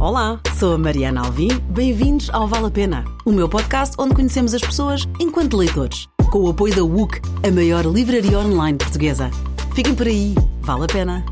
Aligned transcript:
Olá, 0.00 0.40
sou 0.56 0.74
a 0.74 0.78
Mariana 0.78 1.22
Alvim. 1.22 1.48
Bem-vindos 1.70 2.30
ao 2.30 2.46
Vale 2.46 2.66
a 2.66 2.70
Pena, 2.70 3.04
o 3.24 3.32
meu 3.32 3.48
podcast 3.48 3.96
onde 3.98 4.14
conhecemos 4.14 4.54
as 4.54 4.60
pessoas 4.62 5.08
enquanto 5.18 5.56
leitores, 5.56 6.06
com 6.30 6.38
o 6.38 6.50
apoio 6.50 6.72
da 6.72 6.84
WUC, 6.84 7.20
a 7.44 7.50
maior 7.50 7.84
livraria 7.84 8.38
online 8.38 8.78
portuguesa. 8.78 9.28
Fiquem 9.74 9.96
por 9.96 10.06
aí, 10.06 10.36
vale 10.60 10.84
a 10.84 10.86
pena. 10.86 11.26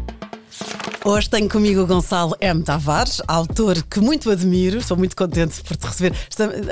Hoje 1.04 1.30
tenho 1.30 1.48
comigo 1.48 1.82
o 1.82 1.86
Gonçalo 1.86 2.34
M. 2.40 2.60
Tavares, 2.64 3.22
autor 3.28 3.80
que 3.84 4.00
muito 4.00 4.28
admiro, 4.28 4.78
estou 4.78 4.96
muito 4.96 5.14
contente 5.14 5.62
por 5.62 5.76
te 5.76 5.86
receber. 5.86 6.12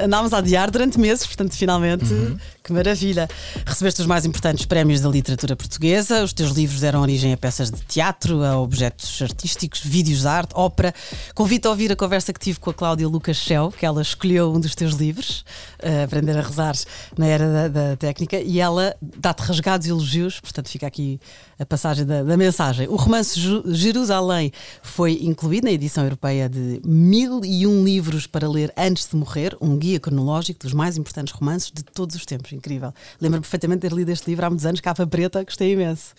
Andámos 0.02 0.32
a 0.32 0.38
adiar 0.38 0.72
durante 0.72 0.98
meses, 0.98 1.24
portanto, 1.24 1.52
finalmente, 1.52 2.12
uhum. 2.12 2.36
Que 2.64 2.72
maravilha. 2.72 3.28
Recebeste 3.66 4.00
os 4.00 4.06
mais 4.06 4.24
importantes 4.24 4.64
prémios 4.64 5.02
da 5.02 5.08
literatura 5.10 5.54
portuguesa, 5.54 6.24
os 6.24 6.32
teus 6.32 6.50
livros 6.52 6.80
deram 6.80 7.02
origem 7.02 7.34
a 7.34 7.36
peças 7.36 7.70
de 7.70 7.82
teatro, 7.82 8.42
a 8.42 8.58
objetos 8.58 9.20
artísticos, 9.20 9.82
vídeos 9.84 10.22
de 10.22 10.26
arte, 10.26 10.52
ópera. 10.54 10.94
Convido 11.34 11.68
a 11.68 11.72
ouvir 11.72 11.92
a 11.92 11.96
conversa 11.96 12.32
que 12.32 12.40
tive 12.40 12.58
com 12.58 12.70
a 12.70 12.74
Cláudia 12.74 13.06
Lucas 13.06 13.36
Shell, 13.36 13.70
que 13.70 13.84
ela 13.84 14.00
escolheu 14.00 14.50
um 14.50 14.58
dos 14.58 14.74
teus 14.74 14.94
livros, 14.94 15.44
uh, 15.82 16.04
Aprender 16.04 16.38
a 16.38 16.40
Rezar 16.40 16.74
na 17.18 17.26
Era 17.26 17.52
da, 17.52 17.68
da 17.68 17.96
Técnica, 17.96 18.40
e 18.40 18.58
ela 18.58 18.96
dá-te 19.02 19.42
rasgados 19.42 19.86
elogios, 19.86 20.40
portanto, 20.40 20.70
fica 20.70 20.86
aqui 20.86 21.20
a 21.58 21.66
passagem 21.66 22.06
da, 22.06 22.22
da 22.22 22.36
mensagem. 22.36 22.88
O 22.88 22.96
romance 22.96 23.38
Jerusalém 23.68 24.50
foi 24.82 25.18
incluído 25.20 25.66
na 25.66 25.72
edição 25.72 26.02
europeia 26.02 26.48
de 26.48 26.80
Mil 26.82 27.44
e 27.44 27.66
Um 27.66 27.84
Livros 27.84 28.26
para 28.26 28.48
Ler 28.48 28.72
Antes 28.74 29.06
de 29.06 29.16
Morrer, 29.16 29.54
um 29.60 29.76
guia 29.76 30.00
cronológico 30.00 30.60
dos 30.60 30.72
mais 30.72 30.96
importantes 30.96 31.34
romances 31.34 31.70
de 31.70 31.82
todos 31.82 32.16
os 32.16 32.24
tempos. 32.24 32.53
Incrível. 32.54 32.92
Lembro-me 33.20 33.42
perfeitamente 33.42 33.82
de 33.82 33.88
ter 33.88 33.96
lido 33.96 34.10
este 34.10 34.30
livro 34.30 34.46
há 34.46 34.50
muitos 34.50 34.66
anos, 34.66 34.80
capa 34.80 35.06
preta, 35.06 35.42
gostei 35.44 35.72
imenso. 35.72 36.14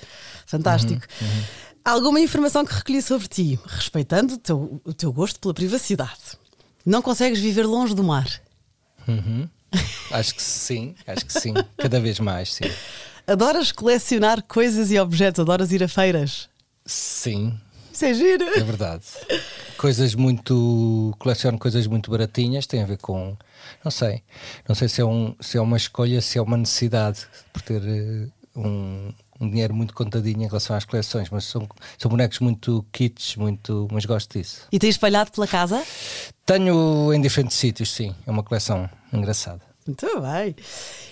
Fantástico. 0.45 1.05
Uhum, 1.21 1.27
uhum. 1.27 1.44
Alguma 1.84 2.20
informação 2.20 2.66
que 2.66 2.73
recolhi 2.73 3.02
sobre 3.02 3.27
ti, 3.27 3.59
respeitando 3.66 4.34
o 4.34 4.38
teu, 4.38 4.81
o 4.84 4.94
teu 4.94 5.13
gosto 5.13 5.39
pela 5.39 5.53
privacidade. 5.53 6.38
Não 6.85 7.02
consegues 7.02 7.39
viver 7.39 7.66
longe 7.66 7.94
do 7.94 8.03
mar? 8.03 8.27
Uhum. 9.08 9.47
Acho 10.11 10.36
que 10.36 10.41
sim, 10.41 10.95
acho 11.06 11.25
que 11.25 11.33
sim. 11.33 11.53
Cada 11.78 12.00
vez 12.00 12.19
mais, 12.19 12.53
sim. 12.53 12.66
Adoras 13.28 13.72
colecionar 13.72 14.44
coisas 14.44 14.91
e 14.91 15.00
objetos? 15.00 15.39
Adoras 15.39 15.72
ir 15.72 15.83
a 15.83 15.88
feiras? 15.88 16.50
Sim. 16.86 17.59
Isso 17.95 18.03
é 18.03 18.13
giro. 18.13 18.43
É 18.43 18.61
verdade. 18.61 19.05
Coisas 19.77 20.13
muito. 20.15 21.15
Coleciono 21.17 21.57
coisas 21.57 21.88
muito 21.88 22.11
baratinhas, 22.11 22.67
tem 22.67 22.83
a 22.83 22.85
ver 22.85 22.97
com. 22.97 23.38
Não 23.85 23.89
sei. 23.89 24.21
Não 24.67 24.75
sei 24.75 24.89
se 24.89 24.99
é, 24.99 25.05
um, 25.05 25.33
se 25.39 25.57
é 25.57 25.61
uma 25.61 25.77
escolha, 25.77 26.19
se 26.19 26.38
é 26.38 26.41
uma 26.41 26.57
necessidade 26.57 27.25
por 27.53 27.61
ter 27.61 27.81
uh, 27.81 28.59
um, 28.59 29.13
um 29.39 29.49
dinheiro 29.49 29.73
muito 29.73 29.93
contadinho 29.93 30.43
em 30.43 30.45
relação 30.45 30.75
às 30.75 30.83
coleções, 30.83 31.29
mas 31.29 31.45
são, 31.45 31.66
são 31.97 32.11
bonecos 32.11 32.39
muito 32.39 32.85
kits, 32.91 33.38
muito, 33.38 33.88
mas 33.89 34.03
gosto 34.03 34.38
disso. 34.38 34.67
E 34.73 34.77
tens 34.77 34.95
espalhado 34.95 35.31
pela 35.31 35.47
casa? 35.47 35.81
Tenho 36.45 37.13
em 37.13 37.21
diferentes 37.21 37.55
sítios, 37.55 37.93
sim. 37.93 38.13
É 38.27 38.31
uma 38.31 38.43
coleção 38.43 38.89
engraçada. 39.13 39.61
Muito 39.88 40.05
bem. 40.19 40.53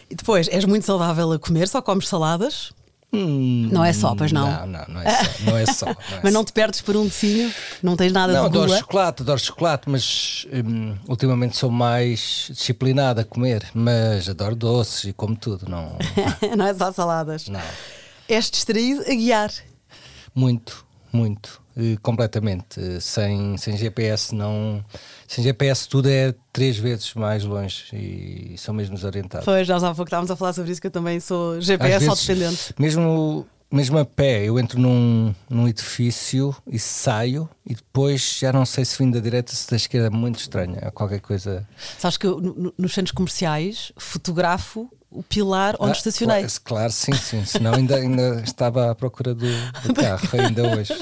E 0.10 0.16
depois, 0.16 0.50
és 0.50 0.66
muito 0.66 0.86
saudável 0.86 1.32
a 1.32 1.40
comer, 1.40 1.70
só 1.70 1.82
comes 1.82 2.10
saladas? 2.10 2.74
Hum, 3.14 3.70
não 3.72 3.86
é 3.86 3.94
só, 3.94 4.16
pois 4.16 4.32
não? 4.32 4.50
Não, 4.50 4.66
não, 4.66 4.86
não 4.88 5.02
é 5.02 5.12
só. 5.12 5.44
Não 5.44 5.58
é 5.58 5.66
só 5.68 5.86
não 5.86 5.92
é 6.18 6.20
mas 6.24 6.34
não 6.34 6.44
te 6.44 6.52
perdes 6.52 6.82
por 6.82 6.98
um 6.98 7.04
docinho? 7.04 7.54
Não 7.82 7.96
tens 7.96 8.12
nada 8.12 8.34
não, 8.34 8.50
de 8.50 8.56
Não, 8.56 8.64
adoro 8.64 8.80
chocolate, 8.80 9.22
adoro 9.22 9.40
chocolate, 9.40 9.90
mas 9.90 10.48
hum, 10.52 10.96
ultimamente 11.08 11.56
sou 11.56 11.70
mais 11.70 12.48
disciplinado 12.50 13.22
a 13.22 13.24
comer, 13.24 13.70
mas 13.74 14.28
adoro 14.28 14.56
doces 14.56 15.06
e 15.06 15.14
como 15.14 15.36
tudo, 15.36 15.70
não. 15.70 15.96
não 16.58 16.66
é 16.66 16.74
só 16.74 16.92
saladas. 16.92 17.48
Não. 17.48 17.62
És 18.28 18.50
distraído 18.50 19.02
a 19.02 19.14
guiar? 19.14 19.52
Muito, 20.34 20.84
muito. 21.12 21.63
Uh, 21.76 22.00
completamente. 22.02 23.02
Sem, 23.02 23.58
sem 23.58 23.78
GPS 23.78 24.34
não. 24.34 24.84
Sem 25.28 25.44
GPS 25.44 25.88
tudo 25.88 26.10
é 26.10 26.34
três 26.52 26.78
vezes 26.78 27.14
mais 27.16 27.44
longe 27.44 27.86
e 27.94 28.56
são 28.58 28.74
mesmo 28.74 28.96
desorientados. 28.96 29.46
Pois, 29.46 29.68
nós 29.68 29.84
há 29.84 29.88
pouco 29.88 30.04
estávamos 30.04 30.30
a 30.30 30.36
falar 30.36 30.54
sobre 30.54 30.72
isso, 30.72 30.82
que 30.82 30.88
eu 30.88 30.92
também 30.92 31.20
sou 31.20 31.60
GPS 31.60 32.06
vezes, 32.06 32.28
dependente. 32.28 32.76
Mesmo, 32.78 33.48
mesmo 33.72 33.98
a 33.98 34.06
pé, 34.06 34.44
eu 34.44 34.60
entro 34.60 34.80
num, 34.80 35.34
num 35.50 35.68
edifício 35.68 36.56
e 36.68 36.78
saio 36.78 37.50
e 37.66 37.74
depois 37.74 38.38
já 38.40 38.54
não 38.54 38.66
sei 38.66 38.86
se 38.86 38.98
vim 38.98 39.10
da 39.10 39.20
direita 39.20 39.52
se 39.52 39.68
da 39.68 39.76
esquerda, 39.76 40.08
é 40.08 40.10
muito 40.12 40.40
estranho. 40.40 40.78
É 40.80 40.92
qualquer 40.92 41.22
coisa. 41.22 41.68
Sabes 41.98 42.18
que 42.18 42.28
eu, 42.28 42.40
no, 42.40 42.72
nos 42.78 42.94
centros 42.94 43.12
comerciais 43.12 43.92
fotografo 43.98 44.92
o 45.14 45.22
pilar 45.22 45.76
onde 45.80 45.92
ah, 45.92 45.96
estacionei. 45.96 46.46
Claro, 46.64 46.92
sim, 46.92 47.14
sim. 47.14 47.46
Senão 47.46 47.74
ainda, 47.74 47.96
ainda 47.96 48.42
estava 48.44 48.92
à 48.92 48.96
procura 48.96 49.34
do, 49.36 49.46
do 49.84 49.94
carro, 49.96 50.28
ainda 50.34 50.76
hoje. 50.76 50.94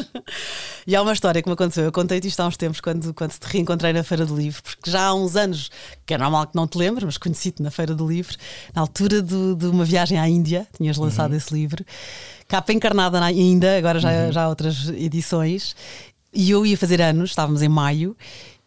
E 0.85 0.95
há 0.95 1.01
uma 1.01 1.13
história 1.13 1.41
que 1.41 1.47
me 1.47 1.53
aconteceu. 1.53 1.85
Eu 1.85 1.91
contei-te 1.91 2.27
isto 2.27 2.39
há 2.41 2.47
uns 2.47 2.57
tempos, 2.57 2.81
quando, 2.81 3.13
quando 3.13 3.31
te 3.31 3.45
reencontrei 3.45 3.93
na 3.93 4.03
Feira 4.03 4.25
do 4.25 4.35
Livro, 4.35 4.61
porque 4.61 4.91
já 4.91 5.05
há 5.05 5.13
uns 5.13 5.35
anos, 5.35 5.71
que 6.05 6.13
é 6.13 6.17
normal 6.17 6.47
que 6.47 6.55
não 6.55 6.67
te 6.67 6.77
lembres, 6.77 7.05
mas 7.05 7.17
conheci-te 7.17 7.63
na 7.63 7.71
Feira 7.71 7.95
do 7.95 8.07
Livro, 8.07 8.35
na 8.75 8.81
altura 8.81 9.21
de, 9.21 9.55
de 9.55 9.65
uma 9.67 9.85
viagem 9.85 10.19
à 10.19 10.27
Índia, 10.27 10.67
tinhas 10.75 10.97
lançado 10.97 11.31
uhum. 11.31 11.37
esse 11.37 11.53
livro, 11.53 11.85
capa 12.47 12.73
encarnada 12.73 13.23
ainda, 13.23 13.77
agora 13.77 13.99
já, 13.99 14.11
uhum. 14.11 14.31
já 14.31 14.43
há 14.43 14.49
outras 14.49 14.89
edições. 14.89 15.75
E 16.33 16.51
eu 16.51 16.65
ia 16.65 16.77
fazer 16.77 17.01
anos, 17.01 17.31
estávamos 17.31 17.61
em 17.61 17.67
maio, 17.67 18.15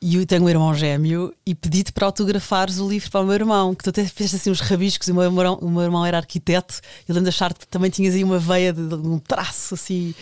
e 0.05 0.17
eu 0.17 0.27
tenho 0.27 0.45
um 0.45 0.49
irmão 0.51 0.75
gêmeo 0.75 1.33
e 1.47 1.55
pedi-te 1.55 1.91
para 1.91 2.05
autografares 2.05 2.79
o 2.79 2.87
livro 2.87 3.11
para 3.11 3.23
o 3.23 3.25
meu 3.25 3.33
irmão, 3.33 3.75
que 3.75 3.83
tu 3.83 3.89
até 3.89 4.05
fizeste 4.05 4.37
assim 4.37 4.51
uns 4.51 4.61
rabiscos, 4.61 5.09
e 5.09 5.13
o 5.13 5.15
meu 5.15 5.25
irmão, 5.25 5.59
o 5.63 5.71
meu 5.71 5.81
irmão 5.81 6.05
era 6.05 6.19
arquiteto, 6.19 6.79
e 7.09 7.11
lembro 7.11 7.23
de 7.23 7.35
achar 7.35 7.55
que 7.55 7.67
também 7.67 7.91
tinhas 7.91 8.15
aí 8.15 8.23
uma 8.23 8.39
veia 8.39 8.71
de, 8.71 8.87
de 8.87 8.95
um 8.97 9.19
traço 9.19 9.73
assim. 9.73 10.15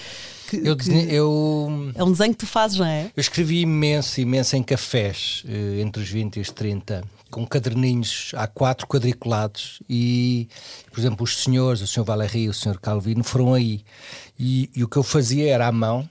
Que, 0.49 0.57
eu, 0.59 0.77
que 0.77 0.89
eu, 0.89 1.93
é 1.97 2.05
um 2.05 2.13
desenho 2.13 2.31
que 2.31 2.39
tu 2.39 2.47
fazes, 2.47 2.79
não 2.79 2.87
é? 2.87 3.11
Eu 3.17 3.21
escrevi 3.21 3.63
imenso, 3.63 4.21
imenso 4.21 4.55
em 4.55 4.63
cafés, 4.63 5.43
eh, 5.49 5.81
entre 5.81 6.01
os 6.01 6.09
20 6.09 6.37
e 6.37 6.41
os 6.41 6.51
30, 6.51 7.03
com 7.29 7.45
caderninhos 7.45 8.31
há 8.37 8.47
quatro 8.47 8.87
quadriculados 8.87 9.81
e, 9.91 10.49
por 10.93 11.01
exemplo, 11.01 11.25
os 11.25 11.39
senhores, 11.39 11.83
o 11.83 11.89
senhor 11.89 12.05
Valéry 12.05 12.45
e 12.45 12.49
o 12.49 12.55
senhor 12.55 12.79
Calvino 12.79 13.25
foram 13.25 13.53
aí. 13.53 13.83
E, 14.39 14.71
e 14.77 14.85
o 14.85 14.89
que 14.89 14.97
eu 14.97 15.03
fazia 15.03 15.53
era 15.53 15.67
à 15.67 15.73
mão, 15.73 16.09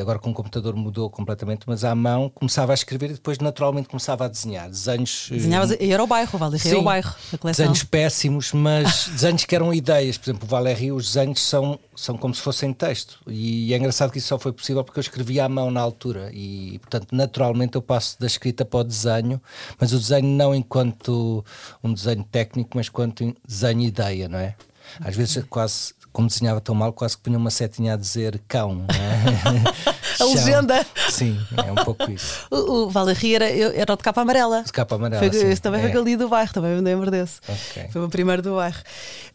agora 0.00 0.18
com 0.18 0.30
o 0.30 0.34
computador 0.34 0.76
mudou 0.76 1.10
completamente, 1.10 1.62
mas 1.66 1.84
à 1.84 1.94
mão 1.94 2.30
começava 2.30 2.72
a 2.72 2.74
escrever 2.74 3.10
e 3.10 3.14
depois 3.14 3.38
naturalmente 3.38 3.88
começava 3.88 4.24
a 4.24 4.28
desenhar. 4.28 4.68
Desenhos. 4.68 5.28
Eh, 5.30 5.34
Desenhavas, 5.34 5.76
e 5.80 5.92
era 5.92 6.02
o 6.02 6.06
bairro, 6.06 6.38
Valéry, 6.38 6.68
era 6.68 6.78
o 6.78 6.82
bairro, 6.82 7.14
a 7.32 7.38
coleção. 7.38 7.64
Desenhos 7.64 7.82
péssimos, 7.84 8.52
mas 8.52 9.08
desenhos 9.12 9.44
que 9.44 9.54
eram 9.54 9.74
ideias. 9.74 10.16
Por 10.16 10.30
exemplo, 10.30 10.46
o 10.46 10.50
Valéry, 10.50 10.92
os 10.92 11.12
desenhos 11.12 11.40
são, 11.40 11.78
são 11.94 12.16
como 12.16 12.34
se 12.34 12.40
fossem 12.40 12.72
texto. 12.72 13.18
E 13.26 13.72
é 13.74 13.76
engraçado 13.76 14.12
que 14.12 14.18
isso 14.18 14.28
só 14.28 14.38
foi 14.38 14.52
possível 14.52 14.84
porque 14.84 14.98
eu 14.98 15.02
escrevia 15.02 15.44
à 15.44 15.48
mão 15.48 15.70
na 15.70 15.80
altura. 15.80 16.30
E, 16.32 16.78
portanto, 16.80 17.08
naturalmente 17.12 17.74
eu 17.74 17.82
passo 17.82 18.18
da 18.20 18.26
escrita 18.26 18.64
para 18.64 18.80
o 18.80 18.84
desenho, 18.84 19.40
mas 19.78 19.92
o 19.92 19.98
desenho 19.98 20.28
não 20.28 20.54
enquanto 20.54 21.44
um 21.82 21.92
desenho 21.92 22.24
técnico, 22.24 22.70
mas 22.74 22.88
quanto 22.88 23.34
desenho 23.46 23.82
ideia, 23.82 24.28
não 24.28 24.38
é? 24.38 24.54
Às 25.00 25.16
vezes 25.16 25.44
quase 25.50 25.94
como 26.16 26.28
desenhava 26.28 26.62
tão 26.62 26.74
mal, 26.74 26.94
quase 26.94 27.14
que 27.14 27.24
punha 27.24 27.36
uma 27.36 27.50
setinha 27.50 27.92
a 27.92 27.96
dizer 27.98 28.40
cão. 28.48 28.86
É? 28.88 30.16
a 30.18 30.24
legenda. 30.24 30.86
Sim, 31.10 31.38
é 31.62 31.70
um 31.70 31.84
pouco 31.84 32.10
isso. 32.10 32.46
O, 32.50 32.86
o 32.86 32.92
era, 33.34 33.44
era 33.50 33.92
o 33.92 33.96
de 33.96 34.02
capa 34.02 34.22
amarela. 34.22 34.62
De 34.62 34.72
capa 34.72 34.94
amarela. 34.94 35.20
Foi, 35.20 35.38
sim. 35.38 35.46
Esse 35.46 35.60
também 35.60 35.84
é. 35.84 35.90
foi 35.90 36.00
ali 36.00 36.16
do 36.16 36.26
bairro, 36.26 36.50
também 36.54 36.74
me 36.74 36.80
lembro 36.80 37.10
desse. 37.10 37.38
Okay. 37.42 37.90
Foi 37.90 38.02
o 38.02 38.08
primeiro 38.08 38.40
do 38.40 38.54
bairro. 38.54 38.80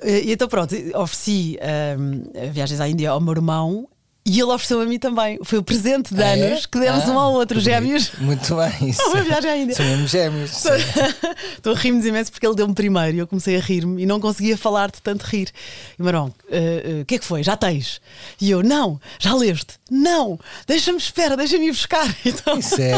E 0.03 0.31
então 0.31 0.47
pronto, 0.47 0.74
ofereci 0.96 1.59
um, 2.00 2.52
viagens 2.52 2.81
à 2.81 2.90
Índia 2.90 3.12
ao 3.12 3.22
meu 3.22 3.34
irmão 3.34 3.88
e 4.24 4.40
ele 4.40 4.52
ofereceu 4.52 4.80
a 4.82 4.86
mim 4.86 5.00
também. 5.00 5.40
Foi 5.44 5.58
o 5.58 5.64
presente 5.64 6.14
de 6.14 6.22
ah, 6.22 6.28
é? 6.28 6.34
anos 6.34 6.64
é? 6.64 6.68
que 6.72 6.80
demos 6.80 7.04
ah, 7.06 7.12
um 7.12 7.20
ao 7.20 7.34
outro, 7.34 7.59
gêmeos. 7.59 8.12
Muito 8.20 8.56
bem. 8.56 8.90
Isso. 8.90 9.02
Uma 9.08 9.22
viagem 9.22 9.50
ainda. 9.50 9.74
São 9.74 9.86
mesmo 9.86 10.08
gêmeos. 10.08 10.64
Estou 11.58 11.74
a 11.74 11.76
rir-me 11.76 12.08
imenso 12.08 12.32
porque 12.32 12.46
ele 12.46 12.56
deu-me 12.56 12.74
primeiro 12.74 13.18
e 13.18 13.20
eu 13.20 13.28
comecei 13.28 13.58
a 13.58 13.59
rir-me 13.59 14.04
e 14.04 14.06
não 14.06 14.20
conseguia 14.20 14.56
falar 14.56 14.92
de 14.92 15.02
tanto 15.02 15.24
rir. 15.24 15.50
E 15.98 16.04
Marão, 16.04 16.26
o 16.26 16.28
uh, 16.28 17.02
uh, 17.02 17.06
que 17.06 17.16
é 17.16 17.18
que 17.18 17.26
foi? 17.26 17.42
Já 17.42 17.58
tens? 17.58 18.00
E 18.40 18.52
eu, 18.52 18.62
não, 18.62 19.00
já 19.20 19.34
leste? 19.34 19.81
Não, 19.94 20.40
deixa-me 20.66 20.97
espera, 20.97 21.35
deixa-me 21.35 21.68
ir 21.68 21.72
buscar. 21.72 22.07
Então... 22.25 22.57
Isso 22.57 22.81
é, 22.81 22.94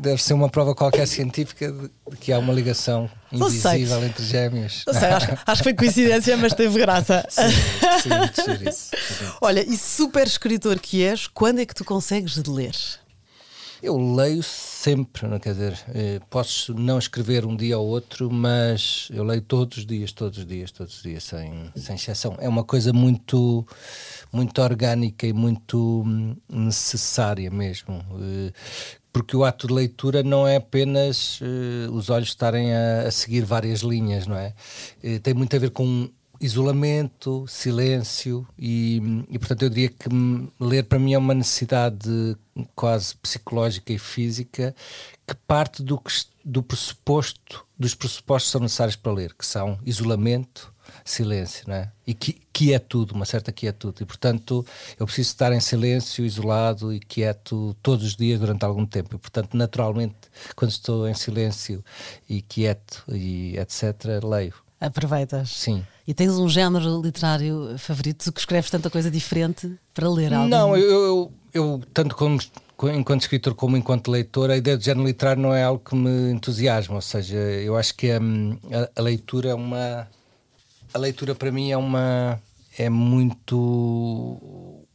deve 0.00 0.22
ser 0.22 0.32
uma 0.32 0.48
prova 0.48 0.74
qualquer 0.74 1.06
científica 1.06 1.70
de 1.70 2.16
que 2.16 2.32
há 2.32 2.38
uma 2.38 2.52
ligação 2.52 3.10
invisível 3.30 4.02
entre 4.04 4.24
gêmeos. 4.24 4.84
Sei, 4.90 5.08
acho, 5.08 5.38
acho, 5.46 5.62
que 5.62 5.64
foi 5.64 5.74
coincidência, 5.74 6.36
mas 6.38 6.54
teve 6.54 6.78
graça. 6.78 7.26
Sim, 7.30 7.40
sim, 8.32 8.68
isso. 8.68 8.90
Olha, 9.40 9.60
e 9.68 9.76
super 9.76 10.26
escritor 10.26 10.78
que 10.78 11.04
és, 11.04 11.26
quando 11.26 11.60
é 11.60 11.66
que 11.66 11.74
tu 11.74 11.84
consegues 11.84 12.36
ler? 12.46 12.74
Eu 13.82 13.96
leio 14.14 14.42
sempre, 14.42 15.26
não 15.26 15.38
quer 15.38 15.52
dizer, 15.52 15.78
eh, 15.94 16.20
posso 16.28 16.74
não 16.74 16.98
escrever 16.98 17.46
um 17.46 17.56
dia 17.56 17.78
ou 17.78 17.86
outro, 17.86 18.30
mas 18.30 19.08
eu 19.10 19.24
leio 19.24 19.40
todos 19.40 19.78
os 19.78 19.86
dias, 19.86 20.12
todos 20.12 20.38
os 20.38 20.46
dias, 20.46 20.70
todos 20.70 20.96
os 20.96 21.02
dias, 21.02 21.24
sem, 21.24 21.72
sem 21.74 21.94
exceção. 21.94 22.36
É 22.38 22.48
uma 22.48 22.62
coisa 22.62 22.92
muito, 22.92 23.66
muito 24.30 24.60
orgânica 24.60 25.26
e 25.26 25.32
muito 25.32 26.02
hum, 26.06 26.36
necessária 26.46 27.50
mesmo. 27.50 28.04
Eh, 28.20 28.52
porque 29.12 29.36
o 29.36 29.44
ato 29.44 29.66
de 29.66 29.72
leitura 29.72 30.22
não 30.22 30.46
é 30.46 30.56
apenas 30.56 31.40
uh, 31.40 31.92
os 31.92 32.10
olhos 32.10 32.28
estarem 32.28 32.72
a, 32.72 33.08
a, 33.08 33.10
seguir 33.10 33.44
várias 33.44 33.80
linhas, 33.80 34.24
não 34.24 34.36
é? 34.36 34.54
Tem 35.20 35.34
muito 35.34 35.56
a 35.56 35.58
ver 35.58 35.70
com 35.70 36.08
isolamento, 36.40 37.44
silêncio 37.46 38.46
e, 38.58 39.02
e, 39.28 39.38
portanto 39.38 39.62
eu 39.62 39.68
diria 39.68 39.88
que 39.90 40.08
ler 40.58 40.84
para 40.84 40.98
mim 40.98 41.12
é 41.12 41.18
uma 41.18 41.34
necessidade 41.34 42.36
quase 42.74 43.14
psicológica 43.16 43.92
e 43.92 43.98
física 43.98 44.74
que 45.26 45.34
parte 45.46 45.82
do, 45.82 45.98
que, 45.98 46.12
do 46.44 46.62
pressuposto 46.62 47.66
dos 47.78 47.94
pressupostos 47.94 48.48
que 48.48 48.52
são 48.52 48.60
necessários 48.60 48.96
para 48.96 49.12
ler, 49.12 49.34
que 49.34 49.46
são 49.46 49.78
isolamento, 49.84 50.72
silêncio, 51.04 51.68
né? 51.68 51.92
E 52.06 52.14
que, 52.14 52.40
quietude, 52.52 53.12
uma 53.12 53.24
certa 53.24 53.52
quietude. 53.52 54.02
E 54.02 54.06
portanto 54.06 54.64
eu 54.98 55.06
preciso 55.06 55.28
estar 55.28 55.52
em 55.52 55.60
silêncio, 55.60 56.24
isolado 56.24 56.92
e 56.92 57.00
quieto 57.00 57.74
todos 57.82 58.04
os 58.04 58.16
dias 58.16 58.40
durante 58.40 58.64
algum 58.64 58.84
tempo. 58.84 59.16
E 59.16 59.18
portanto, 59.18 59.56
naturalmente, 59.56 60.16
quando 60.56 60.70
estou 60.70 61.08
em 61.08 61.14
silêncio 61.14 61.84
e 62.28 62.42
quieto 62.42 63.04
e 63.08 63.56
etc., 63.58 64.22
leio. 64.22 64.54
Aproveitas. 64.80 65.50
Sim. 65.50 65.84
E 66.08 66.14
tens 66.14 66.32
um 66.38 66.48
género 66.48 67.02
literário 67.02 67.76
favorito 67.78 68.32
que 68.32 68.40
escreves 68.40 68.70
tanta 68.70 68.88
coisa 68.88 69.10
diferente 69.10 69.70
para 69.92 70.08
ler 70.08 70.32
algo? 70.32 70.48
Não, 70.48 70.76
eu, 70.76 70.90
eu, 70.90 71.32
eu, 71.52 71.80
tanto 71.92 72.16
como 72.16 72.38
enquanto 72.88 73.20
escritor 73.20 73.54
como 73.54 73.76
enquanto 73.76 74.10
leitor, 74.10 74.50
a 74.50 74.56
ideia 74.56 74.78
de 74.78 74.84
género 74.86 75.06
literário 75.06 75.42
não 75.42 75.54
é 75.54 75.62
algo 75.62 75.82
que 75.84 75.94
me 75.94 76.32
entusiasma. 76.32 76.94
Ou 76.94 77.02
seja, 77.02 77.36
eu 77.36 77.76
acho 77.76 77.94
que 77.94 78.10
a, 78.10 78.18
a, 78.18 78.90
a 78.96 79.02
leitura 79.02 79.50
é 79.50 79.54
uma. 79.54 80.08
A 80.94 80.98
leitura 80.98 81.34
para 81.34 81.52
mim 81.52 81.70
é 81.70 81.76
uma. 81.76 82.40
É 82.78 82.88
muito 82.88 84.38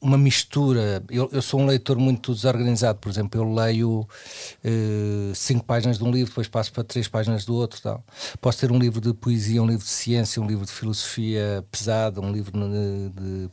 uma 0.02 0.18
mistura. 0.18 1.04
Eu, 1.10 1.30
eu, 1.32 1.42
sou 1.42 1.60
um 1.60 1.66
leitor 1.66 1.98
muito 1.98 2.34
desorganizado, 2.34 3.00
por 3.00 3.10
exemplo, 3.10 3.42
eu 3.42 3.54
leio 3.54 4.08
uh, 4.64 5.36
cinco 5.36 5.66
páginas 5.66 5.98
de 5.98 6.04
um 6.04 6.12
livro, 6.12 6.30
depois 6.30 6.48
passo 6.48 6.72
para 6.72 6.84
três 6.84 7.08
páginas 7.08 7.46
do 7.46 7.56
outro. 7.56 7.82
Tal. 7.82 8.04
Posso 8.40 8.60
ter 8.60 8.72
um 8.72 8.78
livro 8.78 9.02
de 9.02 9.14
poesia, 9.14 9.62
um 9.62 9.68
livro 9.68 9.84
de 9.84 9.90
ciência, 9.90 10.42
um 10.42 10.48
livro 10.48 10.66
de 10.66 10.72
filosofia 10.72 11.66
pesada, 11.72 12.22
um 12.22 12.32
livro 12.32 12.52
de, 12.52 13.10
de 13.10 13.50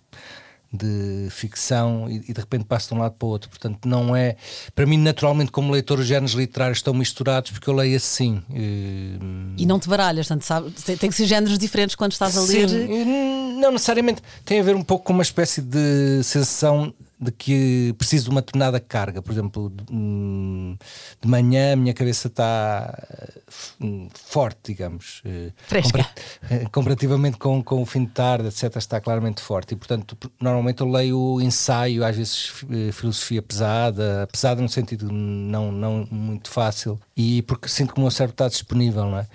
de 0.73 1.29
ficção 1.31 2.09
e, 2.09 2.17
e, 2.29 2.33
de 2.33 2.41
repente 2.41 2.65
passo 2.65 2.89
de 2.89 2.95
um 2.95 2.99
lado 2.99 3.15
para 3.19 3.27
o 3.27 3.29
outro. 3.29 3.51
Portanto, 3.51 3.87
não 3.87 4.17
é. 4.17 4.37
Para 4.75 4.87
mim, 4.87 4.97
naturalmente, 4.97 5.53
como 5.53 5.71
leitor, 5.71 5.99
os 5.99 6.07
géneros 6.07 6.33
literários 6.33 6.79
estão 6.79 6.95
misturados 6.95 7.51
porque 7.51 7.69
eu 7.69 7.75
leio 7.75 7.97
assim. 7.97 8.43
E, 8.51 9.19
e 9.59 9.67
não 9.67 9.79
te 9.79 9.89
baralhas, 9.89 10.27
tanto 10.27 10.45
sabe? 10.45 10.71
Tem, 10.71 10.97
tem 10.97 11.11
que 11.11 11.17
ser 11.17 11.27
géneros 11.27 11.59
diferentes 11.59 11.95
quando 11.95 12.13
estás 12.13 12.37
a 12.37 12.41
ler. 12.41 12.69
Sim, 12.69 13.61
não 13.61 13.73
necessariamente. 13.73 14.23
Tem 14.45 14.61
a 14.61 14.63
ver 14.63 14.75
um 14.75 14.83
pouco 14.83 15.05
com 15.05 15.13
uma 15.13 15.23
espécie 15.23 15.61
de 15.61 16.23
sensação 16.23 16.93
de 17.23 17.31
que 17.31 17.95
preciso 17.97 18.25
de 18.25 18.31
uma 18.31 18.41
determinada 18.41 18.81
carga. 18.81 19.23
Por 19.23 19.31
exemplo, 19.31 19.71
de, 19.71 19.85
hum, 19.93 20.77
de 21.21 21.29
manhã 21.29 21.75
a 21.75 21.77
minha 21.77 21.95
cabeça 21.95 22.27
está 22.27 22.93
hum, 23.81 24.09
forte, 24.13 24.59
digamos. 24.73 25.23
Eh, 25.25 25.53
Fresca. 25.69 26.05
Eh, 26.51 26.65
comparativamente 26.73 27.39
com, 27.39 27.63
com 27.63 27.81
o 27.81 27.87
fim 27.87 28.05
de 28.05 28.11
tarde, 28.11 28.49
etc., 28.49 28.77
está 28.77 29.01
claramente 29.01 29.41
forte. 29.41 29.75
E, 29.75 29.77
portanto, 29.77 30.17
normalmente 30.41 30.81
eu 30.81 30.91
leio 30.91 31.41
ensaio, 31.41 32.05
às 32.05 32.17
vezes 32.17 32.53
eh, 32.69 32.91
filosofia 32.91 33.41
pesada, 33.41 34.29
pesada 34.33 34.61
no 34.61 34.69
sentido 34.69 35.11
não, 35.13 35.71
não 35.71 36.07
muito 36.11 36.51
fácil, 36.51 36.99
e 37.17 37.43
porque 37.43 37.69
sinto 37.69 37.95
que 37.95 38.01
o 38.01 38.03
meu 38.03 38.11
cérebro 38.11 38.35
está 38.35 38.49
disponível, 38.49 39.05
não 39.05 39.19
é? 39.19 39.29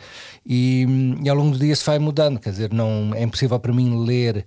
E, 0.45 0.85
hum, 0.87 1.19
e 1.23 1.29
ao 1.29 1.37
longo 1.37 1.51
do 1.51 1.59
dia 1.59 1.75
se 1.75 1.85
vai 1.85 1.99
mudando, 1.99 2.39
quer 2.39 2.49
dizer, 2.49 2.73
não, 2.73 3.13
é 3.15 3.23
impossível 3.23 3.57
para 3.59 3.71
mim 3.71 4.05
ler. 4.05 4.45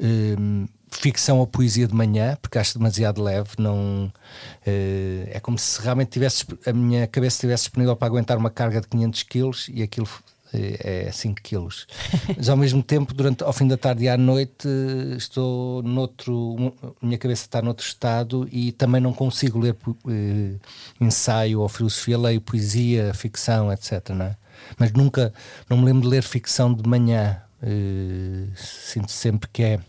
Um, 0.00 0.68
ficção 0.90 1.38
ou 1.38 1.46
poesia 1.46 1.86
de 1.86 1.94
manhã, 1.94 2.36
porque 2.40 2.58
acho 2.58 2.78
demasiado 2.78 3.22
leve. 3.22 3.50
Não, 3.58 4.06
uh, 4.06 5.28
é 5.30 5.40
como 5.40 5.58
se 5.58 5.80
realmente 5.80 6.10
tivesse, 6.10 6.44
a 6.66 6.72
minha 6.72 7.06
cabeça 7.06 7.36
estivesse 7.36 7.64
disponível 7.64 7.96
para 7.96 8.08
aguentar 8.08 8.36
uma 8.38 8.50
carga 8.50 8.80
de 8.80 8.88
500 8.88 9.22
quilos 9.24 9.70
e 9.72 9.82
aquilo 9.82 10.08
eh, 10.52 11.06
é 11.08 11.12
5 11.12 11.40
quilos. 11.42 11.86
Mas 12.36 12.48
ao 12.48 12.56
mesmo 12.56 12.82
tempo, 12.82 13.12
durante, 13.12 13.44
ao 13.44 13.52
fim 13.52 13.66
da 13.66 13.76
tarde 13.76 14.04
e 14.04 14.08
à 14.08 14.16
noite, 14.16 14.68
estou 15.16 15.82
noutro. 15.82 16.74
Minha 17.02 17.18
cabeça 17.18 17.44
está 17.44 17.60
noutro 17.60 17.86
estado 17.86 18.48
e 18.50 18.72
também 18.72 19.00
não 19.00 19.12
consigo 19.12 19.58
ler 19.58 19.76
uh, 19.86 20.60
ensaio 21.00 21.60
ou 21.60 21.68
filosofia, 21.68 22.18
leio 22.18 22.40
poesia, 22.40 23.12
ficção, 23.14 23.72
etc. 23.72 24.10
É? 24.20 24.36
Mas 24.78 24.92
nunca, 24.92 25.32
não 25.68 25.76
me 25.76 25.84
lembro 25.84 26.02
de 26.02 26.08
ler 26.08 26.22
ficção 26.22 26.72
de 26.72 26.88
manhã. 26.88 27.42
Uh, 27.60 28.48
sinto 28.56 29.10
sempre 29.10 29.48
que 29.52 29.62
é 29.62 29.80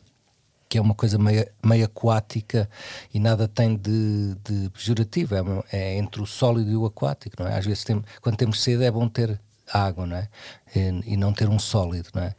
que 0.69 0.77
é 0.77 0.81
uma 0.81 0.93
coisa 0.93 1.17
meio, 1.17 1.45
meio 1.65 1.85
aquática 1.85 2.69
e 3.11 3.19
nada 3.19 3.47
tem 3.47 3.75
de, 3.75 4.35
de 4.43 4.69
pejorativo, 4.69 5.35
é, 5.35 5.41
é, 5.71 5.97
entre 5.97 6.21
o 6.21 6.27
sólido 6.27 6.69
e 6.69 6.75
o 6.77 6.85
aquático, 6.85 7.35
não 7.39 7.49
é? 7.49 7.57
Às 7.57 7.65
vezes, 7.65 7.83
tem, 7.83 8.03
quando 8.21 8.37
temos 8.37 8.61
sede, 8.61 8.83
é 8.83 8.91
bom 8.91 9.09
ter 9.09 9.41
água, 9.73 10.05
não 10.05 10.15
é? 10.15 10.29
E, 10.75 11.13
e 11.13 11.17
não 11.17 11.33
ter 11.33 11.49
um 11.49 11.57
sólido, 11.57 12.09
não 12.13 12.21
é? 12.21 12.35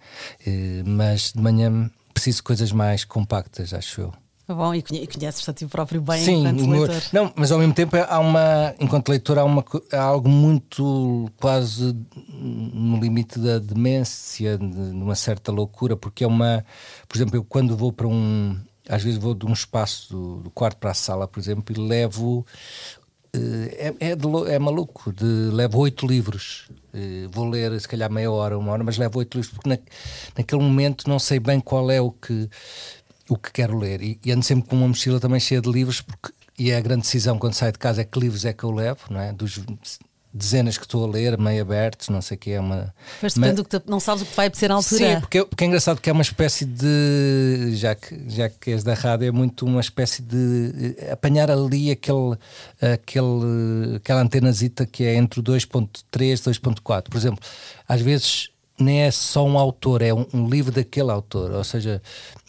E, 0.46 0.84
mas 0.86 1.32
de 1.32 1.40
manhã 1.40 1.90
preciso 2.14 2.36
de 2.36 2.42
coisas 2.44 2.70
mais 2.70 3.04
compactas, 3.04 3.74
acho 3.74 4.02
eu. 4.02 4.14
Bom, 4.54 4.74
e 4.74 4.82
conheces 4.82 5.48
a 5.48 5.52
ti 5.52 5.66
próprio 5.66 6.00
bem 6.00 6.24
Sim, 6.24 6.46
enquanto 6.46 6.68
leitor. 6.68 7.02
Não, 7.12 7.32
mas 7.36 7.52
ao 7.52 7.58
mesmo 7.58 7.72
tempo 7.74 7.96
há 7.96 8.18
uma, 8.18 8.74
enquanto 8.80 9.08
leitor, 9.08 9.38
há, 9.38 9.44
uma, 9.44 9.64
há 9.92 10.02
algo 10.02 10.28
muito 10.28 11.30
quase 11.38 11.96
no 12.32 12.98
limite 12.98 13.38
da 13.38 13.58
demência, 13.58 14.58
de, 14.58 14.64
uma 14.64 15.14
certa 15.14 15.52
loucura, 15.52 15.96
porque 15.96 16.24
é 16.24 16.26
uma. 16.26 16.64
Por 17.08 17.16
exemplo, 17.16 17.36
eu 17.36 17.44
quando 17.44 17.76
vou 17.76 17.92
para 17.92 18.06
um. 18.06 18.58
Às 18.88 19.04
vezes 19.04 19.18
vou 19.18 19.34
de 19.34 19.46
um 19.46 19.52
espaço 19.52 20.12
do, 20.12 20.36
do 20.42 20.50
quarto 20.50 20.78
para 20.78 20.90
a 20.90 20.94
sala, 20.94 21.28
por 21.28 21.38
exemplo, 21.38 21.74
e 21.76 21.80
levo 21.80 22.44
eh, 23.32 23.92
é, 24.00 24.10
é, 24.10 24.16
de, 24.16 24.26
é, 24.48 24.58
maluco. 24.58 25.12
De, 25.12 25.24
levo 25.24 25.78
oito 25.78 26.06
livros. 26.06 26.68
Uh, 26.92 27.30
vou 27.30 27.48
ler 27.48 27.80
se 27.80 27.86
calhar 27.86 28.10
meia 28.10 28.30
hora, 28.30 28.58
uma 28.58 28.72
hora, 28.72 28.82
mas 28.82 28.98
levo 28.98 29.20
oito 29.20 29.36
livros 29.36 29.52
porque 29.54 29.68
na, 29.68 29.78
naquele 30.36 30.60
momento 30.60 31.08
não 31.08 31.20
sei 31.20 31.38
bem 31.38 31.60
qual 31.60 31.88
é 31.88 32.00
o 32.00 32.10
que 32.10 32.50
o 33.30 33.38
que 33.38 33.52
quero 33.52 33.78
ler. 33.78 34.02
E, 34.02 34.18
e 34.24 34.32
ando 34.32 34.44
sempre 34.44 34.68
com 34.68 34.76
uma 34.76 34.88
mochila 34.88 35.20
também 35.20 35.38
cheia 35.38 35.60
de 35.60 35.70
livros, 35.70 36.02
porque, 36.02 36.32
e 36.58 36.70
é 36.70 36.76
a 36.76 36.80
grande 36.80 37.02
decisão 37.02 37.38
quando 37.38 37.54
saio 37.54 37.72
de 37.72 37.78
casa 37.78 38.02
é 38.02 38.04
que 38.04 38.18
livros 38.18 38.44
é 38.44 38.52
que 38.52 38.64
eu 38.64 38.72
levo, 38.72 39.00
não 39.08 39.20
é? 39.20 39.32
Dos 39.32 39.60
dezenas 40.32 40.76
que 40.76 40.84
estou 40.84 41.04
a 41.04 41.08
ler, 41.08 41.38
meio 41.38 41.62
abertos, 41.62 42.08
não 42.08 42.20
sei 42.20 42.36
o 42.36 42.38
que 42.38 42.50
é 42.50 42.60
uma. 42.60 42.92
Mas 43.22 43.34
depende 43.34 43.54
do 43.54 43.64
que 43.64 43.78
te, 43.78 43.88
não 43.88 44.00
sabes 44.00 44.22
o 44.22 44.26
que 44.26 44.34
vai 44.34 44.46
apetecer 44.46 44.68
na 44.68 44.76
altura. 44.76 45.14
Sim, 45.14 45.20
porque, 45.20 45.44
porque 45.44 45.64
é 45.64 45.66
engraçado 45.66 46.00
que 46.00 46.10
é 46.10 46.12
uma 46.12 46.22
espécie 46.22 46.64
de. 46.64 47.70
Já 47.76 47.94
que, 47.94 48.20
já 48.28 48.48
que 48.48 48.72
és 48.72 48.82
da 48.82 48.94
rádio, 48.94 49.28
é 49.28 49.30
muito 49.30 49.64
uma 49.64 49.80
espécie 49.80 50.22
de 50.22 50.96
eh, 50.98 51.12
apanhar 51.12 51.50
ali 51.50 51.90
aquele, 51.90 52.36
aquele, 52.80 53.96
aquela 53.96 54.20
antenazita 54.20 54.84
que 54.86 55.04
é 55.04 55.14
entre 55.14 55.38
o 55.38 55.42
2.3 55.42 56.46
e 56.46 56.50
2.4. 56.50 57.10
Por 57.10 57.16
exemplo, 57.16 57.40
às 57.88 58.00
vezes 58.00 58.50
nem 58.82 59.02
é 59.02 59.10
só 59.10 59.44
um 59.44 59.58
autor, 59.58 60.02
é 60.02 60.12
um, 60.12 60.26
um 60.32 60.48
livro 60.48 60.72
daquele 60.72 61.10
autor, 61.10 61.52
ou 61.52 61.64
seja, 61.64 62.02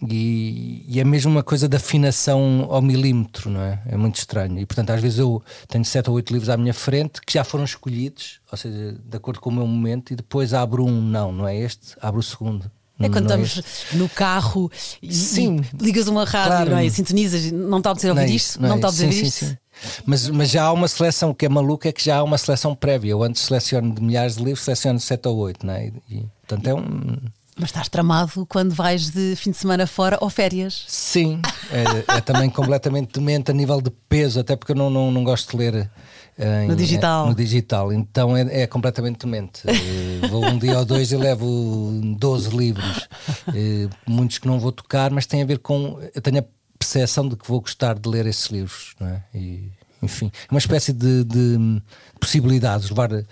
e, 0.07 0.85
e, 0.87 0.99
é 0.99 1.03
mesmo 1.03 1.31
uma 1.31 1.43
coisa 1.43 1.67
de 1.67 1.75
afinação 1.75 2.67
ao 2.69 2.81
milímetro, 2.81 3.49
não 3.49 3.61
é? 3.61 3.81
É 3.87 3.97
muito 3.97 4.15
estranho. 4.15 4.59
E 4.59 4.65
portanto, 4.65 4.91
às 4.91 5.01
vezes 5.01 5.19
eu 5.19 5.41
tenho 5.67 5.85
sete 5.85 6.09
ou 6.09 6.15
oito 6.15 6.31
livros 6.31 6.49
à 6.49 6.57
minha 6.57 6.73
frente 6.73 7.21
que 7.21 7.33
já 7.33 7.43
foram 7.43 7.63
escolhidos, 7.63 8.39
ou 8.51 8.57
seja, 8.57 8.95
de 9.03 9.17
acordo 9.17 9.39
com 9.39 9.49
o 9.49 9.53
meu 9.53 9.67
momento, 9.67 10.11
e 10.11 10.15
depois 10.15 10.53
abro 10.53 10.85
um, 10.85 11.01
não, 11.01 11.31
não 11.31 11.47
é 11.47 11.57
este, 11.57 11.95
abro 12.01 12.19
o 12.19 12.23
segundo. 12.23 12.71
É 12.99 13.09
quando 13.09 13.27
não 13.29 13.35
é 13.35 13.41
estamos 13.41 13.93
é 13.93 13.97
no 13.97 14.07
carro 14.09 14.71
e, 15.01 15.13
sim, 15.13 15.59
e 15.79 15.83
ligas 15.83 16.07
uma 16.07 16.23
rádio 16.23 16.51
claro. 16.51 16.71
não 16.71 16.77
é? 16.77 16.89
sintonizas, 16.89 17.51
não 17.51 17.79
está 17.79 17.91
a 17.91 17.93
dizer 17.93 18.09
ouvir 18.11 18.29
isto, 18.29 18.61
não, 18.61 18.69
não 18.69 18.75
está 18.75 18.87
a 18.87 18.91
dizer 18.91 19.09
isto. 19.09 19.57
Mas, 20.05 20.29
mas 20.29 20.49
já 20.49 20.65
há 20.65 20.71
uma 20.71 20.87
seleção 20.87 21.33
que 21.33 21.45
é 21.45 21.49
maluca, 21.49 21.89
é 21.89 21.91
que 21.91 22.03
já 22.03 22.17
há 22.17 22.23
uma 22.23 22.37
seleção 22.37 22.75
prévia. 22.75 23.11
Eu 23.11 23.23
antes 23.23 23.41
seleciono 23.43 23.93
de 23.93 24.01
milhares 24.01 24.35
de 24.35 24.43
livros, 24.43 24.63
seleciono 24.63 24.99
sete 24.99 25.27
ou 25.27 25.37
oito, 25.37 25.65
não 25.65 25.73
é? 25.73 25.91
E, 26.09 26.25
portanto 26.47 26.67
é 26.67 26.73
um. 26.73 27.17
Mas 27.59 27.69
estás 27.69 27.89
tramado 27.89 28.45
quando 28.47 28.73
vais 28.73 29.09
de 29.09 29.35
fim 29.35 29.51
de 29.51 29.57
semana 29.57 29.85
fora 29.85 30.17
ou 30.21 30.29
férias? 30.29 30.85
Sim, 30.87 31.41
é, 31.69 32.17
é 32.17 32.21
também 32.21 32.49
completamente 32.51 33.13
demente 33.13 33.51
a 33.51 33.53
nível 33.53 33.81
de 33.81 33.91
peso, 34.09 34.39
até 34.39 34.55
porque 34.55 34.71
eu 34.71 34.75
não, 34.75 34.89
não, 34.89 35.11
não 35.11 35.23
gosto 35.23 35.51
de 35.51 35.57
ler. 35.57 35.91
Em, 36.39 36.67
no 36.67 36.75
digital. 36.75 37.25
É, 37.25 37.29
no 37.29 37.35
digital, 37.35 37.93
então 37.93 38.35
é, 38.35 38.61
é 38.61 38.67
completamente 38.67 39.25
demente. 39.25 39.61
Eh, 39.67 40.27
vou 40.27 40.43
um 40.45 40.57
dia 40.57 40.79
ou 40.79 40.85
dois 40.85 41.11
e 41.11 41.17
levo 41.17 41.91
12 42.17 42.49
livros, 42.55 43.07
eh, 43.53 43.87
muitos 44.07 44.39
que 44.39 44.47
não 44.47 44.59
vou 44.59 44.71
tocar, 44.71 45.11
mas 45.11 45.25
tem 45.25 45.41
a 45.43 45.45
ver 45.45 45.59
com. 45.59 45.99
Eu 46.15 46.21
tenho 46.21 46.39
a 46.39 46.45
percepção 46.81 47.29
de 47.29 47.35
que 47.35 47.47
vou 47.47 47.61
gostar 47.61 47.97
de 47.97 48.09
ler 48.09 48.25
esses 48.25 48.47
livros, 48.47 48.95
não 48.99 49.07
é? 49.07 49.23
E, 49.33 49.71
enfim, 50.01 50.31
é 50.49 50.51
uma 50.51 50.59
espécie 50.59 50.91
de, 50.91 51.23
de 51.23 51.81
possibilidades, 52.19 52.89
levar 52.89 53.11
uh, 53.11 53.23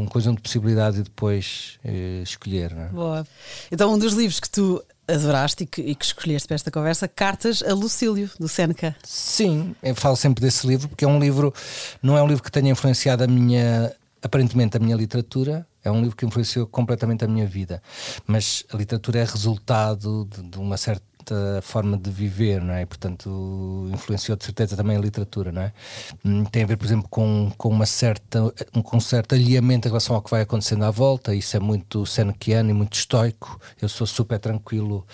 um 0.00 0.06
conjunto 0.06 0.36
de 0.36 0.42
possibilidades 0.42 1.00
e 1.00 1.02
depois 1.02 1.78
uh, 1.84 2.22
escolher. 2.22 2.72
É? 2.72 2.86
Boa. 2.86 3.26
Então, 3.70 3.92
um 3.92 3.98
dos 3.98 4.12
livros 4.12 4.38
que 4.38 4.48
tu 4.48 4.82
adoraste 5.08 5.64
e 5.64 5.66
que, 5.66 5.82
e 5.82 5.94
que, 5.94 6.04
escolheste 6.04 6.46
para 6.46 6.54
esta 6.54 6.70
conversa, 6.70 7.08
Cartas 7.08 7.62
a 7.62 7.74
Lucílio, 7.74 8.30
do 8.38 8.48
Seneca. 8.48 8.96
Sim, 9.02 9.74
eu 9.82 9.94
falo 9.94 10.16
sempre 10.16 10.40
desse 10.40 10.66
livro 10.66 10.88
porque 10.88 11.04
é 11.04 11.08
um 11.08 11.18
livro, 11.18 11.52
não 12.00 12.16
é 12.16 12.22
um 12.22 12.28
livro 12.28 12.42
que 12.42 12.50
tenha 12.50 12.70
influenciado 12.70 13.24
a 13.24 13.26
minha, 13.26 13.92
aparentemente, 14.22 14.76
a 14.76 14.80
minha 14.80 14.96
literatura, 14.96 15.66
é 15.82 15.90
um 15.90 16.00
livro 16.00 16.16
que 16.16 16.24
influenciou 16.24 16.66
completamente 16.66 17.24
a 17.24 17.28
minha 17.28 17.46
vida. 17.46 17.82
Mas 18.26 18.64
a 18.72 18.76
literatura 18.76 19.18
é 19.18 19.24
resultado 19.24 20.26
de, 20.30 20.42
de 20.42 20.58
uma 20.58 20.76
certa 20.76 21.04
a 21.32 21.62
forma 21.62 21.96
de 21.96 22.10
viver, 22.10 22.60
não 22.60 22.74
é? 22.74 22.84
Portanto, 22.84 23.88
influenciou 23.92 24.36
de 24.36 24.44
certeza 24.44 24.76
também 24.76 24.96
a 24.96 25.00
literatura, 25.00 25.52
não 25.52 25.62
é? 25.62 25.72
Hum, 26.24 26.44
tem 26.44 26.64
a 26.64 26.66
ver, 26.66 26.76
por 26.76 26.84
exemplo, 26.84 27.08
com, 27.08 27.50
com, 27.56 27.68
uma 27.68 27.86
certa, 27.86 28.42
um, 28.74 28.82
com 28.82 28.96
um 28.96 29.00
certo 29.00 29.34
alinhamento 29.34 29.88
em 29.88 29.90
relação 29.90 30.16
ao 30.16 30.22
que 30.22 30.30
vai 30.30 30.42
acontecendo 30.42 30.84
à 30.84 30.90
volta. 30.90 31.34
Isso 31.34 31.56
é 31.56 31.60
muito 31.60 32.04
senequiano 32.04 32.70
e 32.70 32.72
muito 32.72 32.94
estoico. 32.94 33.60
Eu 33.80 33.88
sou 33.88 34.06
super 34.06 34.38
tranquilo 34.38 35.06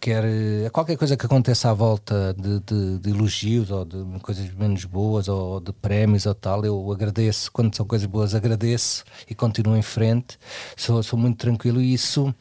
quer 0.00 0.24
eh, 0.24 0.70
qualquer 0.70 0.96
coisa 0.96 1.16
que 1.16 1.26
aconteça 1.26 1.70
à 1.70 1.74
volta 1.74 2.34
de, 2.34 2.60
de, 2.60 2.98
de, 2.98 3.10
elogios 3.10 3.70
ou 3.70 3.84
de 3.84 4.04
coisas 4.20 4.48
menos 4.54 4.84
boas 4.84 5.28
ou 5.28 5.60
de 5.60 5.72
prémios 5.72 6.26
ou 6.26 6.34
tal, 6.34 6.64
eu 6.64 6.90
agradeço. 6.92 7.50
Quando 7.52 7.74
são 7.74 7.86
coisas 7.86 8.06
boas, 8.06 8.34
agradeço 8.34 9.04
e 9.28 9.34
continuo 9.34 9.76
em 9.76 9.82
frente. 9.82 10.38
Sou, 10.76 11.02
sou 11.02 11.18
muito 11.18 11.38
tranquilo 11.38 11.80
e 11.80 11.92
isso, 11.92 12.34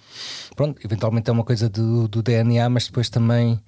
pronto, 0.55 0.79
eventualmente 0.83 1.29
é 1.29 1.33
uma 1.33 1.43
coisa 1.43 1.69
do, 1.69 2.07
do 2.07 2.21
DNA, 2.21 2.69
mas 2.69 2.85
depois 2.87 3.09
também 3.09 3.59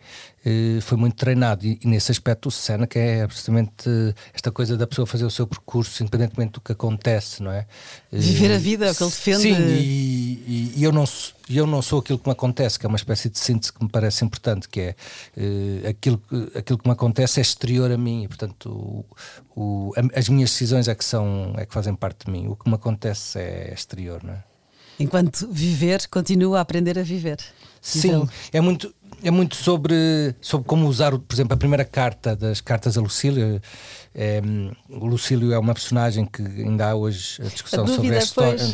foi 0.81 0.97
muito 0.97 1.15
treinado 1.15 1.65
e, 1.65 1.79
e, 1.83 1.87
nesse 1.87 2.11
aspecto 2.11 2.47
o 2.47 2.51
Seneca 2.51 2.97
é 2.97 3.23
absolutamente 3.23 3.89
esta 4.33 4.51
coisa 4.51 4.77
da 4.77 4.87
pessoa 4.87 5.05
fazer 5.05 5.25
o 5.25 5.29
seu 5.29 5.45
percurso 5.45 6.01
independentemente 6.01 6.53
do 6.53 6.61
que 6.61 6.71
acontece, 6.71 7.43
não 7.43 7.51
é? 7.51 7.65
Viver 8.11 8.53
a 8.53 8.57
vida, 8.57 8.87
é 8.87 8.91
o 8.91 8.95
que 8.95 9.03
ele 9.03 9.11
defende. 9.11 9.41
Sim, 9.41 9.55
e, 9.55 10.73
e 10.77 10.83
eu, 10.83 10.91
não, 10.91 11.03
eu 11.49 11.67
não 11.67 11.81
sou 11.81 11.99
aquilo 11.99 12.17
que 12.17 12.27
me 12.27 12.31
acontece, 12.31 12.79
que 12.79 12.85
é 12.85 12.89
uma 12.89 12.95
espécie 12.95 13.29
de 13.29 13.37
síntese 13.37 13.73
que 13.73 13.83
me 13.83 13.89
parece 13.89 14.23
importante, 14.23 14.69
que 14.69 14.79
é 14.79 14.95
uh, 15.37 15.87
aquilo, 15.89 16.21
aquilo 16.55 16.79
que 16.79 16.87
me 16.87 16.93
acontece 16.93 17.39
é 17.39 17.41
exterior 17.41 17.91
a 17.91 17.97
mim 17.97 18.23
e 18.23 18.27
portanto 18.27 18.69
o, 18.69 19.05
o, 19.55 19.93
as 20.15 20.29
minhas 20.29 20.51
decisões 20.51 20.87
é 20.87 20.95
que, 20.95 21.03
são, 21.03 21.53
é 21.57 21.65
que 21.65 21.73
fazem 21.73 21.93
parte 21.93 22.25
de 22.25 22.31
mim, 22.31 22.47
o 22.47 22.55
que 22.55 22.69
me 22.69 22.75
acontece 22.75 23.39
é 23.39 23.73
exterior, 23.73 24.23
não 24.23 24.33
é? 24.33 24.43
Enquanto 24.99 25.47
viver, 25.49 26.05
continua 26.09 26.57
a 26.57 26.61
aprender 26.61 26.99
a 26.99 27.03
viver. 27.03 27.37
Sim, 27.81 28.27
é 28.51 28.59
muito, 28.59 28.93
é 29.23 29.31
muito 29.31 29.55
sobre, 29.55 30.35
sobre 30.41 30.67
como 30.67 30.87
usar, 30.87 31.11
por 31.11 31.33
exemplo, 31.33 31.53
a 31.53 31.57
primeira 31.57 31.85
carta 31.85 32.35
das 32.35 32.61
cartas 32.61 32.97
a 32.97 33.01
Lucília 33.01 33.61
é, 34.13 34.41
o 34.89 35.05
Lucílio 35.05 35.53
é 35.53 35.59
uma 35.59 35.73
personagem 35.73 36.25
que 36.25 36.41
ainda 36.41 36.89
há 36.89 36.95
hoje 36.95 37.41
a 37.41 37.45
discussão 37.45 37.83
a 37.83 37.87
sobre 37.87 38.17
a 38.17 38.21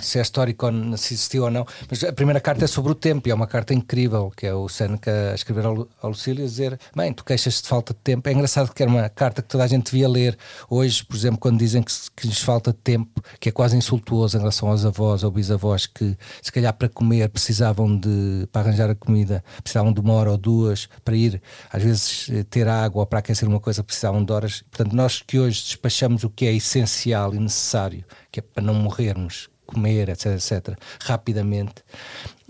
se 0.01 0.19
é 0.19 0.21
histórico 0.21 0.65
ou 0.65 0.97
se 0.97 1.13
existiu 1.13 1.43
ou 1.43 1.51
não. 1.51 1.65
Mas 1.89 2.03
a 2.03 2.13
primeira 2.13 2.39
carta 2.39 2.65
é 2.65 2.67
sobre 2.67 2.91
o 2.91 2.95
tempo 2.95 3.27
e 3.27 3.31
é 3.31 3.35
uma 3.35 3.47
carta 3.47 3.73
incrível, 3.73 4.31
que 4.35 4.47
é 4.47 4.53
o 4.53 4.67
Seneca 4.69 5.31
a 5.31 5.35
escrever 5.35 5.65
ao, 5.65 5.87
ao 6.01 6.09
Lucílio 6.09 6.43
a 6.43 6.47
dizer: 6.47 6.79
Bem, 6.95 7.13
tu 7.13 7.23
queixas 7.23 7.61
de 7.61 7.67
falta 7.67 7.93
de 7.93 7.99
tempo. 7.99 8.27
É 8.29 8.31
engraçado 8.31 8.73
que 8.73 8.81
era 8.81 8.91
uma 8.91 9.09
carta 9.09 9.41
que 9.41 9.47
toda 9.47 9.63
a 9.63 9.67
gente 9.67 9.91
devia 9.91 10.07
ler. 10.07 10.37
Hoje, 10.69 11.03
por 11.03 11.15
exemplo, 11.15 11.39
quando 11.39 11.59
dizem 11.59 11.83
que, 11.83 11.91
que 12.15 12.27
lhes 12.27 12.41
falta 12.41 12.73
tempo, 12.73 13.21
que 13.39 13.49
é 13.49 13.51
quase 13.51 13.75
insultuoso 13.75 14.37
em 14.37 14.39
relação 14.39 14.69
aos 14.69 14.85
avós 14.85 15.23
ou 15.23 15.31
bisavós 15.31 15.85
que, 15.85 16.17
se 16.41 16.51
calhar, 16.51 16.73
para 16.73 16.89
comer 16.89 17.29
precisavam 17.29 17.97
de, 17.97 18.47
para 18.51 18.61
arranjar 18.61 18.89
a 18.89 18.95
comida, 18.95 19.43
precisavam 19.61 19.91
de 19.91 19.99
uma 19.99 20.13
hora 20.13 20.31
ou 20.31 20.37
duas 20.37 20.87
para 21.03 21.15
ir, 21.15 21.41
às 21.71 21.83
vezes, 21.83 22.29
eh, 22.31 22.43
ter 22.43 22.67
água 22.67 23.01
ou 23.01 23.05
para 23.05 23.19
aquecer 23.19 23.47
uma 23.47 23.59
coisa, 23.59 23.83
precisavam 23.83 24.23
de 24.23 24.31
horas. 24.31 24.63
Portanto, 24.71 24.95
nós 24.95 25.21
que 25.27 25.39
hoje 25.39 25.63
despachamos 25.63 26.23
o 26.23 26.29
que 26.29 26.45
é 26.45 26.53
essencial 26.53 27.33
e 27.33 27.39
necessário, 27.39 28.03
que 28.31 28.39
é 28.39 28.43
para 28.43 28.63
não 28.63 28.73
morrermos, 28.73 29.49
comer, 29.65 30.09
etc, 30.09 30.27
etc, 30.33 30.77
rapidamente, 31.01 31.83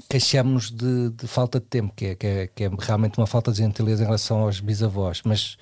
queixamos 0.10 0.70
de, 0.70 1.10
de 1.12 1.27
falta 1.27 1.60
de 1.60 1.65
tempo, 1.65 1.94
que 1.96 2.08
é, 2.08 2.15
que, 2.15 2.27
é, 2.27 2.48
que 2.48 2.63
é 2.65 2.72
realmente 2.79 3.17
uma 3.17 3.27
falta 3.27 3.51
de 3.51 3.60
gentileza 3.60 4.03
em 4.03 4.05
relação 4.05 4.39
aos 4.39 4.60
bisavós. 4.60 5.22
Mas 5.24 5.58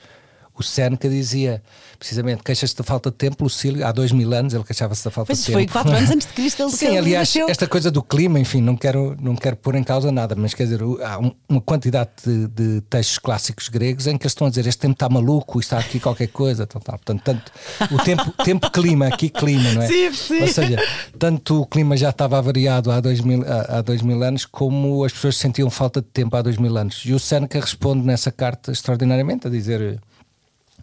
o 0.55 0.63
Seneca 0.63 1.09
dizia 1.09 1.61
precisamente 1.97 2.43
queixas-te 2.43 2.77
da 2.77 2.83
falta 2.83 3.09
de 3.09 3.15
tempo, 3.15 3.43
Lucílio, 3.43 3.85
há 3.85 3.91
dois 3.91 4.11
mil 4.11 4.33
anos 4.33 4.53
ele 4.53 4.63
queixava-se 4.63 5.05
da 5.05 5.09
falta 5.09 5.27
pois 5.27 5.39
de 5.39 5.45
tempo. 5.45 5.57
foi 5.57 5.67
quatro 5.67 5.91
anos 5.95 6.09
antes 6.09 6.27
de 6.27 6.33
Cristo 6.33 6.61
ele 6.63 6.71
Sim, 6.71 6.97
aliás, 6.97 7.29
nasceu. 7.29 7.49
esta 7.49 7.65
coisa 7.65 7.89
do 7.89 8.03
clima, 8.03 8.39
enfim, 8.39 8.61
não 8.61 8.75
quero, 8.75 9.15
não 9.21 9.35
quero 9.35 9.55
pôr 9.55 9.75
em 9.75 9.83
causa 9.83 10.11
nada, 10.11 10.35
mas 10.35 10.53
quer 10.53 10.63
dizer, 10.63 10.81
há 11.01 11.19
uma 11.47 11.61
quantidade 11.61 12.11
de, 12.25 12.47
de 12.47 12.81
textos 12.81 13.17
clássicos 13.19 13.69
gregos 13.69 14.05
em 14.07 14.17
que 14.17 14.23
eles 14.23 14.31
estão 14.31 14.47
a 14.47 14.49
dizer 14.49 14.67
este 14.67 14.79
tempo 14.79 14.93
está 14.93 15.07
maluco, 15.07 15.59
está 15.59 15.79
aqui 15.79 15.99
qualquer 15.99 16.27
coisa, 16.27 16.67
tal, 16.67 16.81
tal. 16.81 16.97
portanto, 16.97 17.21
tanto 17.23 17.51
o 17.93 17.97
tempo, 18.03 18.31
tempo 18.43 18.69
clima, 18.69 19.07
aqui 19.07 19.29
clima, 19.29 19.71
não 19.71 19.81
é? 19.81 19.87
Sim, 19.87 20.13
sim. 20.13 20.41
Ou 20.41 20.47
seja, 20.47 20.77
tanto 21.17 21.61
o 21.61 21.65
clima 21.65 21.95
já 21.95 22.09
estava 22.09 22.37
avariado 22.37 22.91
há 22.91 22.99
dois, 22.99 23.21
mil, 23.21 23.43
há, 23.47 23.77
há 23.77 23.81
dois 23.81 24.01
mil 24.01 24.21
anos, 24.23 24.45
como 24.45 25.03
as 25.05 25.13
pessoas 25.13 25.37
sentiam 25.37 25.69
falta 25.69 26.01
de 26.01 26.07
tempo 26.07 26.35
há 26.35 26.41
dois 26.41 26.57
mil 26.57 26.75
anos. 26.77 27.01
E 27.05 27.13
o 27.13 27.19
Seneca 27.19 27.59
responde 27.59 28.05
nessa 28.05 28.31
carta 28.31 28.71
extraordinariamente 28.71 29.47
a 29.47 29.49
dizer 29.49 30.01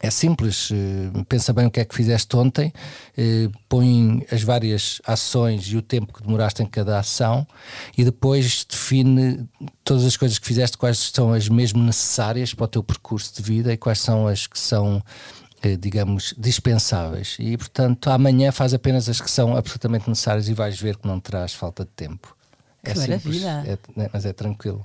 é 0.02 0.10
simples, 0.10 0.70
eh, 0.72 1.24
pensa 1.28 1.52
bem 1.52 1.66
o 1.66 1.70
que 1.70 1.78
é 1.78 1.84
que 1.84 1.94
fizeste 1.94 2.34
ontem, 2.34 2.72
eh, 3.16 3.48
põe 3.68 4.26
as 4.32 4.42
várias 4.42 5.00
ações 5.06 5.66
e 5.66 5.76
o 5.76 5.82
tempo 5.82 6.14
que 6.14 6.22
demoraste 6.22 6.62
em 6.62 6.66
cada 6.66 6.98
ação 6.98 7.46
e 7.96 8.02
depois 8.02 8.64
define 8.64 9.46
todas 9.84 10.06
as 10.06 10.16
coisas 10.16 10.38
que 10.38 10.46
fizeste, 10.46 10.78
quais 10.78 10.98
são 10.98 11.34
as 11.34 11.50
mesmo 11.50 11.82
necessárias 11.82 12.54
para 12.54 12.64
o 12.64 12.68
teu 12.68 12.82
percurso 12.82 13.34
de 13.36 13.42
vida 13.42 13.72
e 13.74 13.76
quais 13.76 14.00
são 14.00 14.26
as 14.26 14.46
que 14.46 14.58
são, 14.58 15.02
eh, 15.62 15.76
digamos, 15.76 16.34
dispensáveis. 16.38 17.36
E 17.38 17.58
portanto, 17.58 18.08
amanhã 18.08 18.50
faz 18.52 18.72
apenas 18.72 19.06
as 19.06 19.20
que 19.20 19.30
são 19.30 19.54
absolutamente 19.54 20.08
necessárias 20.08 20.48
e 20.48 20.54
vais 20.54 20.80
ver 20.80 20.96
que 20.96 21.06
não 21.06 21.20
terás 21.20 21.52
falta 21.52 21.84
de 21.84 21.90
tempo. 21.90 22.34
Que 22.82 22.92
é 22.92 22.94
simples, 22.94 23.44
é, 23.44 23.78
mas 24.10 24.24
é 24.24 24.32
tranquilo. 24.32 24.82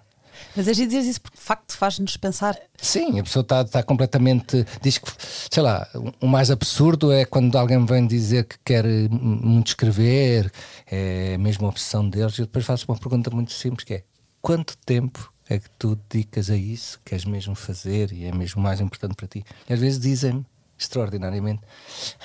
Mas 0.55 0.67
é 0.67 0.71
dizer 0.71 0.99
isso 0.99 1.21
porque 1.21 1.37
de 1.37 1.43
facto 1.43 1.77
faz-nos 1.77 2.17
pensar. 2.17 2.57
Sim, 2.77 3.19
a 3.19 3.23
pessoa 3.23 3.41
está, 3.41 3.61
está 3.61 3.83
completamente. 3.83 4.65
Diz 4.81 4.97
que, 4.97 5.11
sei 5.51 5.63
lá, 5.63 5.87
o 6.21 6.27
mais 6.27 6.51
absurdo 6.51 7.11
é 7.11 7.25
quando 7.25 7.55
alguém 7.57 7.83
vem 7.85 8.05
dizer 8.05 8.45
que 8.45 8.57
quer 8.63 8.85
muito 9.09 9.67
escrever, 9.67 10.51
é 10.85 11.35
a 11.35 11.37
mesma 11.37 11.67
obsessão 11.67 12.07
deles, 12.09 12.37
e 12.37 12.41
depois 12.41 12.65
faço 12.65 12.85
uma 12.87 12.97
pergunta 12.97 13.29
muito 13.29 13.51
simples: 13.51 13.83
que 13.83 13.95
é 13.95 14.03
quanto 14.41 14.77
tempo 14.77 15.33
é 15.47 15.59
que 15.59 15.69
tu 15.77 15.99
dedicas 16.09 16.49
a 16.49 16.55
isso, 16.55 16.99
queres 17.05 17.25
mesmo 17.25 17.55
fazer 17.55 18.11
e 18.11 18.25
é 18.25 18.31
mesmo 18.31 18.61
mais 18.61 18.79
importante 18.81 19.15
para 19.15 19.27
ti? 19.27 19.43
E 19.69 19.73
às 19.73 19.79
vezes 19.79 19.99
dizem-me, 19.99 20.45
extraordinariamente, 20.77 21.61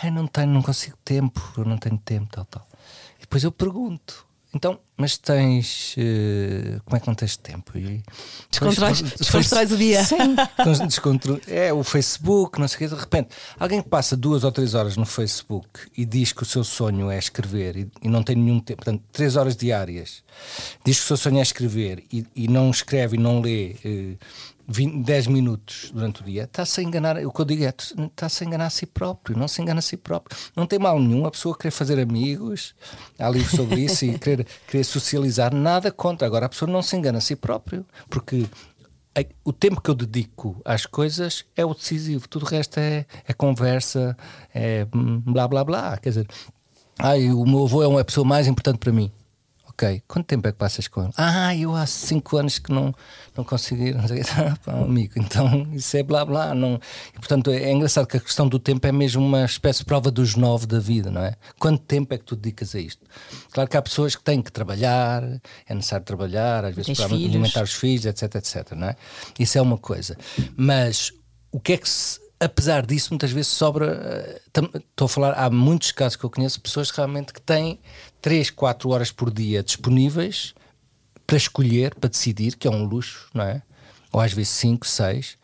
ah, 0.02 0.11
não 0.11 0.26
tenho, 0.26 0.49
não 0.49 0.62
consigo 0.62 0.97
tempo, 1.05 1.40
eu 1.57 1.64
não 1.64 1.76
tenho 1.76 1.99
tempo, 1.99 2.29
tal, 2.31 2.45
tal. 2.47 2.67
E 3.19 3.21
depois 3.21 3.45
eu 3.45 3.52
pergunto, 3.52 4.26
então, 4.55 4.81
mas 5.00 5.16
tens. 5.16 5.97
Uh, 5.97 6.80
como 6.85 6.97
é 6.97 7.00
que 7.00 7.07
não 7.07 7.14
tens 7.14 7.35
tempo? 7.35 7.76
E, 7.78 8.02
descontrais, 8.50 9.73
o 9.73 9.76
dia. 9.76 10.04
Sim, 10.04 10.37
descontro, 10.87 11.40
é 11.49 11.73
o 11.73 11.83
Facebook, 11.83 12.61
não 12.61 12.69
sei 12.69 12.76
o 12.76 12.78
quê. 12.80 12.95
De 12.95 13.00
repente, 13.00 13.30
alguém 13.59 13.80
que 13.80 13.88
passa 13.88 14.14
duas 14.14 14.45
ou 14.45 14.52
três 14.52 14.75
horas 14.75 14.99
no 14.99 15.07
Facebook 15.07 15.69
e 15.97 16.04
diz 16.04 16.35
que 16.35 16.42
o 16.42 16.47
seu 16.47 16.62
sonho 16.62 17.11
é 17.11 17.19
escrever 17.19 17.76
e, 17.78 17.90
e 18.02 18.09
não 18.09 18.23
tem 18.23 18.37
nenhum 18.37 18.61
tempo, 18.61 18.85
portanto, 18.85 19.02
três 19.11 19.37
horas 19.37 19.57
diárias, 19.57 20.23
diz 20.85 20.99
que 20.99 21.04
o 21.04 21.07
seu 21.07 21.16
sonho 21.16 21.38
é 21.38 21.42
escrever 21.42 22.04
e, 22.12 22.26
e 22.37 22.47
não 22.47 22.71
escreve 22.71 23.16
e 23.16 23.21
não 23.21 23.40
lê. 23.40 23.76
Uh, 23.83 24.19
20, 24.73 25.03
10 25.03 25.27
minutos 25.27 25.91
durante 25.93 26.23
o 26.23 26.25
dia, 26.25 26.45
está-se 26.45 26.81
a 26.81 26.85
enganar. 26.85 27.17
O 27.27 27.33
que 27.33 27.41
eu 27.41 27.45
digo 27.45 27.65
é: 27.65 27.69
está-se 27.69 28.45
a 28.45 28.47
enganar 28.47 28.67
a 28.67 28.71
si 28.71 28.87
próprio, 28.87 29.37
não 29.37 29.49
se 29.49 29.61
engana 29.61 29.81
a 29.81 29.83
si 29.83 29.97
próprio. 29.97 30.39
Não 30.55 30.65
tem 30.65 30.79
mal 30.79 30.99
nenhum 31.00 31.27
a 31.27 31.31
pessoa 31.31 31.57
querer 31.59 31.73
fazer 31.73 31.99
amigos, 31.99 32.75
há 33.19 33.29
livros 33.29 33.50
sobre 33.50 33.81
isso 33.81 34.05
e 34.05 34.17
querer, 34.19 34.47
querer 34.69 34.85
socializar, 34.85 35.53
nada 35.53 35.91
contra. 35.91 36.25
Agora 36.25 36.47
a 36.47 36.49
pessoa 36.49 36.71
não 36.71 36.83
se 36.83 36.97
engana 36.97 37.19
a 37.19 37.21
si 37.21 37.35
próprio, 37.35 37.85
porque 38.09 38.47
o 39.45 39.53
tempo 39.53 39.81
que 39.81 39.91
eu 39.91 39.95
dedico 39.95 40.62
às 40.65 40.87
coisas 40.87 41.45
é 41.57 41.65
o 41.65 41.75
decisivo, 41.75 42.29
tudo 42.29 42.45
o 42.45 42.49
resto 42.49 42.79
é, 42.79 43.05
é 43.27 43.33
conversa, 43.33 44.17
é 44.55 44.87
blá 44.93 45.49
blá 45.49 45.65
blá. 45.65 45.97
Quer 45.97 46.11
dizer, 46.11 46.29
ai, 46.97 47.29
o 47.33 47.45
meu 47.45 47.65
avô 47.65 47.83
é 47.83 47.89
uma 47.89 48.05
pessoa 48.05 48.25
mais 48.25 48.47
importante 48.47 48.79
para 48.79 48.93
mim 48.93 49.11
ok, 49.81 50.03
quanto 50.07 50.27
tempo 50.27 50.47
é 50.47 50.53
que 50.53 50.59
passas 50.59 50.87
com 50.87 51.03
ele? 51.03 51.13
Ah, 51.17 51.57
eu 51.57 51.75
há 51.75 51.87
cinco 51.87 52.37
anos 52.37 52.59
que 52.59 52.71
não, 52.71 52.95
não 53.35 53.43
consegui, 53.43 53.93
não 53.93 54.07
sei, 54.07 54.21
ah, 54.67 54.83
amigo, 54.83 55.15
então 55.17 55.67
isso 55.73 55.97
é 55.97 56.03
blá 56.03 56.25
blá. 56.25 56.55
Não. 56.55 56.79
E, 57.15 57.19
portanto, 57.19 57.51
é, 57.51 57.65
é, 57.65 57.73
engraçado 57.73 58.07
que 58.07 58.19
a 58.19 58.21
questão 58.21 58.47
do 58.47 58.59
tempo 58.59 58.87
é 58.87 58.93
mesmo 58.93 59.25
uma 59.25 59.45
espécie 59.45 59.81
de 59.81 59.87
prova 59.87 60.11
dos 60.11 60.37
nove 60.37 60.67
da 60.67 60.79
vida, 60.79 61.11
não 61.11 61.23
é? 61.23 61.35
Quanto 61.59 61.83
tempo 61.83 62.13
é 62.13 62.19
que 62.19 62.25
tu 62.25 62.37
dedicas 62.37 62.75
a 62.75 62.81
isto? 62.81 63.07
Claro 63.53 63.69
que 63.69 63.77
há 63.77 63.83
pessoas 63.83 64.15
que 64.15 64.23
têm 64.23 64.43
que 64.43 64.53
trabalhar, 64.53 65.23
é 65.67 65.75
necessário 65.75 66.05
trabalhar, 66.05 66.65
às 66.65 66.75
vezes 66.75 66.87
Tens 66.87 66.99
para 66.99 67.09
filhos. 67.09 67.31
alimentar 67.31 67.63
os 67.63 67.73
filhos, 67.73 68.05
etc, 68.05 68.35
etc, 68.35 68.73
não 68.73 68.89
é? 68.89 68.97
Isso 69.39 69.57
é 69.57 69.63
uma 69.63 69.79
coisa. 69.79 70.17
Mas 70.57 71.13
o 71.51 71.59
que 71.59 71.73
é 71.73 71.77
que 71.79 71.89
se 71.89 72.21
apesar 72.41 72.87
disso, 72.87 73.11
muitas 73.11 73.31
vezes 73.31 73.49
sobra. 73.53 74.41
Estou 74.47 75.05
a 75.05 75.09
falar, 75.09 75.33
há 75.33 75.51
muitos 75.51 75.93
casos 75.93 76.17
que 76.17 76.25
eu 76.25 76.31
conheço, 76.31 76.59
pessoas 76.61 76.91
realmente 76.91 77.35
que 77.35 77.41
têm 77.41 77.79
3, 78.21 78.50
4 78.50 78.89
horas 78.91 79.12
por 79.12 79.31
dia 79.31 79.62
disponíveis 79.62 80.55
para 81.27 81.37
escolher, 81.37 81.95
para 81.95 82.11
decidir, 82.11 82.57
que 82.57 82.67
é 82.67 82.71
um 82.71 82.85
luxo, 82.85 83.29
não 83.33 83.45
é? 83.45 83.62
Ou 84.12 84.21
às 84.21 84.33
vezes 84.33 84.50
5, 84.50 84.87
6. 84.87 85.39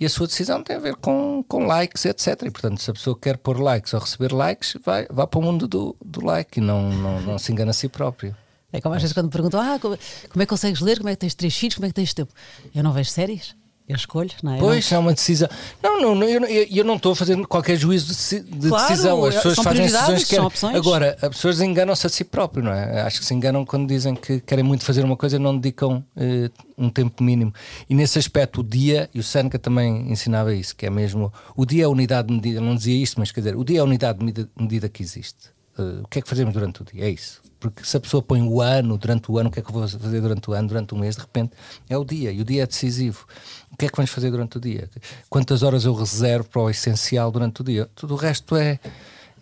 E 0.00 0.06
a 0.06 0.08
sua 0.08 0.26
decisão 0.26 0.62
tem 0.62 0.76
a 0.76 0.78
ver 0.80 0.96
com, 0.96 1.44
com 1.46 1.66
likes, 1.66 2.04
etc. 2.04 2.42
E 2.42 2.50
portanto, 2.50 2.80
se 2.80 2.90
a 2.90 2.94
pessoa 2.94 3.18
quer 3.18 3.36
pôr 3.36 3.60
likes 3.60 3.92
ou 3.94 4.00
receber 4.00 4.32
likes, 4.32 4.76
vai, 4.84 5.06
vai 5.10 5.26
para 5.26 5.38
o 5.38 5.42
mundo 5.42 5.66
do, 5.66 5.96
do 6.04 6.24
like 6.24 6.58
e 6.58 6.62
não, 6.62 6.90
não, 6.90 7.20
não 7.20 7.38
se 7.38 7.50
engana 7.52 7.70
a 7.70 7.74
si 7.74 7.88
próprio. 7.88 8.36
É 8.72 8.80
como 8.80 8.94
às 8.94 9.02
vezes 9.02 9.14
quando 9.14 9.26
me 9.26 9.32
perguntam: 9.32 9.60
ah, 9.60 9.78
como, 9.80 9.96
como 10.28 10.42
é 10.42 10.46
que 10.46 10.50
consegues 10.50 10.80
ler? 10.80 10.98
Como 10.98 11.08
é 11.08 11.12
que 11.12 11.18
tens 11.18 11.34
três 11.34 11.56
filhos? 11.56 11.74
Como 11.74 11.86
é 11.86 11.88
que 11.88 11.94
tens 11.94 12.12
tempo? 12.12 12.32
Eu 12.74 12.82
não 12.82 12.92
vejo 12.92 13.10
séries. 13.10 13.56
Eu 13.88 13.96
escolho, 13.96 14.30
não 14.42 14.54
é? 14.54 14.58
Pois, 14.58 14.92
é 14.92 14.98
uma 14.98 15.14
decisão. 15.14 15.48
Não, 15.82 15.98
não, 16.00 16.14
não 16.14 16.26
eu, 16.28 16.44
eu, 16.44 16.84
não 16.84 16.96
estou 16.96 17.14
fazendo 17.14 17.48
qualquer 17.48 17.76
juízo 17.76 18.14
de, 18.14 18.40
de 18.42 18.68
Claro, 18.68 18.86
decisão. 18.88 19.24
As 19.24 19.34
é- 19.34 19.36
pessoas 19.38 19.54
são 19.54 19.64
fazem 19.64 19.86
decisões 19.86 20.18
que 20.18 20.26
são 20.26 20.28
querem. 20.36 20.46
opções. 20.46 20.76
Agora, 20.76 21.16
as 21.22 21.28
pessoas 21.30 21.60
enganam-se 21.62 22.06
a 22.06 22.10
si 22.10 22.22
próprio, 22.22 22.62
não 22.62 22.72
é? 22.72 23.00
Acho 23.00 23.18
que 23.20 23.24
se 23.24 23.32
enganam 23.32 23.64
quando 23.64 23.88
dizem 23.88 24.14
que 24.14 24.40
querem 24.40 24.62
muito 24.62 24.84
fazer 24.84 25.02
uma 25.04 25.16
coisa 25.16 25.36
e 25.36 25.38
não 25.38 25.56
dedicam 25.56 26.04
eh, 26.14 26.50
um 26.76 26.90
tempo 26.90 27.22
mínimo. 27.22 27.54
E 27.88 27.94
nesse 27.94 28.18
aspecto, 28.18 28.60
o 28.60 28.62
dia, 28.64 29.08
e 29.14 29.20
o 29.20 29.22
Seneca 29.22 29.58
também 29.58 30.12
ensinava 30.12 30.54
isso, 30.54 30.76
que 30.76 30.84
é 30.84 30.90
mesmo. 30.90 31.32
O 31.56 31.64
dia 31.64 31.84
é 31.84 31.86
a 31.86 31.88
unidade 31.88 32.28
de 32.28 32.34
medida, 32.34 32.60
não 32.60 32.76
dizia 32.76 33.02
isto, 33.02 33.18
mas 33.18 33.32
quer 33.32 33.40
dizer, 33.40 33.56
o 33.56 33.64
dia 33.64 33.78
é 33.78 33.80
a 33.80 33.84
unidade 33.84 34.18
de 34.18 34.24
medida, 34.26 34.50
medida 34.60 34.88
que 34.90 35.02
existe. 35.02 35.48
Eh, 35.78 36.02
o 36.04 36.08
que 36.08 36.18
é 36.18 36.22
que 36.22 36.28
fazemos 36.28 36.52
durante 36.52 36.82
o 36.82 36.84
dia? 36.84 37.04
É 37.06 37.10
isso. 37.10 37.40
Porque 37.60 37.84
se 37.84 37.96
a 37.96 38.00
pessoa 38.00 38.22
põe 38.22 38.42
o 38.42 38.60
ano, 38.60 38.96
durante 38.96 39.30
o 39.30 39.38
ano, 39.38 39.48
o 39.48 39.52
que 39.52 39.58
é 39.58 39.62
que 39.62 39.68
eu 39.68 39.72
vou 39.72 39.88
fazer 39.88 40.20
durante 40.20 40.48
o 40.48 40.52
ano, 40.52 40.68
durante 40.68 40.94
o 40.94 40.96
mês, 40.96 41.16
de 41.16 41.22
repente 41.22 41.52
é 41.88 41.96
o 41.96 42.04
dia, 42.04 42.30
e 42.30 42.40
o 42.40 42.44
dia 42.44 42.62
é 42.62 42.66
decisivo. 42.66 43.26
O 43.72 43.76
que 43.76 43.86
é 43.86 43.88
que 43.88 43.96
vamos 43.96 44.10
fazer 44.10 44.30
durante 44.30 44.58
o 44.58 44.60
dia? 44.60 44.88
Quantas 45.28 45.62
horas 45.62 45.84
eu 45.84 45.94
reservo 45.94 46.48
para 46.48 46.62
o 46.62 46.70
essencial 46.70 47.30
durante 47.30 47.60
o 47.60 47.64
dia? 47.64 47.88
Tudo 47.94 48.14
o 48.14 48.16
resto 48.16 48.56
é, 48.56 48.78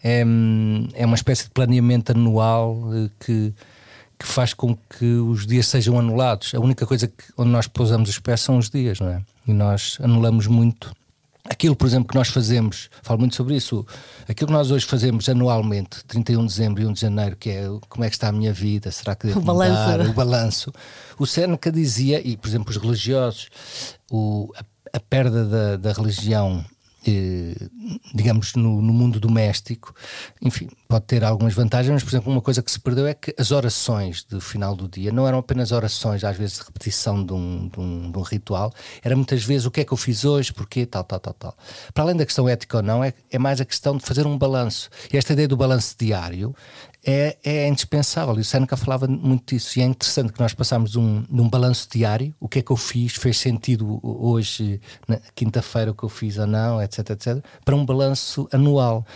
é, 0.02 0.25
é 0.94 1.06
uma 1.06 1.14
espécie 1.14 1.44
de 1.44 1.50
planeamento 1.50 2.12
anual 2.12 2.90
eh, 2.94 3.11
que, 3.20 3.54
que 4.18 4.26
faz 4.26 4.54
com 4.54 4.76
que 4.76 5.04
os 5.04 5.46
dias 5.46 5.66
sejam 5.66 5.99
anulados. 5.99 6.54
A 6.54 6.61
única 6.61 6.87
coisa 6.87 7.06
que, 7.06 7.25
onde 7.37 7.50
nós 7.50 7.66
pousamos 7.66 8.08
os 8.08 8.18
pés 8.18 8.40
são 8.40 8.56
os 8.56 8.70
dias, 8.70 8.99
não 8.99 9.08
é? 9.08 9.23
E 9.46 9.52
nós 9.52 9.99
anulamos 10.00 10.46
muito 10.46 10.92
Aquilo, 11.49 11.76
por 11.76 11.87
exemplo, 11.87 12.09
que 12.09 12.15
nós 12.15 12.29
fazemos, 12.29 12.88
falo 13.03 13.21
muito 13.21 13.35
sobre 13.37 13.55
isso, 13.57 13.87
aquilo 14.29 14.49
que 14.49 14.53
nós 14.53 14.71
hoje 14.71 14.85
fazemos 14.85 15.29
anualmente, 15.29 16.05
31 16.07 16.41
de 16.41 16.47
dezembro 16.49 16.83
e 16.83 16.87
1 16.87 16.93
de 16.93 17.00
janeiro, 17.00 17.37
que 17.37 17.50
é 17.50 17.69
como 17.88 18.05
é 18.05 18.09
que 18.09 18.17
está 18.17 18.29
a 18.29 18.33
minha 18.33 18.53
vida, 18.53 18.91
será 18.91 19.15
que 19.15 19.29
devo 19.29 19.41
O 19.41 19.43
balanço. 19.43 19.91
mudar? 19.91 20.00
O 20.09 20.12
balanço. 20.12 20.73
O 21.19 21.26
Seneca 21.26 21.71
dizia, 21.71 22.21
e 22.26 22.37
por 22.37 22.49
exemplo 22.49 22.71
os 22.71 22.76
religiosos, 22.76 23.49
o, 24.11 24.53
a, 24.57 24.65
a 24.97 25.00
perda 25.00 25.45
da, 25.45 25.76
da 25.76 25.93
religião, 25.93 26.65
digamos, 28.14 28.54
no, 28.54 28.80
no 28.80 28.92
mundo 28.92 29.20
doméstico, 29.20 29.94
enfim, 30.42 30.68
pode 30.88 31.04
ter 31.06 31.25
algumas 31.25 31.54
vantagens, 31.54 31.92
mas 31.92 32.02
por 32.02 32.10
exemplo 32.10 32.32
uma 32.32 32.40
coisa 32.40 32.62
que 32.62 32.70
se 32.70 32.80
perdeu 32.80 33.06
é 33.06 33.14
que 33.14 33.34
as 33.38 33.50
orações 33.50 34.25
do 34.25 34.40
final 34.40 34.75
do 34.75 34.88
dia 34.88 35.12
não 35.12 35.26
eram 35.26 35.38
apenas 35.38 35.72
orações, 35.72 36.25
às 36.25 36.36
vezes 36.36 36.58
de 36.58 36.64
repetição 36.64 37.25
de 37.25 37.32
um, 37.32 37.68
de 37.68 37.80
um, 37.80 38.10
de 38.10 38.18
um 38.18 38.22
ritual, 38.22 38.72
era 39.02 39.14
muitas 39.14 39.44
vezes 39.44 39.66
o 39.66 39.70
que 39.70 39.80
é 39.80 39.84
que 39.84 39.92
eu 39.92 39.96
fiz 39.96 40.25
hoje, 40.25 40.52
porquê, 40.52 40.86
tal, 40.86 41.04
tal, 41.04 41.20
tal, 41.20 41.34
tal. 41.34 41.56
Para 41.92 42.04
além 42.04 42.16
da 42.16 42.25
questão 42.26 42.48
ética 42.48 42.78
ou 42.78 42.82
não, 42.82 43.02
é, 43.02 43.12
é 43.30 43.38
mais 43.38 43.60
a 43.60 43.64
questão 43.64 43.96
de 43.96 44.04
fazer 44.04 44.26
um 44.26 44.36
balanço. 44.36 44.88
E 45.12 45.16
esta 45.16 45.32
ideia 45.32 45.48
do 45.48 45.56
balanço 45.56 45.94
diário 45.98 46.54
é, 47.06 47.36
é 47.44 47.68
indispensável. 47.68 48.36
E 48.36 48.40
o 48.40 48.44
Seneca 48.44 48.76
falava 48.76 49.06
muito 49.06 49.54
disso. 49.54 49.78
E 49.78 49.82
é 49.82 49.84
interessante 49.84 50.32
que 50.32 50.40
nós 50.40 50.52
passamos 50.52 50.90
de 50.90 50.98
um, 50.98 51.22
de 51.22 51.40
um 51.40 51.48
balanço 51.48 51.88
diário, 51.88 52.34
o 52.40 52.48
que 52.48 52.58
é 52.58 52.62
que 52.62 52.72
eu 52.72 52.76
fiz, 52.76 53.14
fez 53.14 53.38
sentido 53.38 54.00
hoje, 54.02 54.80
quinta-feira, 55.34 55.92
o 55.92 55.94
que 55.94 56.02
eu 56.02 56.08
fiz 56.08 56.36
ou 56.36 56.46
não, 56.46 56.82
etc, 56.82 57.10
etc, 57.10 57.44
para 57.64 57.76
um 57.76 57.86
balanço 57.86 58.48
anual. 58.52 59.06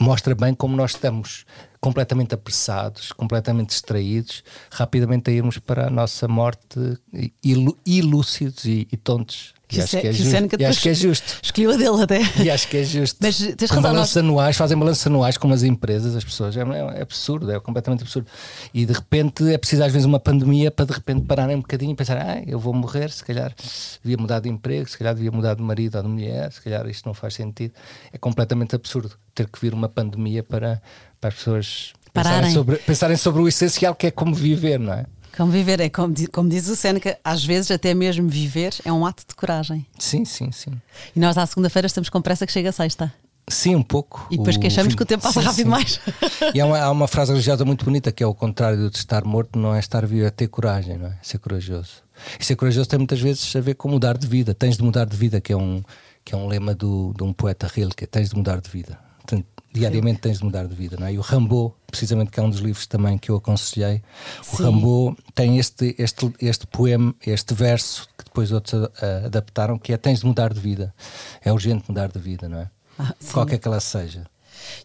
Mostra 0.00 0.34
bem 0.34 0.54
como 0.54 0.76
nós 0.76 0.92
estamos 0.92 1.44
completamente 1.80 2.34
apressados, 2.34 3.12
completamente 3.12 3.68
distraídos, 3.68 4.42
rapidamente 4.70 5.30
a 5.30 5.32
irmos 5.32 5.58
para 5.58 5.86
a 5.86 5.90
nossa 5.90 6.26
morte 6.26 6.98
ilúcidos 7.86 8.64
e, 8.64 8.88
e 8.90 8.96
tontos. 8.96 9.55
E 9.68 9.74
Que 9.74 9.80
acho 9.82 9.96
o 9.96 10.00
que 10.00 10.06
é 10.06 10.12
Se- 10.12 10.16
que 10.18 10.22
o 10.22 10.24
justo. 10.24 10.30
Seneca 10.30 10.56
E 10.60 10.64
acho 10.64 10.80
que 10.80 10.88
é 10.88 10.94
justo. 10.94 11.38
Escolheu 11.42 11.70
a 11.72 11.76
dele 11.76 12.02
até. 12.02 12.20
E 12.44 12.50
acho 12.50 12.68
que 12.68 12.76
é 12.76 12.84
justo. 12.84 13.18
Mas 13.20 13.36
tens 13.38 13.68
razão, 13.70 13.82
balanços 13.82 14.14
nós- 14.14 14.24
anuais, 14.24 14.56
fazem 14.56 14.78
balanços 14.78 15.06
anuais 15.06 15.36
como 15.36 15.54
as 15.54 15.62
empresas, 15.64 16.14
as 16.14 16.22
pessoas. 16.24 16.56
É, 16.56 16.60
é 16.60 17.02
absurdo, 17.02 17.50
é 17.50 17.58
completamente 17.58 18.02
absurdo. 18.02 18.28
E 18.72 18.86
de 18.86 18.92
repente 18.92 19.42
é 19.52 19.58
preciso 19.58 19.82
às 19.82 19.92
vezes 19.92 20.06
uma 20.06 20.20
pandemia 20.20 20.70
para 20.70 20.84
de 20.86 20.92
repente 20.92 21.22
pararem 21.26 21.56
um 21.56 21.60
bocadinho 21.60 21.92
e 21.92 21.94
pensar: 21.96 22.16
ah, 22.16 22.40
eu 22.46 22.60
vou 22.60 22.72
morrer, 22.72 23.10
se 23.10 23.24
calhar 23.24 23.52
devia 24.04 24.16
mudar 24.16 24.38
de 24.38 24.48
emprego, 24.48 24.88
se 24.88 24.96
calhar 24.96 25.14
devia 25.14 25.32
mudar 25.32 25.54
de 25.54 25.62
marido 25.62 25.96
ou 25.96 26.02
de 26.04 26.08
mulher, 26.08 26.52
se 26.52 26.60
calhar 26.62 26.86
isto 26.88 27.04
não 27.04 27.14
faz 27.14 27.34
sentido. 27.34 27.72
É 28.12 28.18
completamente 28.18 28.76
absurdo 28.76 29.10
ter 29.34 29.48
que 29.48 29.60
vir 29.60 29.74
uma 29.74 29.88
pandemia 29.88 30.44
para, 30.44 30.80
para 31.20 31.28
as 31.28 31.34
pessoas 31.34 31.92
Pararem. 32.12 32.38
pensarem 32.38 32.54
sobre, 32.54 32.76
pensarem 32.76 33.16
sobre 33.16 33.42
o 33.42 33.48
essencial 33.48 33.94
que 33.96 34.06
é 34.06 34.10
como 34.12 34.32
viver, 34.34 34.78
não 34.78 34.92
é? 34.92 35.06
Como 35.36 35.52
viver 35.52 35.80
é, 35.80 35.90
como, 35.90 36.14
como 36.32 36.48
diz 36.48 36.66
o 36.68 36.74
Seneca, 36.74 37.18
às 37.22 37.44
vezes 37.44 37.70
até 37.70 37.92
mesmo 37.92 38.28
viver 38.28 38.74
é 38.84 38.92
um 38.92 39.04
ato 39.04 39.22
de 39.28 39.34
coragem. 39.34 39.86
Sim, 39.98 40.24
sim, 40.24 40.50
sim. 40.50 40.72
E 41.14 41.20
nós 41.20 41.36
à 41.36 41.44
segunda-feira 41.44 41.86
estamos 41.86 42.08
com 42.08 42.22
pressa 42.22 42.46
que 42.46 42.52
chega 42.52 42.70
a 42.70 42.72
sexta. 42.72 43.12
Sim, 43.48 43.76
um 43.76 43.82
pouco. 43.82 44.26
E 44.30 44.38
depois 44.38 44.56
queixamos 44.56 44.94
que 44.94 45.02
o 45.02 45.06
tempo 45.06 45.22
passa 45.22 45.40
sim, 45.40 45.46
rápido 45.46 45.64
sim. 45.64 45.70
mais. 45.70 46.00
E 46.54 46.60
há 46.60 46.66
uma, 46.66 46.78
há 46.78 46.90
uma 46.90 47.06
frase 47.06 47.32
religiosa 47.32 47.64
muito 47.64 47.84
bonita 47.84 48.10
que 48.10 48.22
é 48.22 48.26
o 48.26 48.34
contrário 48.34 48.90
de 48.90 48.96
estar 48.96 49.24
morto, 49.24 49.58
não 49.58 49.74
é 49.74 49.78
estar 49.78 50.04
vivo, 50.06 50.26
é 50.26 50.30
ter 50.30 50.48
coragem, 50.48 50.96
não 50.98 51.08
é? 51.08 51.18
Ser 51.22 51.38
corajoso. 51.38 52.02
E 52.40 52.44
ser 52.44 52.56
corajoso 52.56 52.88
tem 52.88 52.98
muitas 52.98 53.20
vezes 53.20 53.54
a 53.54 53.60
ver 53.60 53.74
com 53.74 53.88
mudar 53.88 54.16
de 54.16 54.26
vida. 54.26 54.54
Tens 54.54 54.76
de 54.76 54.82
mudar 54.82 55.04
de 55.04 55.16
vida, 55.16 55.40
que 55.40 55.52
é 55.52 55.56
um, 55.56 55.82
que 56.24 56.34
é 56.34 56.36
um 56.36 56.48
lema 56.48 56.74
do, 56.74 57.14
de 57.16 57.22
um 57.22 57.32
poeta 57.32 57.70
Rilke: 57.72 58.06
tens 58.06 58.30
de 58.30 58.36
mudar 58.36 58.60
de 58.60 58.70
vida. 58.70 58.98
Portanto, 59.18 59.46
diariamente 59.78 60.20
tens 60.20 60.38
de 60.38 60.44
mudar 60.44 60.66
de 60.66 60.74
vida, 60.74 60.96
não 60.98 61.06
é? 61.06 61.12
E 61.14 61.18
o 61.18 61.20
Rambo, 61.20 61.74
precisamente, 61.86 62.30
que 62.30 62.40
é 62.40 62.42
um 62.42 62.50
dos 62.50 62.60
livros 62.60 62.86
também 62.86 63.18
que 63.18 63.30
eu 63.30 63.36
aconselhei, 63.36 64.02
o 64.52 64.56
Sim. 64.56 64.62
Rambo 64.64 65.16
tem 65.34 65.58
este, 65.58 65.94
este, 65.98 66.32
este 66.40 66.66
poema, 66.66 67.14
este 67.26 67.54
verso 67.54 68.08
que 68.18 68.24
depois 68.24 68.52
outros 68.52 68.88
adaptaram, 69.24 69.78
que 69.78 69.92
é 69.92 69.96
tens 69.96 70.20
de 70.20 70.26
mudar 70.26 70.52
de 70.52 70.60
vida. 70.60 70.94
É 71.44 71.52
urgente 71.52 71.84
mudar 71.88 72.08
de 72.08 72.18
vida, 72.18 72.48
não 72.48 72.60
é? 72.60 72.70
Ah. 72.98 73.14
Qualquer 73.32 73.58
que 73.58 73.68
ela 73.68 73.80
seja. 73.80 74.26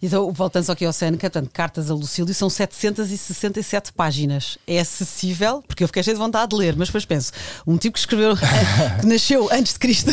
Então, 0.02 0.32
voltando 0.32 0.64
só 0.64 0.72
aqui 0.72 0.86
ao 0.86 0.94
Seneca, 0.94 1.30
portanto, 1.30 1.50
cartas 1.52 1.90
a 1.90 1.94
Lucílio 1.94 2.34
são 2.34 2.50
767 2.50 3.94
páginas. 3.94 4.58
É 4.66 4.80
acessível, 4.80 5.64
porque 5.68 5.84
eu 5.84 5.88
fiquei 5.88 6.04
cheio 6.04 6.16
de 6.16 6.22
vontade 6.22 6.50
de 6.50 6.56
ler, 6.56 6.76
mas 6.76 6.88
depois 6.88 7.06
penso, 7.06 7.32
um 7.66 7.78
tipo 7.78 7.94
que 7.94 8.00
escreveu, 8.00 8.36
que 9.02 9.08
nasceu 9.08 9.50
antes 9.52 9.74
de 9.74 9.80
Cristo. 9.80 10.12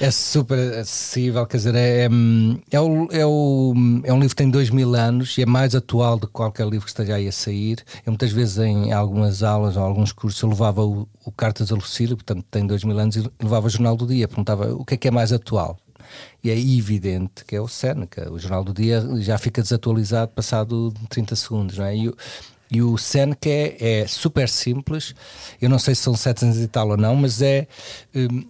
É 0.00 0.10
super 0.10 0.58
acessível, 0.78 1.46
quer 1.46 1.56
dizer, 1.56 1.74
é, 1.74 2.08
é, 2.70 2.80
o, 2.80 3.08
é, 3.10 3.24
o, 3.24 3.74
é 4.04 4.12
um 4.12 4.16
livro 4.16 4.30
que 4.30 4.36
tem 4.36 4.50
dois 4.50 4.70
mil 4.70 4.94
anos 4.94 5.38
e 5.38 5.42
é 5.42 5.46
mais 5.46 5.74
atual 5.74 6.18
do 6.18 6.26
que 6.26 6.32
qualquer 6.32 6.66
livro 6.66 6.84
que 6.84 6.90
esteja 6.90 7.14
aí 7.14 7.28
a 7.28 7.32
sair. 7.32 7.78
Eu 8.04 8.12
muitas 8.12 8.32
vezes 8.32 8.58
em 8.58 8.92
algumas 8.92 9.42
aulas 9.42 9.76
ou 9.76 9.82
alguns 9.82 10.12
cursos 10.12 10.40
eu 10.42 10.48
levava 10.48 10.84
o, 10.84 11.08
o 11.24 11.32
Cartas 11.32 11.70
a 11.70 11.74
Lucílio, 11.74 12.16
portanto 12.16 12.44
tem 12.50 12.66
dois 12.66 12.84
mil 12.84 12.98
anos, 12.98 13.16
e 13.16 13.30
levava 13.40 13.66
o 13.66 13.70
Jornal 13.70 13.96
do 13.96 14.06
Dia, 14.06 14.28
perguntava 14.28 14.74
o 14.74 14.84
que 14.84 14.94
é 14.94 14.96
que 14.96 15.08
é 15.08 15.10
mais 15.10 15.32
atual. 15.32 15.78
E 16.44 16.50
é 16.50 16.58
evidente 16.58 17.42
que 17.46 17.56
é 17.56 17.60
o 17.60 17.66
Seneca. 17.66 18.30
O 18.30 18.38
Jornal 18.38 18.62
do 18.62 18.74
Dia 18.74 19.02
já 19.20 19.38
fica 19.38 19.62
desatualizado 19.62 20.30
passado 20.32 20.92
30 21.08 21.34
segundos, 21.34 21.78
não 21.78 21.86
é? 21.86 21.96
E, 21.96 22.08
o- 22.08 22.16
e 22.70 22.82
o 22.82 22.98
Seneca 22.98 23.48
é, 23.48 24.00
é 24.02 24.06
super 24.06 24.48
simples. 24.48 25.14
Eu 25.60 25.70
não 25.70 25.78
sei 25.78 25.94
se 25.94 26.02
são 26.02 26.14
700 26.14 26.60
e 26.60 26.68
tal 26.68 26.90
ou 26.90 26.96
não, 26.98 27.16
mas 27.16 27.40
é. 27.40 27.66
hum, 28.14 28.44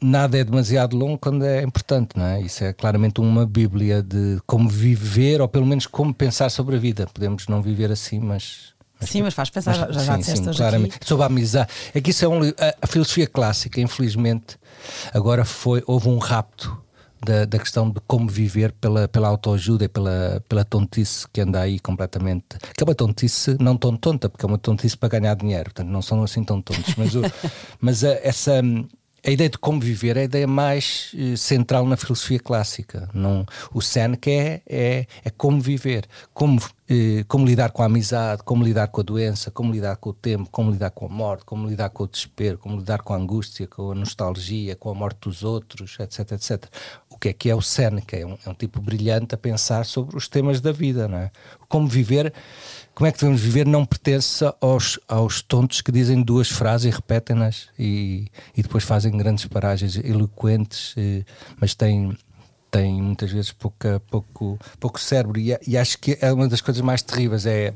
nada 0.00 0.38
é 0.38 0.44
demasiado 0.44 0.96
longo 0.96 1.18
quando 1.18 1.44
é 1.44 1.62
importante, 1.62 2.10
não 2.16 2.24
é? 2.24 2.40
Isso 2.40 2.62
é 2.64 2.72
claramente 2.72 3.20
uma 3.20 3.44
bíblia 3.44 4.02
de 4.02 4.38
como 4.46 4.68
viver, 4.68 5.40
ou 5.40 5.48
pelo 5.48 5.66
menos 5.66 5.86
como 5.86 6.14
pensar 6.14 6.48
sobre 6.50 6.76
a 6.76 6.78
vida. 6.78 7.06
Podemos 7.12 7.46
não 7.48 7.60
viver 7.60 7.90
assim, 7.90 8.18
mas. 8.20 8.72
mas- 9.00 9.10
Sim, 9.10 9.22
mas 9.22 9.34
faz 9.34 9.50
pensar, 9.50 9.72
já, 9.74 9.90
já 9.92 10.12
sim, 10.14 10.18
disseste 10.20 10.42
sim, 10.44 10.48
hoje 10.50 10.58
claramente. 10.58 10.96
aqui. 10.96 11.06
Sobre 11.08 11.24
a 11.24 11.26
amizade. 11.26 11.70
É 11.94 12.00
que 12.00 12.10
isso 12.10 12.24
é 12.24 12.28
um 12.28 12.40
a, 12.42 12.74
a 12.82 12.86
filosofia 12.86 13.26
clássica, 13.26 13.80
infelizmente, 13.80 14.56
agora 15.12 15.44
foi, 15.44 15.82
houve 15.86 16.08
um 16.08 16.18
rapto 16.18 16.80
da, 17.24 17.44
da 17.44 17.58
questão 17.58 17.90
de 17.90 18.00
como 18.06 18.28
viver 18.28 18.72
pela, 18.72 19.08
pela 19.08 19.28
autoajuda 19.28 19.84
e 19.84 19.88
pela, 19.88 20.42
pela 20.48 20.64
tontice 20.64 21.26
que 21.32 21.40
anda 21.40 21.60
aí 21.60 21.78
completamente. 21.80 22.44
Que 22.76 22.82
é 22.82 22.84
uma 22.84 22.94
tontice 22.94 23.56
não 23.60 23.76
tão 23.76 23.96
tonta, 23.96 24.28
porque 24.28 24.44
é 24.44 24.48
uma 24.48 24.58
tontice 24.58 24.96
para 24.96 25.08
ganhar 25.18 25.34
dinheiro, 25.34 25.64
portanto 25.64 25.88
não 25.88 26.02
são 26.02 26.22
assim 26.22 26.44
tão 26.44 26.60
tontos. 26.62 26.94
Mas, 26.96 27.14
o- 27.14 27.22
mas 27.80 28.04
a- 28.04 28.18
essa. 28.22 28.60
A 29.24 29.30
ideia 29.30 29.50
de 29.50 29.58
como 29.58 29.80
viver 29.80 30.16
é 30.16 30.20
a 30.20 30.24
ideia 30.24 30.46
mais 30.46 31.10
eh, 31.18 31.34
central 31.36 31.84
na 31.84 31.96
filosofia 31.96 32.38
clássica. 32.38 33.08
Não, 33.12 33.44
o 33.74 33.82
Seneca 33.82 34.30
é, 34.30 34.62
é, 34.68 35.06
é 35.24 35.30
como 35.30 35.60
viver, 35.60 36.06
como, 36.32 36.60
como 37.26 37.44
lidar 37.44 37.72
com 37.72 37.82
a 37.82 37.86
amizade, 37.86 38.42
como 38.44 38.62
lidar 38.62 38.88
com 38.88 39.00
a 39.00 39.04
doença, 39.04 39.50
como 39.50 39.72
lidar 39.72 39.96
com 39.96 40.10
o 40.10 40.12
tempo, 40.12 40.48
como 40.50 40.70
lidar 40.70 40.90
com 40.90 41.06
a 41.06 41.08
morte, 41.08 41.44
como 41.44 41.68
lidar 41.68 41.90
com 41.90 42.04
o 42.04 42.06
desespero, 42.06 42.58
como 42.58 42.78
lidar 42.78 43.02
com 43.02 43.12
a 43.12 43.16
angústia, 43.16 43.66
com 43.66 43.90
a 43.90 43.94
nostalgia, 43.94 44.76
com 44.76 44.90
a 44.90 44.94
morte 44.94 45.18
dos 45.22 45.42
outros, 45.42 45.98
etc, 45.98 46.32
etc. 46.32 46.66
O 47.10 47.18
que 47.18 47.30
é 47.30 47.32
que 47.32 47.50
é 47.50 47.54
o 47.54 47.62
Seneca? 47.62 48.16
É 48.16 48.24
um, 48.24 48.38
é 48.44 48.50
um 48.50 48.54
tipo 48.54 48.80
brilhante 48.80 49.34
a 49.34 49.38
pensar 49.38 49.84
sobre 49.84 50.16
os 50.16 50.28
temas 50.28 50.60
da 50.60 50.70
vida, 50.70 51.08
não 51.08 51.18
é? 51.18 51.30
Como 51.68 51.88
viver 51.88 52.32
como 52.96 53.06
é 53.06 53.12
que 53.12 53.18
devemos 53.18 53.42
viver 53.42 53.66
não 53.66 53.84
pertence 53.84 54.42
aos, 54.58 54.98
aos 55.06 55.42
tontos 55.42 55.82
que 55.82 55.92
dizem 55.92 56.22
duas 56.22 56.48
frases 56.48 56.86
e 56.86 56.96
repetem-nas 56.96 57.68
e, 57.78 58.28
e 58.56 58.62
depois 58.62 58.84
fazem 58.84 59.14
grandes 59.14 59.44
paragens 59.44 59.96
eloquentes, 59.98 60.94
eh, 60.96 61.22
mas 61.60 61.74
têm, 61.74 62.16
têm 62.70 63.00
muitas 63.02 63.30
vezes 63.30 63.52
pouca, 63.52 64.00
pouco, 64.10 64.58
pouco 64.80 65.00
cérebro. 65.00 65.38
E, 65.40 65.56
e 65.66 65.76
acho 65.76 65.98
que 65.98 66.16
é 66.20 66.32
uma 66.32 66.48
das 66.48 66.60
coisas 66.60 66.82
mais 66.82 67.02
terríveis 67.02 67.46
é 67.46 67.72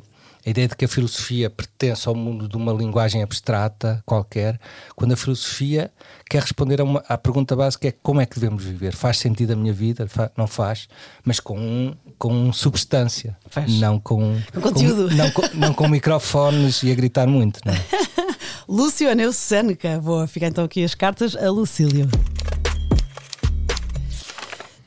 a 0.46 0.48
ideia 0.48 0.66
de 0.68 0.74
que 0.74 0.87
a 0.87 0.88
filosofia 0.88 1.50
pertence 1.50 2.09
ao 2.09 2.14
mundo 2.14 2.48
de 2.48 2.57
uma 2.57 2.72
linguagem 2.72 3.22
abstrata 3.22 4.03
qualquer, 4.07 4.59
quando 4.96 5.12
a 5.12 5.16
filosofia 5.16 5.92
quer 6.31 6.40
responder 6.40 6.81
a 6.81 6.85
uma, 6.85 7.05
à 7.07 7.18
pergunta 7.18 7.55
básica 7.55 7.88
é 7.88 7.92
como 8.03 8.22
é 8.22 8.26
que 8.26 8.37
devemos 8.40 8.64
viver? 8.64 8.94
Faz 8.94 9.18
sentido 9.18 9.53
a 9.53 9.57
minha 9.57 9.72
vida? 9.74 10.09
Fa- 10.09 10.31
não 10.38 10.46
faz, 10.46 10.88
mas 11.22 11.40
com, 11.40 11.94
com 12.18 12.50
substância, 12.55 13.37
Faz. 13.50 13.70
não 13.79 14.00
com, 14.00 14.35
Com 14.55 14.61
conteúdo. 14.62 15.14
não, 15.14 15.31
com, 15.31 15.42
não 15.53 15.74
com 15.74 15.87
microfones 15.88 16.83
e 16.83 16.90
a 16.90 16.94
gritar 16.94 17.26
muito. 17.26 17.61
Não 17.66 17.74
é? 17.74 17.85
Lúcio 18.66 19.11
Aneu 19.11 19.35
Seneca. 19.35 20.00
Vou 20.00 20.26
ficar 20.26 20.46
então 20.46 20.64
aqui 20.64 20.83
as 20.83 20.94
cartas 20.94 21.37
a 21.37 21.50
Lucílio. 21.50 22.09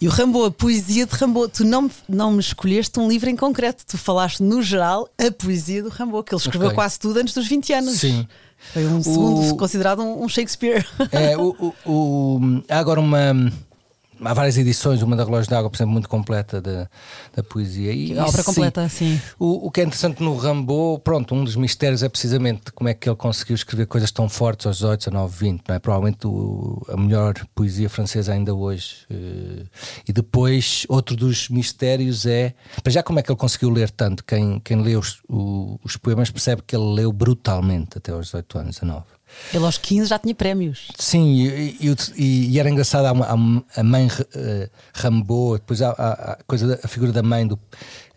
E 0.03 0.07
o 0.07 0.09
Rambo, 0.11 0.43
a 0.43 0.51
poesia 0.51 1.05
de 1.05 1.15
Rambo, 1.15 1.47
tu 1.47 1.63
não, 1.63 1.89
não 2.09 2.31
me 2.33 2.41
escolheste 2.41 2.99
um 2.99 3.07
livro 3.07 3.29
em 3.29 3.37
concreto, 3.37 3.85
tu 3.87 3.97
falaste 3.97 4.43
no 4.43 4.61
geral 4.61 5.07
a 5.17 5.31
poesia 5.31 5.81
do 5.81 5.87
Rambo, 5.87 6.21
que 6.21 6.35
ele 6.35 6.41
escreveu 6.41 6.67
Ok. 6.67 6.75
quase 6.75 6.99
tudo 6.99 7.17
antes 7.21 7.33
dos 7.33 7.47
20 7.47 7.71
anos. 7.71 7.93
Sim. 8.01 8.27
Foi 8.73 8.85
um 8.85 9.01
segundo 9.01 9.55
considerado 9.55 10.01
um, 10.01 10.23
um 10.25 10.27
Shakespeare. 10.27 10.85
É, 11.09 11.37
o, 11.37 11.55
o- 11.57 11.73
o- 11.89 12.63
há 12.67 12.79
agora 12.79 12.99
uma. 12.99 13.51
Há 14.25 14.33
várias 14.33 14.57
edições, 14.57 15.01
uma 15.01 15.15
da 15.15 15.23
Relógio 15.23 15.49
d'Água, 15.49 15.69
por 15.69 15.75
exemplo, 15.77 15.93
muito 15.93 16.07
completa 16.09 16.61
da, 16.61 16.89
da 17.35 17.43
poesia. 17.43 17.91
E, 17.91 18.17
A 18.17 18.25
obra 18.25 18.41
sim, 18.41 18.43
completa, 18.43 18.89
sim. 18.89 19.21
O, 19.39 19.67
o 19.67 19.71
que 19.71 19.81
é 19.81 19.83
interessante 19.83 20.21
no 20.23 20.35
Rambo, 20.35 20.99
pronto, 20.99 21.33
um 21.35 21.43
dos 21.43 21.55
mistérios 21.55 22.03
é 22.03 22.09
precisamente 22.09 22.71
como 22.71 22.89
é 22.89 22.93
que 22.93 23.09
ele 23.09 23.15
conseguiu 23.15 23.55
escrever 23.55 23.85
coisas 23.87 24.11
tão 24.11 24.29
fortes 24.29 24.65
aos 24.65 24.77
18, 24.77 24.99
19, 25.11 25.37
20, 25.37 25.63
não 25.67 25.75
é? 25.75 25.79
Provavelmente 25.79 26.25
o- 26.27 26.81
a 26.89 26.97
melhor 26.97 27.33
poesia 27.53 27.89
francesa 27.89 28.33
ainda 28.33 28.53
hoje. 28.53 29.05
eh, 29.09 29.65
E 30.07 30.13
depois, 30.13 30.85
outro 30.89 31.15
dos 31.15 31.49
mistérios 31.49 32.25
é, 32.25 32.53
para 32.81 32.91
já 32.91 33.01
como 33.03 33.19
é 33.19 33.23
que 33.23 33.31
ele 33.31 33.37
conseguiu 33.39 33.69
ler 33.69 33.89
tanto? 33.89 34.23
Quem, 34.23 34.59
quem 34.59 34.81
lê 34.81 34.95
os, 34.95 35.21
o- 35.29 35.79
os 35.83 35.97
poemas 35.97 36.29
percebe 36.29 36.61
que 36.65 36.75
ele 36.75 36.93
leu 36.93 37.11
brutalmente 37.11 37.97
até 37.97 38.11
aos 38.11 38.27
18 38.27 38.57
anos, 38.57 38.75
19. 38.79 39.03
Ele 39.53 39.65
aos 39.65 39.77
15 39.77 40.09
já 40.09 40.19
tinha 40.19 40.33
prémios. 40.33 40.87
Sim, 40.97 41.33
e, 41.35 41.77
e- 42.17 42.51
e- 42.51 42.59
era 42.59 42.69
engraçado, 42.69 43.05
a 43.05 43.83
mãe 43.83 44.07
uh, 44.07 44.69
Rambo, 44.93 45.57
depois 45.57 45.81
a 45.81 46.37
coisa 46.47 46.79
a 46.83 46.87
figura 46.87 47.11
da 47.11 47.21
mãe 47.23 47.45
do, 47.45 47.59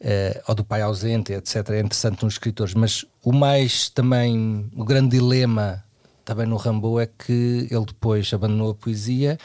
eh, 0.00 0.42
ou 0.46 0.55
do 0.55 0.64
pai 0.64 0.83
ausente, 0.83 1.33
etc. 1.33 1.70
É 1.70 1.81
interessante 1.81 2.22
nos 2.24 2.35
escritores, 2.35 2.74
mas 2.74 3.05
o 3.22 3.33
mais 3.33 3.88
também, 3.90 4.70
o 4.76 4.85
grande 4.85 5.11
dilema 5.16 5.83
também 6.24 6.44
no 6.46 6.57
Rambo 6.57 6.98
é 7.00 7.07
que 7.07 7.68
ele 7.70 7.85
depois 7.87 8.33
abandonou 8.35 8.72
a 8.72 8.74
poesia 8.74 9.38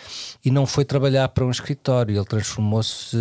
e 0.44 0.50
não 0.50 0.66
foi 0.66 0.84
trabalhar 0.84 1.28
para 1.30 1.46
um 1.46 1.52
escritório, 1.52 2.18
ele 2.18 2.26
transformou-se, 2.26 3.16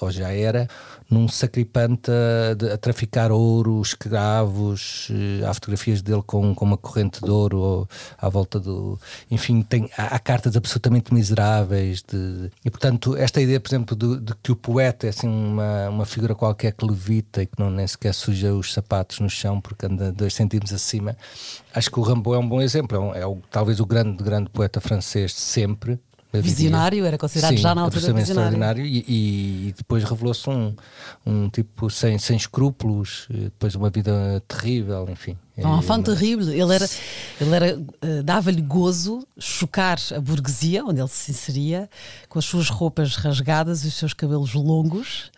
ou 0.00 0.10
já 0.10 0.30
era, 0.30 0.68
num 1.10 1.28
sacripante 1.28 2.10
a, 2.10 2.74
a 2.74 2.78
traficar 2.78 3.30
ouro, 3.30 3.80
escravos, 3.80 5.08
eh, 5.10 5.44
há 5.46 5.54
fotografias 5.54 6.02
dele 6.02 6.22
com, 6.26 6.54
com 6.54 6.64
uma 6.64 6.76
corrente 6.76 7.20
de 7.22 7.30
ouro 7.30 7.58
ou 7.58 7.88
à 8.18 8.28
volta 8.28 8.58
do. 8.58 8.98
Enfim, 9.30 9.62
tem, 9.62 9.88
há, 9.96 10.16
há 10.16 10.18
cartas 10.18 10.56
absolutamente 10.56 11.12
miseráveis. 11.14 12.02
De, 12.02 12.50
e 12.64 12.70
portanto, 12.70 13.16
esta 13.16 13.40
ideia, 13.40 13.60
por 13.60 13.68
exemplo, 13.68 13.94
de, 13.96 14.20
de 14.20 14.34
que 14.42 14.50
o 14.52 14.56
poeta 14.56 15.06
é 15.06 15.10
assim 15.10 15.28
uma, 15.28 15.88
uma 15.88 16.06
figura 16.06 16.34
qualquer 16.34 16.72
que 16.72 16.84
levita 16.84 17.42
e 17.42 17.46
que 17.46 17.58
não 17.58 17.70
nem 17.70 17.86
sequer 17.86 18.12
suja 18.14 18.52
os 18.54 18.72
sapatos 18.72 19.20
no 19.20 19.30
chão 19.30 19.60
porque 19.60 19.86
anda 19.86 20.10
dois 20.12 20.34
centímetros 20.34 20.72
acima, 20.72 21.16
acho 21.74 21.90
que 21.90 21.98
o 22.00 22.02
Rambo 22.02 22.34
é 22.34 22.38
um 22.38 22.48
bom 22.48 22.60
exemplo. 22.60 22.96
É, 22.96 23.00
um- 23.00 23.14
é 23.14 23.26
o, 23.26 23.38
talvez 23.50 23.80
o 23.80 23.86
grande, 23.86 24.22
grande 24.22 24.50
poeta 24.50 24.80
francês 24.80 25.30
de 25.32 25.40
sempre. 25.40 25.98
Diria. 26.32 26.42
Visionário, 26.42 27.04
era 27.04 27.16
considerado 27.18 27.52
Sim, 27.52 27.56
já 27.58 27.74
na 27.74 27.82
altura 27.82 28.00
visionário. 28.00 28.30
extraordinário 28.30 28.84
e, 28.86 29.68
e 29.68 29.74
depois 29.76 30.04
revelou-se 30.04 30.48
um, 30.50 30.74
um 31.24 31.48
tipo 31.48 31.88
sem, 31.90 32.18
sem 32.18 32.36
escrúpulos, 32.36 33.26
eh, 33.30 33.44
depois 33.44 33.74
uma 33.74 33.90
vida 33.90 34.42
terrível, 34.46 35.06
enfim. 35.10 35.36
Um 35.58 35.74
Eh, 35.74 35.78
enfant 35.78 36.04
terrível. 36.04 36.48
Ele 36.48 36.74
era, 36.74 36.88
ele 37.40 37.54
era 37.54 37.66
eh, 38.02 38.22
dava-lhe 38.22 38.60
gozo 38.60 39.26
chocar 39.38 39.98
a 40.14 40.20
burguesia, 40.20 40.84
onde 40.84 41.00
ele 41.00 41.08
se 41.08 41.30
inseria, 41.30 41.88
com 42.28 42.38
as 42.38 42.44
suas 42.44 42.68
roupas 42.68 43.16
rasgadas 43.16 43.84
e 43.84 43.88
os 43.88 43.94
seus 43.94 44.12
cabelos 44.12 44.52
longos. 44.54 45.30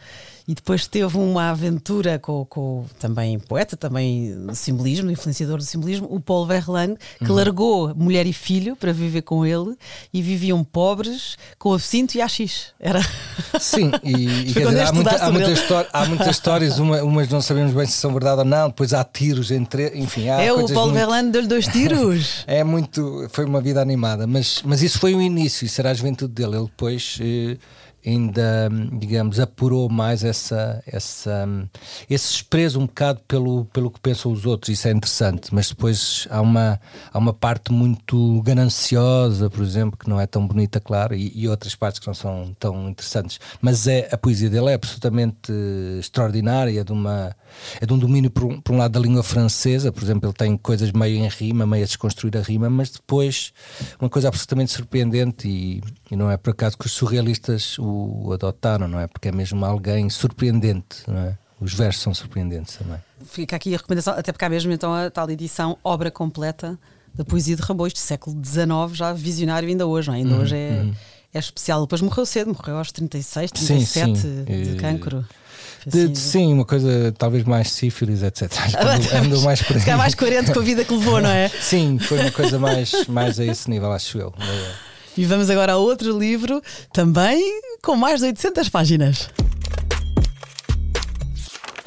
E 0.48 0.54
depois 0.54 0.86
teve 0.86 1.14
uma 1.18 1.50
aventura 1.50 2.18
com, 2.18 2.42
com 2.46 2.86
também 2.98 3.38
poeta, 3.38 3.76
também 3.76 4.34
simbolismo, 4.54 5.10
influenciador 5.10 5.58
do 5.58 5.62
simbolismo, 5.62 6.08
o 6.10 6.18
Paul 6.18 6.46
Verlaine, 6.46 6.94
Uhum. 7.20 7.26
que 7.26 7.30
largou 7.32 7.94
mulher 7.94 8.26
e 8.26 8.32
filho 8.32 8.74
para 8.74 8.90
viver 8.90 9.20
com 9.22 9.44
ele 9.44 9.76
e 10.10 10.22
viviam 10.22 10.64
pobres 10.64 11.36
com 11.58 11.74
absinto 11.74 12.16
e 12.16 12.22
AX. 12.22 12.72
Era. 12.80 13.00
Sim, 13.60 13.90
e, 14.02 14.48
e 14.48 14.52
quer 14.54 14.66
dizer, 14.68 14.80
há, 14.86 14.92
muita- 14.92 15.10
há 15.10 15.18
sobre 15.18 15.32
muitas 15.32 15.48
ele. 15.50 15.60
histó- 15.60 15.86
há 15.92 16.06
muitas 16.06 16.28
histórias, 16.28 16.78
uma- 16.78 17.02
umas 17.02 17.28
não 17.28 17.42
sabemos 17.42 17.74
bem 17.74 17.84
se 17.86 17.92
são 17.92 18.10
verdade 18.12 18.38
ou 18.38 18.44
não, 18.46 18.68
depois 18.68 18.94
há 18.94 19.04
tiros 19.04 19.50
entre. 19.50 19.98
Enfim, 19.98 20.30
há 20.30 20.40
é, 20.40 20.50
o 20.50 20.56
Paulo 20.72 20.84
muito- 20.92 20.94
Verlaine 20.94 21.30
deu-lhe 21.30 21.46
dois 21.48 21.66
tiros. 21.66 22.44
É 22.48 22.64
muito. 22.64 23.28
Foi 23.32 23.44
uma 23.44 23.60
vida 23.60 23.82
animada, 23.82 24.26
mas, 24.26 24.62
mas 24.64 24.82
isso 24.82 24.98
foi 24.98 25.14
o 25.14 25.20
início, 25.20 25.66
isso 25.66 25.78
era 25.80 25.90
a 25.90 25.94
juventude 25.94 26.32
dele. 26.32 26.56
Ele 26.56 26.64
depois 26.64 27.18
eh, 27.20 27.56
ainda, 28.04 28.68
digamos, 28.98 29.40
apurou 29.40 29.88
mais 29.88 30.24
essa, 30.24 30.82
essa, 30.86 31.46
esse 32.08 32.32
desprezo 32.32 32.80
um 32.80 32.86
bocado 32.86 33.20
pelo, 33.26 33.64
pelo 33.66 33.90
que 33.90 34.00
pensam 34.00 34.32
os 34.32 34.46
outros. 34.46 34.70
Isso 34.70 34.88
é 34.88 34.92
interessante, 34.92 35.54
mas 35.54 35.68
depois 35.68 36.26
há 36.30 36.40
uma, 36.40 36.80
há 37.12 37.18
uma 37.18 37.32
parte 37.32 37.72
muito 37.72 38.40
gananciosa, 38.42 39.50
por 39.50 39.62
exemplo, 39.62 39.98
que 39.98 40.08
não 40.08 40.20
é 40.20 40.26
tão 40.26 40.46
bonita, 40.46 40.80
claro, 40.80 41.14
e, 41.14 41.32
e 41.34 41.48
outras 41.48 41.74
partes 41.74 41.98
que 42.00 42.06
não 42.06 42.14
são 42.14 42.54
tão 42.58 42.88
interessantes. 42.88 43.38
Mas 43.60 43.86
é, 43.86 44.08
a 44.12 44.16
poesia 44.16 44.48
dele 44.48 44.70
é 44.70 44.74
absolutamente 44.74 45.52
eh, 45.52 45.98
extraordinária, 45.98 46.84
de 46.84 46.92
uma, 46.92 47.34
é 47.80 47.86
de 47.86 47.92
um 47.92 47.98
domínio, 47.98 48.30
por 48.30 48.44
um, 48.44 48.60
por 48.60 48.72
um 48.74 48.78
lado, 48.78 48.92
da 48.92 49.00
língua 49.00 49.22
francesa, 49.22 49.90
por 49.92 50.02
exemplo, 50.02 50.28
ele 50.28 50.34
tem 50.34 50.56
coisas 50.56 50.90
meio 50.92 51.16
em 51.16 51.28
rima, 51.28 51.66
meio 51.66 51.84
a 51.84 51.86
desconstruir 51.86 52.36
a 52.36 52.40
rima, 52.40 52.68
mas 52.70 52.90
depois 52.90 53.52
uma 54.00 54.08
coisa 54.10 54.28
absolutamente 54.28 54.72
surpreendente 54.72 55.46
e, 55.48 55.82
e 56.10 56.16
não 56.16 56.30
é 56.30 56.36
por 56.36 56.50
acaso 56.50 56.76
que 56.76 56.86
os 56.86 56.92
surrealistas 56.92 57.76
o, 57.78 58.32
adotaram, 58.32 58.88
não 58.88 59.00
é? 59.00 59.06
Porque 59.06 59.28
é 59.28 59.32
mesmo 59.32 59.64
alguém 59.64 60.08
surpreendente, 60.10 61.02
não 61.06 61.18
é? 61.18 61.38
Os 61.60 61.74
versos 61.74 62.02
são 62.02 62.14
surpreendentes 62.14 62.76
também. 62.76 62.98
Fica 63.24 63.56
aqui 63.56 63.74
a 63.74 63.78
recomendação, 63.78 64.14
até 64.14 64.30
porque 64.30 64.44
há 64.44 64.48
mesmo 64.48 64.70
então 64.72 64.94
a 64.94 65.10
tal 65.10 65.28
edição 65.28 65.76
obra 65.82 66.08
completa 66.10 66.78
da 67.14 67.24
poesia 67.24 67.56
de 67.56 67.62
Rambo, 67.62 67.84
isto 67.86 67.98
século 67.98 68.36
XIX, 68.44 68.66
já 68.92 69.12
visionário 69.12 69.68
ainda 69.68 69.84
hoje, 69.86 70.06
não 70.08 70.14
é? 70.14 70.18
ainda 70.18 70.34
Uhum, 70.36 70.40
hoje 70.42 70.54
é, 70.54 70.86
é 71.34 71.38
especial. 71.40 71.80
Depois 71.80 72.00
morreu 72.00 72.24
cedo, 72.24 72.54
morreu 72.56 72.76
aos 72.78 72.92
36, 72.92 73.50
Sim, 73.52 73.66
37 73.66 74.18
sim. 74.20 74.44
de 74.44 74.70
Eh, 74.70 74.74
cancro. 74.76 75.22
De- 75.22 75.26
De- 75.88 76.18
sim, 76.18 76.52
uma 76.52 76.64
coisa 76.64 77.12
talvez 77.18 77.44
mais 77.44 77.70
sífilis, 77.70 78.22
etc. 78.22 78.48
Que 78.48 78.76
andou- 79.16 79.40
mais 79.42 79.62
por 79.62 79.76
aí. 79.76 79.96
mais 79.96 80.14
coerente 80.14 80.52
com 80.52 80.60
a 80.60 80.62
vida 80.62 80.84
que 80.84 80.92
levou, 80.94 81.20
não 81.20 81.30
é? 81.30 81.48
Sim, 81.60 81.98
foi 81.98 82.18
uma 82.20 82.30
coisa 82.30 82.58
mais, 82.58 82.92
mais 83.08 83.38
a 83.40 83.44
esse 83.44 83.68
nível, 83.70 83.90
acho 83.92 84.18
eu. 84.18 84.32
E 85.16 85.24
vamos 85.24 85.50
agora 85.50 85.72
a 85.72 85.76
outro 85.76 86.16
livro, 86.18 86.62
também 86.92 87.60
com 87.82 87.96
mais 87.96 88.20
de 88.20 88.26
800 88.26 88.68
páginas. 88.68 89.28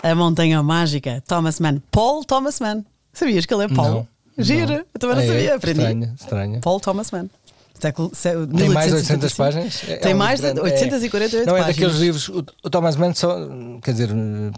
A 0.04 0.16
Montanha 0.16 0.62
Mágica, 0.64 1.24
Thomas 1.28 1.60
Mann. 1.60 1.80
Paul 1.92 2.24
Thomas 2.26 2.60
Mann. 2.60 2.84
Sabias 3.14 3.46
que 3.46 3.54
ele 3.54 3.66
é 3.66 3.68
Paul? 3.68 4.08
Não, 4.38 4.44
Gira, 4.44 4.66
não. 4.66 4.76
eu 4.76 5.00
também 5.00 5.16
não 5.18 5.24
É, 5.24 5.28
sabia, 5.28 5.56
aprendi. 5.56 5.80
Estranho, 5.82 6.14
estranho. 6.20 6.60
Paul 6.62 6.80
Thomas 6.80 7.12
Mann. 7.12 7.30
Século, 7.82 8.12
sé- 8.14 8.34
Tem 8.34 8.70
mais 8.70 8.88
de 8.92 8.94
800 8.98 9.34
1875. 9.34 9.38
páginas? 9.38 9.84
É- 9.90 9.94
é 9.94 9.98
Tem 9.98 10.14
um 10.14 10.18
mais 10.18 10.40
de 10.40 10.46
grande- 10.46 10.60
é- 10.60 10.64
848 10.64 11.46
Não 11.48 11.56
é 11.58 11.60
páginas. 11.62 11.76
daqueles 11.76 11.98
livros. 12.00 12.30
O, 12.30 12.46
o 12.64 12.70
Thomas 12.70 12.96
Mann 12.96 13.14
só, 13.16 13.36
quer 13.82 13.92
dizer, 13.92 14.10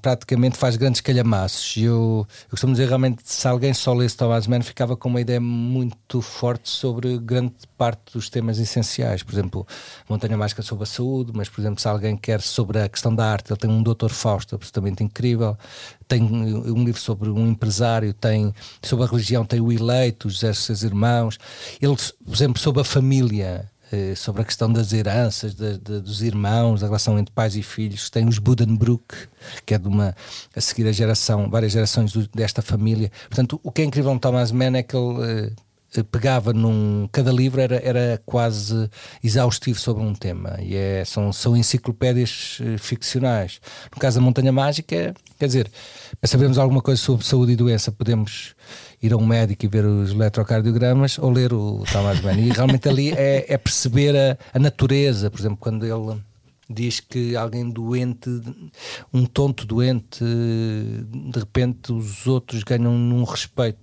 praticamente 0.01 0.57
faz 0.57 0.75
grandes 0.75 0.99
calhamaços. 1.01 1.77
E 1.77 1.83
eu, 1.83 2.27
eu 2.27 2.49
costumo 2.49 2.73
dizer 2.73 2.87
realmente 2.87 3.21
se 3.23 3.47
alguém 3.47 3.73
só 3.73 3.93
lesse 3.93 4.17
Thomas 4.17 4.45
Mann 4.47 4.61
ficava 4.61 4.97
com 4.97 5.07
uma 5.09 5.21
ideia 5.21 5.39
muito 5.39 6.21
forte 6.21 6.69
sobre 6.69 7.17
grande 7.17 7.53
parte 7.77 8.13
dos 8.13 8.29
temas 8.29 8.59
essenciais. 8.59 9.23
Por 9.23 9.33
exemplo, 9.33 9.65
Montanha 10.09 10.37
Mágica 10.37 10.61
sobre 10.61 10.83
a 10.83 10.87
saúde, 10.87 11.31
mas, 11.33 11.47
por 11.47 11.61
exemplo, 11.61 11.79
se 11.79 11.87
alguém 11.87 12.17
quer 12.17 12.41
sobre 12.41 12.79
a 12.81 12.89
questão 12.89 13.13
da 13.15 13.25
arte, 13.25 13.51
ele 13.51 13.59
tem 13.59 13.69
um 13.69 13.81
Doutor 13.81 14.09
Fausto 14.11 14.55
absolutamente 14.55 15.03
incrível. 15.03 15.57
Tem 16.07 16.21
um 16.23 16.83
livro 16.83 16.99
sobre 17.01 17.29
um 17.29 17.47
empresário, 17.47 18.13
tem 18.13 18.53
sobre 18.81 19.05
a 19.05 19.07
religião, 19.07 19.45
tem 19.45 19.59
o 19.61 19.71
Eleito, 19.71 20.27
os 20.27 20.39
seus 20.39 20.83
irmãos. 20.83 21.37
Ele, 21.81 21.95
por 22.25 22.33
exemplo, 22.33 22.59
sobre 22.61 22.81
a 22.81 22.85
família 22.85 23.69
eh, 23.91 24.15
sobre 24.15 24.41
a 24.41 24.45
questão 24.45 24.73
das 24.73 24.91
heranças, 24.91 25.53
da- 25.53 25.77
da- 25.77 25.99
dos 25.99 26.23
irmãos, 26.23 26.81
da 26.81 26.87
relação 26.87 27.19
entre 27.19 27.31
pais 27.31 27.55
e 27.55 27.61
filhos. 27.61 28.09
Tem 28.09 28.27
os 28.27 28.39
Buddenbrook, 28.39 29.13
que 29.67 29.73
é 29.75 29.77
de 29.77 29.87
uma 29.87 30.15
a 30.55 30.61
seguir 30.61 30.87
a 30.87 30.91
geração, 30.91 31.47
várias 31.47 31.71
gerações 31.73 32.11
desta 32.33 32.63
família. 32.63 33.11
Portanto, 33.29 33.59
o 33.61 33.71
que 33.71 33.83
é 33.83 33.85
incrível 33.85 34.11
no 34.11 34.19
Thomas 34.19 34.51
Mann 34.51 34.75
é 34.75 34.81
que 34.81 34.95
ele 34.97 35.21
eh, 35.23 35.51
pegava 36.01 36.53
num. 36.53 37.07
Cada 37.11 37.31
livro 37.31 37.59
era, 37.61 37.75
era 37.83 38.21
quase 38.25 38.89
exaustivo 39.23 39.79
sobre 39.79 40.01
um 40.01 40.13
tema 40.13 40.57
e 40.61 40.75
é, 40.75 41.03
são, 41.05 41.33
são 41.33 41.55
enciclopédias 41.55 42.59
eh, 42.61 42.77
ficcionais. 42.77 43.59
No 43.93 43.99
caso 43.99 44.19
da 44.19 44.25
Montanha 44.25 44.51
Mágica, 44.51 45.13
quer 45.37 45.45
dizer, 45.45 45.69
para 46.19 46.27
sabermos 46.27 46.57
alguma 46.57 46.81
coisa 46.81 47.01
sobre 47.01 47.25
saúde 47.25 47.51
e 47.51 47.55
doença, 47.55 47.91
podemos 47.91 48.55
ir 49.01 49.11
a 49.11 49.17
um 49.17 49.25
médico 49.25 49.65
e 49.65 49.67
ver 49.67 49.85
os 49.85 50.11
eletrocardiogramas 50.11 51.19
ou 51.19 51.29
ler 51.29 51.51
o 51.51 51.83
Thomas 51.91 52.21
Mann. 52.21 52.39
E 52.39 52.49
realmente 52.49 52.87
ali 52.87 53.11
é, 53.11 53.45
é 53.53 53.57
perceber 53.57 54.15
a, 54.15 54.37
a 54.53 54.59
natureza, 54.59 55.29
por 55.29 55.39
exemplo, 55.39 55.57
quando 55.59 55.85
ele 55.85 56.17
diz 56.73 56.99
que 56.99 57.35
alguém 57.35 57.69
doente, 57.69 58.29
um 59.13 59.25
tonto 59.25 59.65
doente, 59.65 60.23
de 60.23 61.39
repente 61.39 61.91
os 61.93 62.25
outros 62.27 62.63
ganham 62.63 62.97
num 62.97 63.23
respeito, 63.23 63.79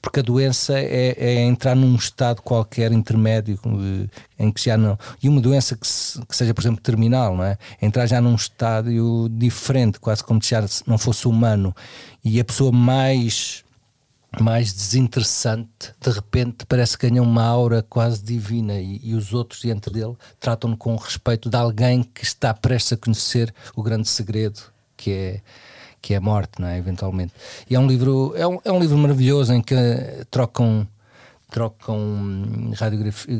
porque 0.00 0.20
a 0.20 0.22
doença 0.22 0.78
é, 0.78 1.14
é 1.18 1.42
entrar 1.44 1.74
num 1.74 1.94
estado 1.94 2.42
qualquer 2.42 2.92
intermédio 2.92 3.58
eh, 3.64 4.08
em 4.38 4.50
que 4.50 4.62
já 4.64 4.76
não. 4.76 4.98
E 5.22 5.28
uma 5.28 5.40
doença 5.40 5.76
que, 5.76 5.86
se- 5.86 6.20
que 6.26 6.36
seja, 6.36 6.54
por 6.54 6.62
exemplo, 6.62 6.80
terminal, 6.80 7.36
não 7.36 7.44
é? 7.44 7.56
Entrar 7.80 8.06
já 8.06 8.20
num 8.20 8.34
estádio 8.34 9.28
diferente, 9.30 10.00
quase 10.00 10.22
como 10.24 10.42
se 10.42 10.50
já 10.50 10.64
não 10.86 10.98
fosse 10.98 11.26
humano. 11.28 11.74
E 12.24 12.40
a 12.40 12.44
pessoa 12.44 12.72
mais 12.72 13.64
mais 14.40 14.72
desinteressante, 14.72 15.92
de 16.00 16.10
repente 16.10 16.64
parece 16.66 16.96
que 16.96 17.08
ganha 17.08 17.22
uma 17.22 17.44
aura 17.44 17.82
quase 17.82 18.22
divina 18.22 18.80
e, 18.80 19.00
e 19.02 19.14
os 19.14 19.34
outros 19.34 19.60
diante 19.60 19.90
dele 19.90 20.16
tratam-no 20.40 20.76
com 20.76 20.94
o 20.94 20.96
respeito 20.96 21.50
de 21.50 21.56
alguém 21.56 22.02
que 22.02 22.24
está 22.24 22.54
prestes 22.54 22.94
a 22.94 22.96
conhecer 22.96 23.54
o 23.76 23.82
grande 23.82 24.08
segredo 24.08 24.60
que 24.96 25.10
é 25.10 25.40
que 26.00 26.14
é 26.14 26.16
a 26.16 26.20
morte, 26.20 26.60
não 26.60 26.66
é? 26.66 26.76
Eventualmente. 26.76 27.32
E 27.70 27.76
é 27.76 27.78
um 27.78 27.86
livro, 27.86 28.34
é 28.36 28.44
um, 28.44 28.58
é 28.64 28.72
um 28.72 28.80
livro 28.80 28.98
maravilhoso 28.98 29.54
em 29.54 29.62
que 29.62 29.76
trocam 30.28 30.86
trocam 31.48 32.72
radiografia, 32.74 33.34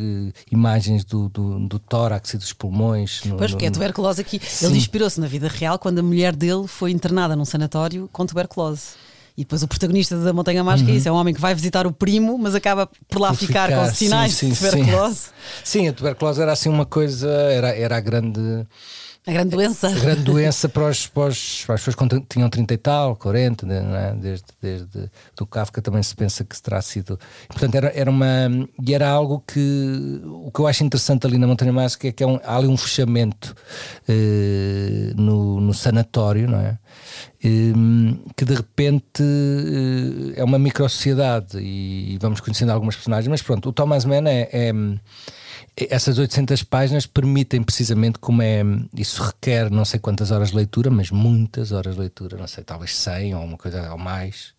imagens 0.50 1.02
do, 1.02 1.30
do, 1.30 1.66
do, 1.66 1.78
tórax 1.78 2.34
e 2.34 2.36
dos 2.36 2.52
pulmões. 2.52 3.24
No, 3.24 3.36
pois, 3.38 3.50
porque 3.50 3.64
no... 3.64 3.68
é 3.68 3.72
tuberculose 3.72 4.20
aqui. 4.20 4.38
Sim. 4.38 4.66
Ele 4.66 4.76
inspirou-se 4.76 5.18
na 5.18 5.26
vida 5.26 5.48
real 5.48 5.78
quando 5.78 5.98
a 5.98 6.02
mulher 6.02 6.36
dele 6.36 6.68
foi 6.68 6.90
internada 6.92 7.34
num 7.34 7.46
sanatório 7.46 8.08
com 8.12 8.26
tuberculose. 8.26 8.90
E 9.42 9.44
depois 9.44 9.60
o 9.60 9.66
protagonista 9.66 10.16
da 10.18 10.32
Montanha 10.32 10.62
Mágica 10.62 10.88
uhum. 10.88 10.94
é 10.94 10.98
isso: 10.98 11.08
é 11.08 11.12
um 11.12 11.16
homem 11.16 11.34
que 11.34 11.40
vai 11.40 11.52
visitar 11.52 11.84
o 11.84 11.90
primo, 11.90 12.38
mas 12.38 12.54
acaba 12.54 12.88
por 13.08 13.20
lá 13.20 13.30
por 13.30 13.38
ficar, 13.38 13.68
ficar, 13.68 13.88
com 13.88 13.92
sinais 13.92 14.34
sim, 14.34 14.54
sim, 14.54 14.66
de 14.68 14.70
tuberculose. 14.70 15.16
Sim. 15.16 15.30
sim, 15.64 15.88
a 15.88 15.92
tuberculose 15.92 16.40
era 16.40 16.52
assim 16.52 16.68
uma 16.68 16.86
coisa, 16.86 17.28
era, 17.28 17.76
era 17.76 17.96
a 17.96 18.00
grande 18.00 18.64
a 19.24 19.30
grande 19.32 19.50
doença. 19.50 19.88
A 19.88 19.92
grande 19.92 20.22
doença 20.22 20.68
para, 20.68 20.88
os, 20.88 21.06
para, 21.06 21.28
os, 21.28 21.64
para 21.64 21.74
as 21.76 21.80
pessoas 21.80 21.94
que 21.94 22.20
tinham 22.28 22.50
30 22.50 22.74
e 22.74 22.76
tal, 22.76 23.14
40, 23.14 23.66
né? 23.66 24.16
desde, 24.20 24.46
desde 24.60 25.10
do 25.36 25.46
Kafka 25.46 25.80
também 25.80 26.02
se 26.02 26.14
pensa 26.14 26.44
que 26.44 26.60
terá 26.60 26.82
sido. 26.82 27.18
Portanto, 27.48 27.74
era, 27.74 27.92
era 27.94 28.10
uma. 28.10 28.26
E 28.84 28.94
era 28.94 29.08
algo 29.08 29.42
que. 29.46 30.20
O 30.24 30.50
que 30.50 30.60
eu 30.60 30.66
acho 30.66 30.82
interessante 30.82 31.24
ali 31.24 31.38
na 31.38 31.46
Montanha 31.46 31.72
Mágica 31.72 32.08
é 32.08 32.12
que 32.12 32.22
é 32.22 32.26
um, 32.26 32.38
há 32.44 32.56
ali 32.56 32.66
um 32.66 32.76
fechamento 32.76 33.54
eh, 34.08 35.12
no, 35.16 35.60
no 35.60 35.72
sanatório, 35.72 36.48
não 36.48 36.58
é? 36.58 36.78
Eh, 37.42 37.72
que 38.36 38.44
de 38.44 38.54
repente 38.54 39.22
eh, 39.22 40.40
é 40.40 40.44
uma 40.44 40.58
micro-sociedade 40.58 41.58
e, 41.58 42.18
vamos 42.20 42.40
conhecendo 42.40 42.70
algumas 42.70 42.94
personagens, 42.94 43.28
mas 43.28 43.42
pronto, 43.42 43.68
o 43.68 43.72
Thomas 43.72 44.04
Mann 44.04 44.26
é, 44.26 44.48
é 44.52 44.72
essas 45.76 46.18
800 46.18 46.62
páginas 46.64 47.06
permitem 47.06 47.62
precisamente 47.62 48.18
como 48.18 48.42
é. 48.42 48.62
Isso 48.96 49.22
requer 49.22 49.70
não 49.70 49.84
sei 49.84 49.98
quantas 49.98 50.30
horas 50.30 50.50
de 50.50 50.56
leitura, 50.56 50.90
mas 50.90 51.10
muitas 51.10 51.72
horas 51.72 51.94
de 51.94 52.00
leitura, 52.00 52.36
não 52.36 52.46
sei, 52.46 52.62
talvez 52.62 52.96
100 52.96 53.34
ou 53.34 53.42
uma 53.42 53.56
coisa 53.56 53.90
ou 53.90 53.98
mais. 53.98 54.54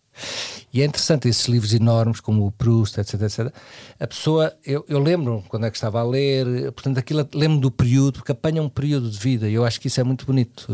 E 0.72 0.82
é 0.82 0.84
interessante 0.84 1.28
esses 1.28 1.46
livros 1.46 1.72
enormes, 1.72 2.18
como 2.18 2.46
o 2.46 2.50
Proust, 2.50 2.98
etc, 2.98 3.22
etc. 3.22 3.52
A 4.00 4.06
pessoa, 4.08 4.52
eu, 4.66 4.84
eu 4.88 4.98
lembro 4.98 5.44
quando 5.48 5.66
é 5.66 5.70
que 5.70 5.76
estava 5.76 6.00
a 6.00 6.02
ler, 6.02 6.72
portanto, 6.72 6.98
aquilo 6.98 7.28
lembro 7.32 7.58
do 7.58 7.70
período, 7.70 8.14
porque 8.14 8.32
apanha 8.32 8.60
um 8.60 8.68
período 8.68 9.08
de 9.08 9.16
vida 9.16 9.48
e 9.48 9.54
eu 9.54 9.64
acho 9.64 9.80
que 9.80 9.86
isso 9.86 10.00
é 10.00 10.04
muito 10.04 10.26
bonito. 10.26 10.66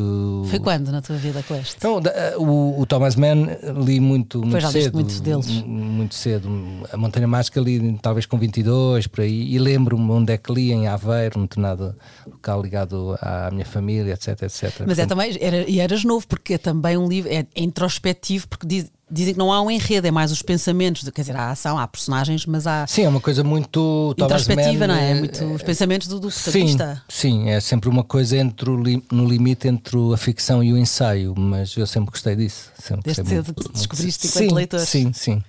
Foi 0.49 0.59
quando 0.59 0.91
na 0.91 1.03
tua 1.03 1.17
vida 1.17 1.43
que 1.43 1.53
leste? 1.53 1.77
Então, 1.77 2.01
o, 2.39 2.81
o 2.81 2.87
Thomas 2.87 3.15
Mann 3.15 3.47
li 3.85 4.01
muito, 4.01 4.41
muito 4.41 4.59
já 4.59 4.71
cedo. 4.71 4.95
muitos 4.95 5.21
deles. 5.21 5.47
Muito 5.67 6.15
cedo. 6.15 6.49
A 6.91 6.97
Montanha 6.97 7.29
Mágica 7.29 7.61
li 7.61 7.99
talvez 8.01 8.25
com 8.25 8.39
22, 8.39 9.07
por 9.07 9.21
aí, 9.21 9.53
e 9.53 9.59
lembro-me 9.59 10.11
onde 10.13 10.33
é 10.33 10.39
que 10.39 10.51
li, 10.51 10.73
em 10.73 10.89
Aveiro, 10.89 11.41
um 11.41 11.43
determinado 11.43 11.95
local 12.27 12.63
ligado 12.63 13.19
à 13.21 13.51
minha 13.51 13.67
família, 13.67 14.15
etc, 14.15 14.29
etc. 14.45 14.63
Mas 14.63 14.73
portanto, 14.73 14.99
é 14.99 15.07
também, 15.07 15.37
era, 15.39 15.69
e 15.69 15.79
eras 15.79 16.05
novo, 16.05 16.27
porque 16.27 16.55
é 16.55 16.59
também 16.59 16.97
um 16.97 17.07
livro, 17.07 17.31
é, 17.31 17.47
é 17.55 17.63
introspectivo, 17.63 18.49
porque 18.49 18.67
diz 18.67 18.91
dizem 19.11 19.35
que 19.35 19.39
não 19.39 19.53
há 19.53 19.61
um 19.61 19.71
enredo, 19.71 20.07
é 20.07 20.11
mais 20.11 20.31
os 20.31 20.43
pensamentos, 20.43 21.09
quer 21.11 21.23
dizer, 21.23 21.37
há 21.37 21.51
ação, 21.51 21.79
há 21.79 21.87
personagens, 21.87 22.47
mas 22.47 22.67
há. 22.67 22.87
Sim, 22.87 23.05
é 23.05 23.09
uma 23.09 23.21
coisa 23.21 23.43
muito. 23.43 24.15
Introspectiva, 24.17 24.87
não 24.87 24.95
é? 24.95 25.11
é 25.11 25.15
muito 25.15 25.45
os 25.45 25.63
pensamentos 25.63 26.09
do, 26.09 26.21
do 26.21 26.29
protagonista. 26.31 27.03
Sim, 27.09 27.43
sim, 27.43 27.49
é 27.51 27.61
sempre 27.61 27.89
uma 27.89 28.05
coisa 28.05 28.37
entre 28.37 28.71
o 28.71 28.77
no 29.11 29.29
limite 29.29 29.69
entre 29.69 29.97
a 30.13 30.17
ficção 30.17 30.63
e 30.63 30.73
o 30.73 30.79
ensaio, 30.79 31.35
mas 31.37 31.77
eu 31.77 31.87
sempre 31.87 32.11
gostei 32.11 32.37
disso. 32.37 32.71
Sempre 32.79 33.13
Desde 33.13 33.29
cedo 33.29 33.55
que 33.55 33.73
descobriste 33.73 34.27
enquanto 34.27 34.49
sim, 34.49 34.55
leitor. 34.55 34.81
Sim, 34.81 35.13
sim. 35.13 35.43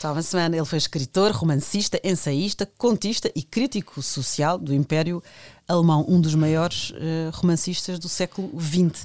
Thomas 0.00 0.32
Mann, 0.32 0.54
ele 0.54 0.64
foi 0.64 0.78
escritor, 0.78 1.32
romancista, 1.32 2.00
ensaísta, 2.04 2.70
contista 2.78 3.30
e 3.34 3.42
crítico 3.42 4.00
social 4.00 4.56
do 4.56 4.72
Império 4.72 5.20
Alemão, 5.66 6.04
um 6.08 6.20
dos 6.20 6.36
maiores 6.36 6.90
uh, 6.90 7.30
romancistas 7.32 7.98
do 7.98 8.08
século 8.08 8.50
XX. 8.60 9.04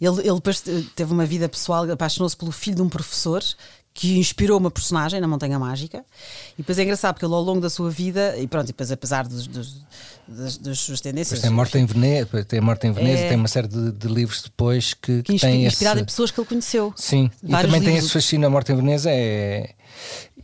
Ele, 0.00 0.20
ele 0.20 0.34
depois 0.34 0.62
teve 0.94 1.12
uma 1.12 1.26
vida 1.26 1.48
pessoal, 1.48 1.90
apaixonou-se 1.90 2.36
pelo 2.36 2.52
filho 2.52 2.76
de 2.76 2.82
um 2.82 2.88
professor 2.88 3.42
que 3.98 4.16
inspirou 4.16 4.58
uma 4.58 4.70
personagem 4.70 5.20
na 5.20 5.26
Montanha 5.26 5.58
Mágica. 5.58 6.04
E 6.54 6.58
depois 6.58 6.78
é 6.78 6.84
engraçado 6.84 7.14
porque 7.14 7.26
ele, 7.26 7.34
ao 7.34 7.42
longo 7.42 7.60
da 7.60 7.68
sua 7.68 7.90
vida, 7.90 8.36
e 8.38 8.46
pronto, 8.46 8.66
e 8.66 8.68
depois, 8.68 8.92
apesar 8.92 9.26
dos, 9.26 9.48
dos, 9.48 9.84
das, 10.28 10.56
das 10.56 10.78
suas 10.78 11.00
tendências. 11.00 11.40
tem 11.40 11.50
Morte 11.50 11.78
em 11.78 11.84
Veneza, 11.84 12.44
tem 12.44 12.60
Morte 12.60 12.86
em 12.86 12.92
Veneza, 12.92 13.22
é, 13.22 13.28
tem 13.30 13.36
uma 13.36 13.48
série 13.48 13.66
de, 13.66 13.90
de, 13.90 14.06
livros 14.06 14.42
depois 14.42 14.94
que, 14.94 15.20
que, 15.24 15.32
que 15.32 15.40
têm 15.40 15.66
inspirado 15.66 15.96
esse... 15.96 16.02
em 16.02 16.06
pessoas 16.06 16.30
que 16.30 16.38
ele 16.38 16.46
conheceu. 16.46 16.92
Sim, 16.94 17.28
e 17.42 17.48
também 17.48 17.64
livros. 17.64 17.84
tem 17.86 17.96
esse 17.96 18.10
fascínio. 18.10 18.46
A 18.46 18.50
Morte 18.50 18.70
em 18.70 18.76
Veneza 18.76 19.10
é 19.10 19.70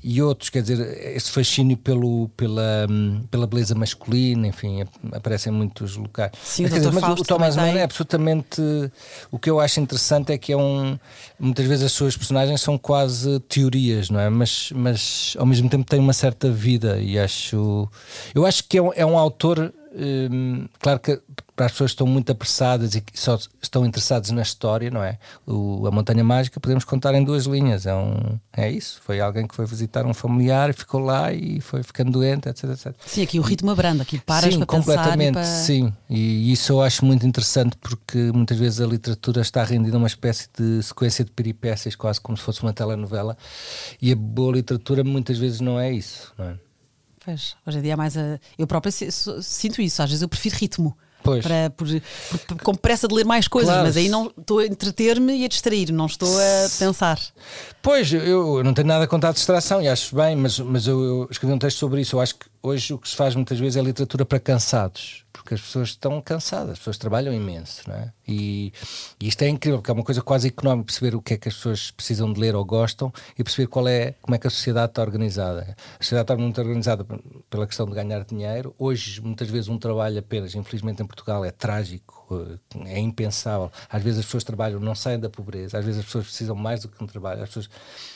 e 0.06 0.20
outros, 0.20 0.50
quer 0.50 0.60
dizer, 0.60 1.16
esse 1.16 1.30
fascínio 1.30 1.78
pelo, 1.78 2.28
pela, 2.36 2.86
pela 3.30 3.46
beleza 3.46 3.74
masculina, 3.74 4.46
enfim, 4.46 4.84
aparecem 5.10 5.50
em 5.50 5.56
muitos 5.56 5.96
locais. 5.96 6.32
Sim, 6.42 6.64
mas, 6.64 6.72
o, 6.72 6.74
dizer, 6.74 6.92
mas 6.92 7.20
o 7.20 7.24
Thomas 7.24 7.56
Mann 7.56 7.78
é 7.78 7.82
absolutamente. 7.82 8.60
O 9.30 9.38
que 9.38 9.48
eu 9.48 9.58
acho 9.58 9.80
interessante 9.80 10.30
é 10.30 10.36
que 10.36 10.52
é 10.52 10.56
um. 10.58 10.98
Muitas 11.40 11.64
vezes 11.64 11.86
as 11.86 11.92
suas 11.92 12.14
personagens 12.18 12.60
são 12.60 12.76
quase 12.76 13.40
teorias, 13.48 14.10
não 14.10 14.20
é? 14.20 14.28
Mas, 14.28 14.70
mas 14.76 15.34
ao 15.38 15.46
mesmo 15.46 15.70
tempo 15.70 15.88
têm 15.88 16.00
uma 16.00 16.12
certa 16.12 16.50
vida 16.50 17.00
e 17.00 17.18
acho. 17.18 17.88
Eu 18.34 18.44
acho 18.44 18.62
que 18.64 18.76
é 18.76 18.82
um, 18.82 18.92
é 18.94 19.06
um 19.06 19.18
autor. 19.18 19.72
Hum, 19.96 20.66
claro 20.80 21.00
que 21.00 21.18
para 21.56 21.66
as 21.66 21.72
pessoas 21.72 21.92
que 21.92 21.94
estão 21.94 22.06
muito 22.06 22.30
apressadas 22.32 22.94
e 22.94 23.00
que 23.00 23.18
só 23.18 23.38
estão 23.62 23.86
interessadas 23.86 24.30
na 24.30 24.42
história, 24.42 24.90
não 24.90 25.02
é? 25.02 25.18
O, 25.46 25.86
a 25.86 25.90
Montanha 25.90 26.24
Mágica 26.24 26.58
podemos 26.58 26.84
contar 26.84 27.14
em 27.14 27.22
duas 27.22 27.44
linhas. 27.44 27.86
É, 27.86 27.94
um, 27.94 28.38
é 28.52 28.70
isso. 28.70 29.00
Foi 29.04 29.20
alguém 29.20 29.46
que 29.46 29.54
foi 29.54 29.64
visitar 29.64 30.04
um 30.04 30.12
familiar 30.12 30.70
e 30.70 30.72
ficou 30.72 31.00
lá 31.00 31.32
e 31.32 31.60
foi 31.60 31.82
ficando 31.82 32.10
doente, 32.10 32.48
etc. 32.48 32.70
etc. 32.70 32.94
Sim, 33.06 33.22
aqui 33.22 33.38
o 33.38 33.42
ritmo 33.42 33.70
abranda, 33.70 34.02
aqui 34.02 34.18
paras 34.18 34.52
sim, 34.52 34.58
para 34.58 34.66
completamente, 34.66 35.34
para... 35.34 35.44
sim. 35.44 35.92
E 36.10 36.52
isso 36.52 36.72
eu 36.72 36.82
acho 36.82 37.04
muito 37.04 37.24
interessante 37.24 37.76
porque 37.76 38.32
muitas 38.32 38.58
vezes 38.58 38.80
a 38.80 38.86
literatura 38.86 39.40
está 39.40 39.62
rendida 39.62 39.96
a 39.96 39.98
uma 39.98 40.08
espécie 40.08 40.48
de 40.58 40.82
sequência 40.82 41.24
de 41.24 41.30
peripécias, 41.30 41.94
quase 41.94 42.20
como 42.20 42.36
se 42.36 42.42
fosse 42.42 42.62
uma 42.62 42.72
telenovela. 42.72 43.36
E 44.02 44.10
a 44.10 44.16
boa 44.16 44.54
literatura 44.54 45.04
muitas 45.04 45.38
vezes 45.38 45.60
não 45.60 45.78
é 45.78 45.92
isso, 45.92 46.32
não 46.36 46.46
é? 46.46 46.58
Pois, 47.24 47.56
hoje 47.64 47.78
em 47.78 47.82
dia 47.82 47.92
é 47.92 47.96
mais 47.96 48.16
a... 48.18 48.38
Eu 48.58 48.66
própria 48.66 48.92
sinto 48.92 49.80
isso, 49.80 50.02
às 50.02 50.10
vezes 50.10 50.20
eu 50.20 50.28
prefiro 50.28 50.56
ritmo. 50.56 50.96
Pois. 51.24 51.42
Para, 51.42 51.70
por, 51.70 51.88
por, 52.46 52.62
com 52.62 52.74
pressa 52.74 53.08
de 53.08 53.14
ler 53.14 53.24
mais 53.24 53.48
coisas, 53.48 53.70
claro. 53.70 53.86
mas 53.86 53.96
aí 53.96 54.10
não 54.10 54.30
estou 54.38 54.58
a 54.58 54.66
entreter-me 54.66 55.34
e 55.34 55.44
a 55.46 55.48
distrair, 55.48 55.90
não 55.90 56.04
estou 56.04 56.28
a 56.38 56.68
pensar. 56.78 57.18
Pois, 57.80 58.12
eu, 58.12 58.58
eu 58.58 58.62
não 58.62 58.74
tenho 58.74 58.86
nada 58.86 59.06
contra 59.06 59.30
a 59.30 59.32
distração 59.32 59.80
e 59.80 59.88
acho 59.88 60.14
bem, 60.14 60.36
mas, 60.36 60.60
mas 60.60 60.86
eu, 60.86 61.02
eu 61.02 61.28
escrevi 61.30 61.54
um 61.54 61.58
texto 61.58 61.78
sobre 61.78 62.02
isso. 62.02 62.16
Eu 62.16 62.20
acho 62.20 62.34
que 62.34 62.46
hoje 62.64 62.94
o 62.94 62.98
que 62.98 63.08
se 63.08 63.14
faz 63.14 63.34
muitas 63.34 63.58
vezes 63.58 63.76
é 63.76 63.82
literatura 63.82 64.24
para 64.24 64.40
cansados 64.40 65.24
porque 65.34 65.54
as 65.54 65.60
pessoas 65.60 65.88
estão 65.90 66.22
cansadas, 66.22 66.70
as 66.70 66.78
pessoas 66.78 66.96
trabalham 66.96 67.34
imenso, 67.34 67.82
não 67.88 67.96
é? 67.96 68.12
E, 68.26 68.72
e, 69.20 69.28
isto 69.28 69.42
é 69.42 69.48
incrível, 69.48 69.80
porque 69.80 69.90
é 69.90 69.94
uma 69.94 70.04
coisa 70.04 70.22
quase 70.22 70.46
económica, 70.48 70.86
perceber 70.86 71.16
o 71.16 71.20
que 71.20 71.34
é 71.34 71.36
que 71.36 71.48
as 71.48 71.54
pessoas 71.54 71.90
precisam 71.90 72.32
de 72.32 72.40
ler 72.40 72.54
ou 72.54 72.64
gostam 72.64 73.12
e 73.36 73.42
perceber 73.42 73.66
qual 73.66 73.86
é, 73.88 74.14
como 74.22 74.36
é 74.36 74.38
que 74.38 74.46
a 74.46 74.50
sociedade 74.50 74.92
está 74.92 75.02
organizada. 75.02 75.76
A 75.98 76.02
sociedade 76.02 76.32
está 76.32 76.36
muito 76.36 76.58
organizada 76.58 77.04
pela 77.50 77.66
questão 77.66 77.84
de 77.84 77.92
ganhar 77.92 78.24
dinheiro. 78.24 78.74
Hoje, 78.78 79.20
muitas 79.20 79.50
vezes, 79.50 79.68
um 79.68 79.76
trabalho 79.76 80.18
apenas, 80.18 80.54
infelizmente 80.54 81.02
em 81.02 81.06
Portugal, 81.06 81.44
é 81.44 81.50
trágico, 81.50 82.60
eh, 82.76 82.94
é 82.94 82.98
impensável. 83.00 83.70
Às 83.90 84.02
vezes 84.02 84.20
as 84.20 84.24
pessoas 84.24 84.44
trabalham, 84.44 84.78
não 84.78 84.94
saem 84.94 85.18
da 85.18 85.28
pobreza, 85.28 85.78
às 85.78 85.84
vezes 85.84 86.00
as 86.00 86.06
pessoas 86.06 86.26
precisam 86.26 86.54
mais 86.54 86.80
do 86.82 86.88
que 86.88 87.02
um 87.02 87.06
trabalho, 87.06 87.42
as 87.42 87.48
pessoas 87.48 87.68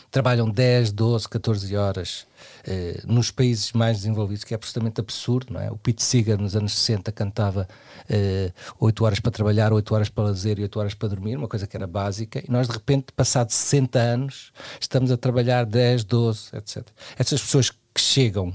trabalham 0.08 0.48
10, 0.48 0.92
12, 0.92 1.28
14 1.28 1.76
horas 1.76 2.27
eh, 2.70 3.00
nos 3.06 3.30
países 3.30 3.72
mais 3.72 3.96
desenvolvidos, 3.96 4.44
que 4.44 4.52
é 4.52 4.56
absolutamente 4.56 5.00
absurdo, 5.00 5.54
não 5.54 5.60
é? 5.60 5.70
O 5.70 5.78
Pete 5.78 6.02
Seeger 6.02 6.38
nos 6.38 6.54
anos 6.54 6.74
60 6.74 7.10
cantava 7.12 7.66
eh, 8.06 8.52
8 8.78 9.04
horas 9.06 9.20
para 9.20 9.30
trabalhar, 9.30 9.72
8 9.72 9.94
horas 9.94 10.10
para 10.10 10.24
lazer 10.24 10.58
e 10.58 10.62
8 10.64 10.78
horas 10.78 10.94
para 10.94 11.08
dormir, 11.08 11.36
uma 11.36 11.48
coisa 11.48 11.66
que 11.66 11.74
era 11.74 11.86
básica, 11.86 12.42
e 12.46 12.50
nós 12.50 12.68
de 12.68 12.74
repente, 12.74 13.06
passados 13.16 13.54
60 13.54 13.98
anos, 13.98 14.52
estamos 14.78 15.10
a 15.10 15.16
trabalhar 15.16 15.64
10, 15.64 16.04
12, 16.04 16.50
etc. 16.56 16.86
Essas 17.16 17.40
pessoas 17.40 17.70
que 17.70 17.78
chegam 17.96 18.52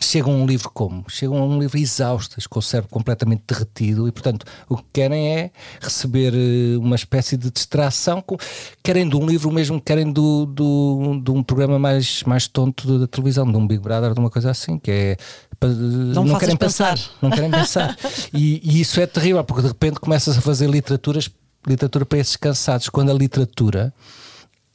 chegam 0.00 0.32
a 0.32 0.36
um 0.36 0.46
livro 0.46 0.70
como? 0.70 1.04
Chegam 1.08 1.38
a 1.38 1.44
um 1.44 1.58
livro 1.58 1.78
exaustas, 1.78 2.46
com 2.46 2.58
o 2.58 2.62
cérebro 2.62 2.90
completamente 2.90 3.42
derretido 3.46 4.06
e, 4.06 4.12
portanto, 4.12 4.44
o 4.68 4.76
que 4.76 4.84
querem 4.92 5.28
é 5.28 5.50
receber 5.80 6.34
eh, 6.34 6.76
uma 6.76 6.96
espécie 6.96 7.36
de 7.36 7.50
distração. 7.50 8.20
Com, 8.20 8.36
querem 8.82 9.08
de 9.08 9.16
um 9.16 9.26
livro 9.26 9.50
mesmo, 9.50 9.80
querem 9.80 10.12
do, 10.12 10.44
do, 10.44 11.20
de 11.22 11.30
um 11.30 11.42
programa 11.42 11.78
mais, 11.78 12.22
mais 12.24 12.46
tonto 12.46 12.98
da 12.98 13.06
televisão, 13.06 13.50
de 13.50 13.56
um 13.56 13.66
Big 13.66 13.80
Brother, 13.80 14.12
de 14.12 14.20
uma 14.20 14.30
coisa 14.30 14.50
assim, 14.50 14.78
que 14.78 14.90
é. 14.90 15.16
Não, 15.60 16.24
não 16.24 16.38
querem 16.38 16.56
pensar. 16.56 16.90
pensar. 16.92 17.10
Não 17.22 17.30
querem 17.30 17.50
pensar. 17.50 17.96
e, 18.32 18.60
e 18.62 18.80
isso 18.80 19.00
é 19.00 19.06
terrível, 19.06 19.42
porque 19.42 19.62
de 19.62 19.68
repente 19.68 19.98
começas 19.98 20.36
a 20.36 20.40
fazer 20.40 20.68
literaturas, 20.68 21.30
literatura 21.66 22.04
para 22.04 22.18
esses 22.18 22.36
cansados, 22.36 22.88
quando 22.88 23.10
a 23.10 23.14
literatura 23.14 23.92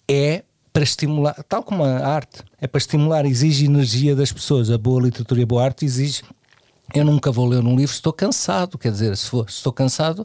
é 0.09 0.43
para 0.73 0.83
estimular, 0.83 1.35
tal 1.47 1.61
como 1.61 1.83
a 1.83 1.99
arte, 1.99 2.43
é 2.59 2.65
para 2.65 2.79
estimular, 2.79 3.25
exige 3.25 3.65
energia 3.65 4.15
das 4.15 4.31
pessoas. 4.31 4.71
A 4.71 4.77
boa 4.77 5.03
literatura 5.03 5.39
e 5.39 5.43
a 5.43 5.45
boa 5.45 5.63
arte 5.63 5.85
exige 5.85 6.23
Eu 6.93 7.03
nunca 7.03 7.31
vou 7.31 7.47
ler 7.47 7.63
um 7.63 7.75
livro 7.75 7.87
se 7.87 7.95
estou 7.95 8.13
cansado, 8.13 8.77
quer 8.77 8.91
dizer, 8.91 9.17
se, 9.17 9.27
for, 9.27 9.49
se 9.49 9.57
estou 9.57 9.73
cansado, 9.73 10.19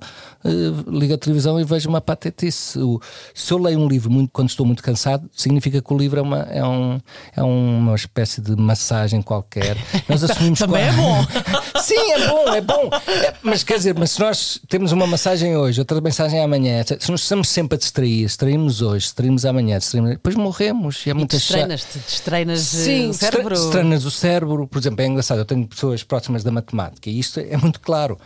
uh, 0.44 0.90
ligo 0.90 1.14
a 1.14 1.18
televisão 1.18 1.58
e 1.58 1.64
vejo 1.64 1.88
uma 1.88 2.00
patetice. 2.00 2.78
O, 2.78 3.00
se 3.34 3.52
eu 3.52 3.58
leio 3.58 3.78
um 3.78 3.88
livro 3.88 4.10
muito, 4.10 4.30
quando 4.30 4.50
estou 4.50 4.66
muito 4.66 4.82
cansado, 4.82 5.28
significa 5.34 5.80
que 5.80 5.92
o 5.94 5.96
livro 5.96 6.18
é 6.18 6.22
uma, 6.22 6.38
é 6.50 6.64
um, 6.64 7.00
é 7.34 7.42
uma 7.42 7.94
espécie 7.94 8.42
de 8.42 8.54
massagem 8.54 9.22
qualquer. 9.22 9.78
Nós 10.06 10.22
assumimos 10.22 10.58
Também 10.68 10.84
é 10.84 10.92
bom. 10.92 11.26
Sim, 11.80 12.12
é 12.12 12.28
bom, 12.28 12.48
é 12.54 12.60
bom. 12.60 12.90
É, 13.24 13.34
mas 13.42 13.62
quer 13.62 13.78
dizer, 13.78 13.94
mas 13.98 14.10
se 14.10 14.20
nós 14.20 14.60
temos 14.68 14.92
uma 14.92 15.06
massagem 15.06 15.56
hoje, 15.56 15.80
outra 15.80 16.00
mensagem 16.00 16.42
amanhã, 16.42 16.82
se 16.84 17.10
nós 17.10 17.22
estamos 17.22 17.48
sempre 17.48 17.76
a 17.76 17.78
distrair, 17.78 18.26
distraímos 18.26 18.82
hoje, 18.82 19.06
distraímos 19.06 19.46
amanhã, 19.46 19.78
distraímos, 19.78 20.10
depois 20.10 20.34
morremos. 20.34 21.06
E 21.06 21.10
é 21.10 21.14
muito 21.14 21.30
destreinas-te, 21.30 21.98
destreinas 21.98 22.60
Sim, 22.60 23.08
o 23.08 23.14
cérebro. 23.14 23.54
Destreinas 23.54 24.04
o 24.04 24.10
cérebro, 24.10 24.66
por 24.66 24.78
exemplo, 24.78 25.00
é 25.00 25.06
engraçado, 25.06 25.38
eu 25.38 25.44
tenho 25.46 25.66
pessoas 25.66 26.02
próximas 26.02 26.44
da 26.44 26.57
matemática 26.58 27.08
e 27.08 27.18
isto 27.18 27.40
é 27.40 27.56
muito 27.56 27.80
claro. 27.80 28.18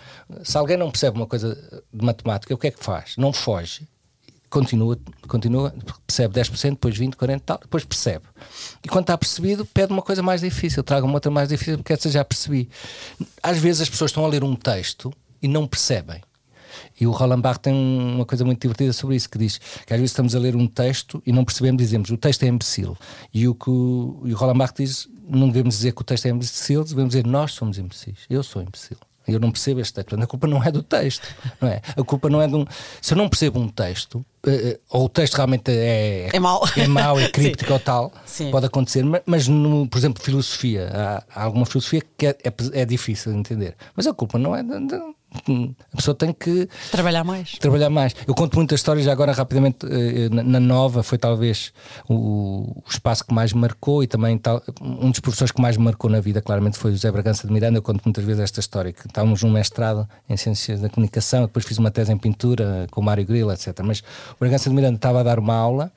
Se 0.42 0.56
alguém 0.56 0.76
não 0.76 0.90
percebe 0.90 1.16
uma 1.16 1.26
coisa 1.26 1.54
de 1.92 2.04
matemática, 2.04 2.54
o 2.54 2.58
que 2.58 2.68
é 2.68 2.70
que 2.70 2.82
faz? 2.82 3.14
Não 3.16 3.32
foge. 3.32 3.86
Continua, 4.50 4.98
continua, 5.26 5.74
percebe 6.06 6.38
10%, 6.38 6.70
depois 6.72 6.98
20%, 6.98 7.14
40% 7.14 7.42
tal, 7.44 7.58
depois 7.58 7.84
percebe. 7.84 8.26
E 8.84 8.88
quando 8.88 9.04
está 9.04 9.16
percebido, 9.16 9.64
pede 9.64 9.92
uma 9.92 10.02
coisa 10.02 10.22
mais 10.22 10.42
difícil, 10.42 10.82
traga 10.82 11.06
uma 11.06 11.14
outra 11.14 11.30
mais 11.30 11.48
difícil, 11.48 11.78
porque 11.78 11.94
essa 11.94 12.10
já 12.10 12.22
percebi. 12.22 12.68
Às 13.42 13.56
vezes 13.56 13.82
as 13.82 13.88
pessoas 13.88 14.10
estão 14.10 14.24
a 14.24 14.28
ler 14.28 14.44
um 14.44 14.54
texto 14.54 15.10
e 15.40 15.48
não 15.48 15.66
percebem. 15.66 16.20
E 17.00 17.06
o 17.06 17.10
Roland 17.10 17.40
Barthes 17.40 17.62
tem 17.62 17.74
uma 17.74 18.24
coisa 18.24 18.44
muito 18.44 18.60
divertida 18.60 18.92
sobre 18.92 19.16
isso, 19.16 19.28
que 19.28 19.38
diz 19.38 19.58
que 19.58 19.92
às 19.92 19.98
vezes 19.98 20.10
estamos 20.10 20.34
a 20.34 20.38
ler 20.38 20.56
um 20.56 20.66
texto 20.66 21.22
e 21.26 21.32
não 21.32 21.44
percebemos, 21.44 21.82
dizemos 21.82 22.10
o 22.10 22.16
texto 22.16 22.42
é 22.42 22.46
imbecil. 22.46 22.96
E 23.32 23.48
o 23.48 23.54
que 23.54 23.70
o, 23.70 24.22
e 24.24 24.32
o 24.32 24.36
Roland 24.36 24.58
Barthes 24.58 24.88
diz, 24.88 25.08
não 25.28 25.48
devemos 25.48 25.76
dizer 25.76 25.92
que 25.92 26.02
o 26.02 26.04
texto 26.04 26.26
é 26.26 26.30
imbecil, 26.30 26.84
devemos 26.84 27.10
dizer 27.10 27.26
nós 27.26 27.52
somos 27.52 27.78
imbecis. 27.78 28.18
Eu 28.28 28.42
sou 28.42 28.62
imbecil. 28.62 28.96
Eu 29.26 29.38
não 29.38 29.50
percebo 29.50 29.80
este 29.80 29.94
texto. 29.94 30.20
A 30.20 30.26
culpa 30.26 30.46
não 30.46 30.62
é 30.62 30.70
do 30.70 30.82
texto, 30.82 31.26
não 31.60 31.68
é? 31.68 31.80
A 31.96 32.02
culpa 32.02 32.28
não 32.28 32.42
é 32.42 32.48
de 32.48 32.56
um. 32.56 32.64
Se 33.00 33.14
eu 33.14 33.18
não 33.18 33.28
percebo 33.28 33.60
um 33.60 33.68
texto, 33.68 34.16
uh, 34.16 34.80
ou 34.90 35.04
o 35.04 35.08
texto 35.08 35.34
realmente 35.34 35.70
é, 35.70 36.28
é 36.32 36.40
mau, 36.40 36.62
é, 36.76 36.86
mau, 36.88 37.20
é 37.20 37.28
críptico 37.30 37.72
ou 37.72 37.78
tal, 37.78 38.12
Sim. 38.26 38.50
pode 38.50 38.66
acontecer. 38.66 39.04
Mas, 39.04 39.22
mas 39.24 39.48
no, 39.48 39.86
por 39.88 39.98
exemplo, 39.98 40.22
filosofia, 40.22 40.90
há, 40.92 41.24
há 41.34 41.44
alguma 41.44 41.64
filosofia 41.64 42.02
que 42.16 42.26
é, 42.26 42.30
é, 42.30 42.80
é, 42.80 42.84
difícil 42.84 43.32
de 43.32 43.38
entender. 43.38 43.76
Mas 43.94 44.06
a 44.06 44.12
culpa 44.12 44.38
não 44.38 44.56
é 44.56 44.62
de, 44.62 44.86
de, 44.86 45.00
a 45.92 45.96
pessoa 45.96 46.14
tem 46.14 46.32
que 46.32 46.68
trabalhar 46.90 47.24
mais. 47.24 47.52
Trabalhar 47.52 47.90
mais. 47.90 48.14
Eu 48.26 48.34
conto 48.34 48.56
muitas 48.56 48.80
histórias, 48.80 49.04
já 49.04 49.12
agora 49.12 49.32
rapidamente, 49.32 49.86
eh, 49.86 50.28
na 50.30 50.60
Nova 50.60 51.02
foi 51.02 51.18
talvez 51.18 51.72
o, 52.08 52.82
espaço 52.88 53.24
que 53.24 53.32
mais 53.32 53.52
marcou 53.52 54.02
e 54.02 54.06
também 54.06 54.36
tal, 54.38 54.62
um 54.80 55.10
dos 55.10 55.20
professores 55.20 55.50
que 55.50 55.60
mais 55.60 55.76
marcou 55.76 56.10
na 56.10 56.20
vida, 56.20 56.40
claramente, 56.42 56.78
foi 56.78 56.90
o 56.90 56.94
José 56.94 57.10
Bragança 57.10 57.46
de 57.46 57.52
Miranda. 57.52 57.78
Eu 57.78 57.82
conto 57.82 58.02
muitas 58.04 58.24
vezes 58.24 58.42
esta 58.42 58.60
história, 58.60 58.92
que 58.92 59.06
estávamos 59.06 59.42
num 59.42 59.50
mestrado 59.50 60.08
em 60.28 60.36
Ciências 60.36 60.80
da 60.80 60.88
Comunicação, 60.88 61.42
depois 61.42 61.64
fiz 61.64 61.78
uma 61.78 61.90
tese 61.90 62.12
em 62.12 62.18
pintura 62.18 62.86
com 62.90 63.00
o 63.00 63.04
Mário 63.04 63.24
Grilo, 63.24 63.52
etc. 63.52 63.80
Mas 63.82 64.00
o 64.00 64.38
Bragança 64.38 64.68
de 64.68 64.76
Miranda 64.76 64.96
estava 64.96 65.20
a 65.20 65.22
dar 65.22 65.38
uma 65.38 65.54
aula. 65.54 65.92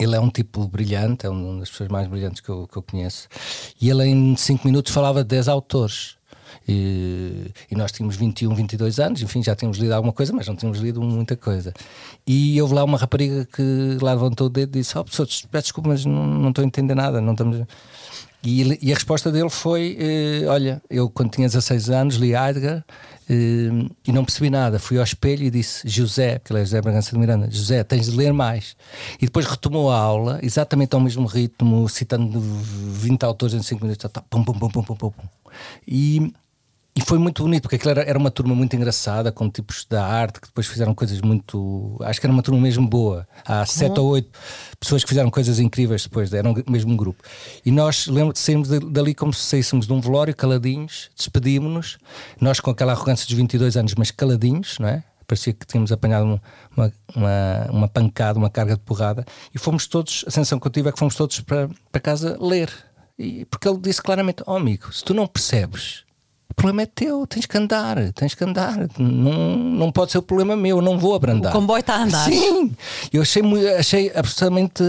Ele 0.00 0.16
é 0.16 0.20
um 0.20 0.28
tipo 0.28 0.66
brilhante, 0.66 1.26
é 1.26 1.30
uma 1.30 1.60
das 1.60 1.70
pessoas 1.70 1.88
mais 1.88 2.08
brilhantes 2.08 2.40
que 2.40 2.48
eu, 2.48 2.66
que 2.66 2.76
eu 2.76 2.82
conheço. 2.82 3.28
E 3.80 3.88
ele, 3.88 4.04
em 4.04 4.36
5 4.36 4.66
minutos, 4.66 4.92
falava 4.92 5.22
de 5.22 5.28
10 5.28 5.48
autores. 5.48 6.15
E, 6.68 7.50
e, 7.70 7.74
nós 7.74 7.92
tínhamos 7.92 8.16
21, 8.16 8.54
22 8.54 8.98
anos, 8.98 9.22
enfim, 9.22 9.42
já 9.42 9.54
tínhamos 9.54 9.78
lido 9.78 9.92
alguma 9.92 10.12
coisa, 10.12 10.32
mas 10.32 10.46
não 10.46 10.56
tínhamos 10.56 10.78
lido 10.80 11.00
muita 11.00 11.36
coisa. 11.36 11.72
E 12.26 12.60
houve 12.60 12.74
lá 12.74 12.84
uma 12.84 12.98
rapariga 12.98 13.46
que 13.46 13.98
lá 14.00 14.12
levantou 14.12 14.46
o 14.48 14.50
dedo 14.50 14.76
e 14.76 14.80
disse: 14.80 14.96
Oh, 14.98 15.04
professor, 15.04 15.26
desculpa, 15.52 15.88
mas 15.88 16.04
não, 16.04 16.48
estou 16.48 16.62
a 16.62 16.66
entender 16.66 16.94
nada, 16.94 17.20
não 17.20 17.32
estamos. 17.32 17.66
E, 18.46 18.78
e 18.80 18.92
a 18.92 18.94
resposta 18.94 19.32
dele 19.32 19.50
foi: 19.50 19.96
eh, 19.98 20.46
Olha, 20.46 20.80
eu 20.88 21.10
quando 21.10 21.32
tinha 21.32 21.48
16 21.48 21.90
anos 21.90 22.14
li 22.14 22.32
Heidegger 22.32 22.84
eh, 23.28 23.88
e 24.06 24.12
não 24.12 24.24
percebi 24.24 24.50
nada. 24.50 24.78
Fui 24.78 24.98
ao 24.98 25.04
espelho 25.04 25.42
e 25.42 25.50
disse: 25.50 25.88
José, 25.88 26.38
que 26.38 26.52
ele 26.52 26.60
é 26.60 26.64
José 26.64 26.80
Bragança 26.80 27.10
de 27.10 27.18
Miranda, 27.18 27.50
José, 27.50 27.82
tens 27.82 28.06
de 28.06 28.16
ler 28.16 28.32
mais. 28.32 28.76
E 29.20 29.26
depois 29.26 29.46
retomou 29.46 29.90
a 29.90 29.98
aula, 29.98 30.38
exatamente 30.42 30.94
ao 30.94 31.00
mesmo 31.00 31.26
ritmo, 31.26 31.88
citando 31.88 32.40
20 32.40 33.24
autores 33.24 33.54
em 33.54 33.62
5 33.62 33.82
minutos. 33.82 34.10
Tá, 34.12 34.22
pum, 34.22 34.44
pum, 34.44 34.52
pum, 34.52 34.70
pum, 34.70 34.82
pum, 34.82 34.94
pum. 34.96 35.12
E 35.86 36.32
e 36.96 37.02
foi 37.02 37.18
muito 37.18 37.42
bonito, 37.42 37.64
porque 37.64 37.76
aquilo 37.76 37.90
era, 37.90 38.02
era 38.04 38.18
uma 38.18 38.30
turma 38.30 38.54
muito 38.54 38.74
engraçada, 38.74 39.30
com 39.30 39.50
tipos 39.50 39.84
da 39.84 40.02
arte 40.02 40.40
que 40.40 40.46
depois 40.46 40.66
fizeram 40.66 40.94
coisas 40.94 41.20
muito. 41.20 41.98
Acho 42.00 42.18
que 42.18 42.26
era 42.26 42.32
uma 42.32 42.42
turma 42.42 42.58
mesmo 42.58 42.88
boa. 42.88 43.28
Há 43.44 43.60
uhum. 43.60 43.66
sete 43.66 44.00
ou 44.00 44.08
oito 44.12 44.30
pessoas 44.80 45.04
que 45.04 45.08
fizeram 45.10 45.30
coisas 45.30 45.58
incríveis 45.58 46.04
depois, 46.04 46.32
eram 46.32 46.54
mesmo 46.66 46.94
um 46.94 46.96
grupo. 46.96 47.22
E 47.66 47.70
nós 47.70 48.06
lembro 48.06 48.32
de 48.32 48.38
sairmos 48.38 48.70
dali 48.70 49.14
como 49.14 49.30
se 49.34 49.42
saíssemos 49.42 49.86
de 49.86 49.92
um 49.92 50.00
velório, 50.00 50.34
caladinhos, 50.34 51.10
despedimos-nos, 51.14 51.98
nós 52.40 52.60
com 52.60 52.70
aquela 52.70 52.92
arrogância 52.92 53.26
dos 53.26 53.34
22 53.34 53.76
anos, 53.76 53.94
mas 53.94 54.10
caladinhos, 54.10 54.78
não 54.78 54.88
é? 54.88 55.04
Parecia 55.26 55.52
que 55.52 55.66
tínhamos 55.66 55.92
apanhado 55.92 56.40
uma, 56.74 56.92
uma, 57.14 57.66
uma 57.72 57.88
pancada, 57.88 58.38
uma 58.38 58.48
carga 58.48 58.74
de 58.74 58.80
porrada, 58.80 59.22
e 59.54 59.58
fomos 59.58 59.86
todos, 59.86 60.24
a 60.26 60.30
sensação 60.30 60.58
que 60.58 60.66
eu 60.66 60.72
tive 60.72 60.88
é 60.88 60.92
que 60.92 60.98
fomos 60.98 61.14
todos 61.14 61.40
para, 61.40 61.68
para 61.92 62.00
casa 62.00 62.38
ler. 62.40 62.70
E, 63.18 63.44
porque 63.44 63.68
ele 63.68 63.78
disse 63.78 64.00
claramente: 64.00 64.42
Oh 64.46 64.56
amigo, 64.56 64.90
se 64.92 65.04
tu 65.04 65.12
não 65.12 65.26
percebes 65.26 66.05
o 66.48 66.54
problema 66.54 66.82
é 66.82 66.86
teu, 66.86 67.26
tens 67.26 67.46
que 67.46 67.58
andar, 67.58 68.12
tens 68.12 68.34
que 68.34 68.44
andar. 68.44 68.88
Não, 68.98 69.56
não 69.56 69.92
pode 69.92 70.12
ser 70.12 70.18
o 70.18 70.22
problema 70.22 70.56
meu, 70.56 70.80
não 70.80 70.98
vou 70.98 71.14
abrandar. 71.14 71.50
O 71.50 71.52
comboio 71.52 71.80
está 71.80 71.96
a 71.96 72.02
andar. 72.04 72.30
Sim, 72.30 72.74
eu 73.12 73.22
achei, 73.22 73.42
achei 73.76 74.12
absolutamente 74.14 74.82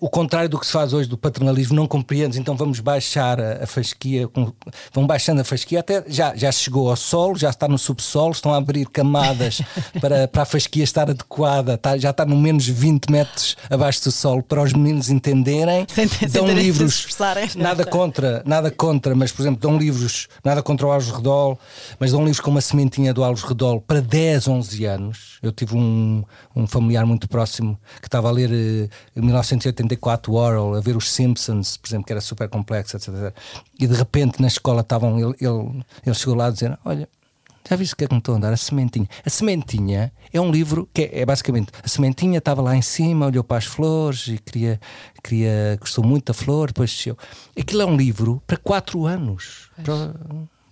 o 0.00 0.08
contrário 0.08 0.48
do 0.48 0.58
que 0.58 0.66
se 0.66 0.72
faz 0.72 0.92
hoje 0.92 1.08
do 1.08 1.18
paternalismo, 1.18 1.76
não 1.76 1.86
compreendes, 1.86 2.38
então 2.38 2.56
vamos 2.56 2.80
baixar 2.80 3.38
a, 3.38 3.64
a 3.64 3.66
fasquia, 3.66 4.26
com, 4.26 4.52
vão 4.92 5.06
baixando 5.06 5.42
a 5.42 5.44
fasquia, 5.44 5.80
até 5.80 6.02
já, 6.08 6.34
já 6.34 6.50
chegou 6.50 6.88
ao 6.88 6.96
solo, 6.96 7.36
já 7.36 7.50
está 7.50 7.68
no 7.68 7.76
subsolo, 7.76 8.32
estão 8.32 8.54
a 8.54 8.56
abrir 8.56 8.88
camadas 8.88 9.60
para, 10.00 10.26
para 10.26 10.42
a 10.42 10.46
fasquia 10.46 10.82
estar 10.82 11.10
adequada, 11.10 11.74
está, 11.74 11.98
já 11.98 12.10
está 12.10 12.24
no 12.24 12.36
menos 12.36 12.66
20 12.66 13.10
metros 13.10 13.56
abaixo 13.68 14.04
do 14.04 14.10
solo, 14.10 14.42
para 14.42 14.62
os 14.62 14.72
meninos 14.72 15.10
entenderem. 15.10 15.86
Sem, 15.88 16.06
dão 16.30 16.46
sem 16.46 16.54
livros, 16.54 17.06
nada 17.54 17.84
contra, 17.84 18.42
nada 18.46 18.70
contra, 18.70 19.14
mas 19.14 19.30
por 19.30 19.42
exemplo, 19.42 19.60
dão 19.60 19.76
livros, 19.76 20.28
nada 20.42 20.62
contra 20.62 20.86
o 20.86 20.90
Alves 20.90 21.10
Redol, 21.10 21.58
mas 21.98 22.12
dão 22.12 22.20
livros 22.20 22.40
com 22.40 22.50
uma 22.50 22.62
sementinha 22.62 23.12
do 23.12 23.22
Alves 23.22 23.42
Redol 23.42 23.80
para 23.80 24.00
10, 24.00 24.48
11 24.48 24.84
anos. 24.86 25.38
Eu 25.42 25.52
tive 25.52 25.76
um, 25.76 26.24
um 26.54 26.66
familiar 26.66 27.04
muito 27.04 27.28
próximo 27.28 27.78
que 28.00 28.08
estava 28.08 28.28
a 28.28 28.32
ler 28.32 28.50
eh, 28.50 28.88
em 29.14 29.20
1900 29.20 29.65
1984, 29.72 30.32
Orwell, 30.32 30.74
a 30.74 30.80
ver 30.80 30.96
os 30.96 31.10
Simpsons, 31.10 31.76
por 31.76 31.88
exemplo, 31.88 32.06
que 32.06 32.12
era 32.12 32.20
super 32.20 32.48
complexo, 32.48 32.96
etc. 32.96 33.34
E 33.78 33.86
de 33.86 33.94
repente 33.94 34.40
na 34.40 34.48
escola 34.48 34.80
estavam, 34.80 35.18
ele, 35.18 35.34
ele, 35.40 35.84
ele 36.04 36.14
chegou 36.14 36.34
lá 36.34 36.46
a 36.46 36.50
dizer: 36.50 36.78
Olha, 36.84 37.08
já 37.68 37.74
viste 37.74 37.94
o 37.94 37.96
que 37.96 38.04
é 38.04 38.06
que 38.06 38.14
me 38.14 38.20
estou 38.20 38.34
a 38.34 38.38
andar? 38.38 38.52
A 38.52 38.56
sementinha. 38.56 39.08
A 39.24 39.30
sementinha 39.30 40.12
é 40.32 40.40
um 40.40 40.50
livro 40.50 40.88
que 40.94 41.02
é, 41.02 41.20
é, 41.20 41.26
basicamente 41.26 41.72
a 41.82 41.88
sementinha 41.88 42.38
estava 42.38 42.62
lá 42.62 42.76
em 42.76 42.82
cima, 42.82 43.26
olhou 43.26 43.42
para 43.42 43.56
as 43.56 43.64
flores 43.64 44.28
e 44.28 44.38
queria, 44.38 44.80
queria 45.22 45.76
gostou 45.80 46.04
muito 46.04 46.26
da 46.26 46.34
flor, 46.34 46.68
depois 46.68 46.90
desceu. 46.90 47.16
Aquilo 47.58 47.82
é 47.82 47.86
um 47.86 47.96
livro 47.96 48.40
para 48.46 48.56
4 48.56 49.06
anos. 49.06 49.70
Para, 49.82 50.14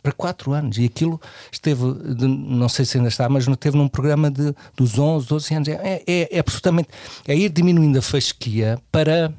para 0.04 0.12
4 0.12 0.52
anos. 0.52 0.76
E 0.76 0.84
aquilo 0.84 1.18
esteve, 1.50 1.82
de, 2.14 2.28
não 2.28 2.68
sei 2.68 2.84
se 2.84 2.98
ainda 2.98 3.08
está, 3.08 3.26
mas 3.26 3.46
não 3.46 3.54
teve 3.54 3.76
num 3.76 3.88
programa 3.88 4.30
de, 4.30 4.54
dos 4.76 4.98
11, 4.98 5.26
12 5.26 5.54
anos. 5.54 5.68
É, 5.68 6.02
é, 6.06 6.36
é 6.36 6.38
absolutamente. 6.38 6.90
É 7.26 7.34
ir 7.34 7.48
diminuindo 7.48 7.98
a 7.98 8.02
fasquia 8.02 8.78
para 8.92 9.32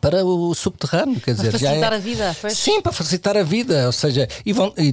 para 0.00 0.22
o 0.22 0.54
subterrâneo, 0.54 1.18
quer 1.18 1.32
dizer, 1.32 1.48
para 1.48 1.58
facilitar 1.58 1.92
é, 1.94 1.96
a 1.96 1.98
vida, 1.98 2.36
pois. 2.38 2.58
sim, 2.58 2.82
para 2.82 2.92
facilitar 2.92 3.36
a 3.38 3.42
vida, 3.42 3.86
ou 3.86 3.92
seja, 3.92 4.28
e, 4.44 4.52
vão, 4.52 4.70
e, 4.76 4.92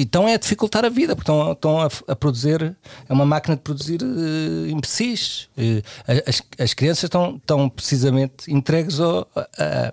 então 0.00 0.28
é 0.28 0.38
dificultar 0.38 0.84
a 0.84 0.88
vida, 0.88 1.16
porque 1.16 1.32
estão, 1.32 1.50
estão 1.50 1.80
a, 1.80 1.88
a, 2.06 2.14
produzir, 2.14 2.76
é 3.08 3.12
uma 3.12 3.26
máquina 3.26 3.56
de 3.56 3.62
produzir 3.62 4.00
uh, 4.00 4.68
imbecis. 4.68 5.48
Uh, 5.58 5.82
as, 6.28 6.40
as 6.60 6.74
crianças 6.74 7.02
estão, 7.02 7.38
estão 7.38 7.68
precisamente 7.68 8.52
entregues 8.52 9.00
ao, 9.00 9.26
a, 9.34 9.92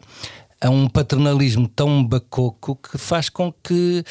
a 0.62 0.70
um 0.70 0.88
paternalismo 0.88 1.68
tão 1.68 2.06
bacoco 2.06 2.76
que 2.76 2.98
faz 2.98 3.30
com 3.30 3.52
que 3.52 4.04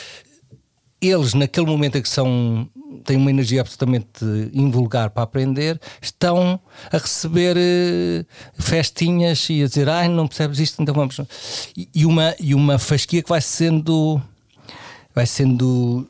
eles, 1.01 1.35
naquele 1.35 1.67
momento 1.67 1.97
em 1.97 2.03
que 2.03 2.09
são, 2.09 2.69
têm 3.05 3.17
uma 3.17 3.31
energia 3.31 3.61
absolutamente 3.61 4.25
invulgar 4.53 5.11
para 5.11 5.23
aprender, 5.23 5.81
estão 6.01 6.61
a 6.91 6.99
receber 6.99 7.57
uh, 7.57 8.27
festinhas 8.63 9.49
e 9.51 9.63
a 9.63 9.67
dizer: 9.67 9.89
ai, 9.89 10.09
não 10.09 10.27
percebes 10.27 10.59
isto, 10.59 10.83
então 10.83 10.95
vamos. 10.95 11.21
E, 11.95 12.05
uma, 12.05 12.35
e 12.41 12.55
uma 12.55 12.79
fasquia 12.79 13.23
que 13.23 13.29
vai 13.29 13.41
sendo. 13.41 14.21
Vai 15.15 15.27
sendo 15.27 16.09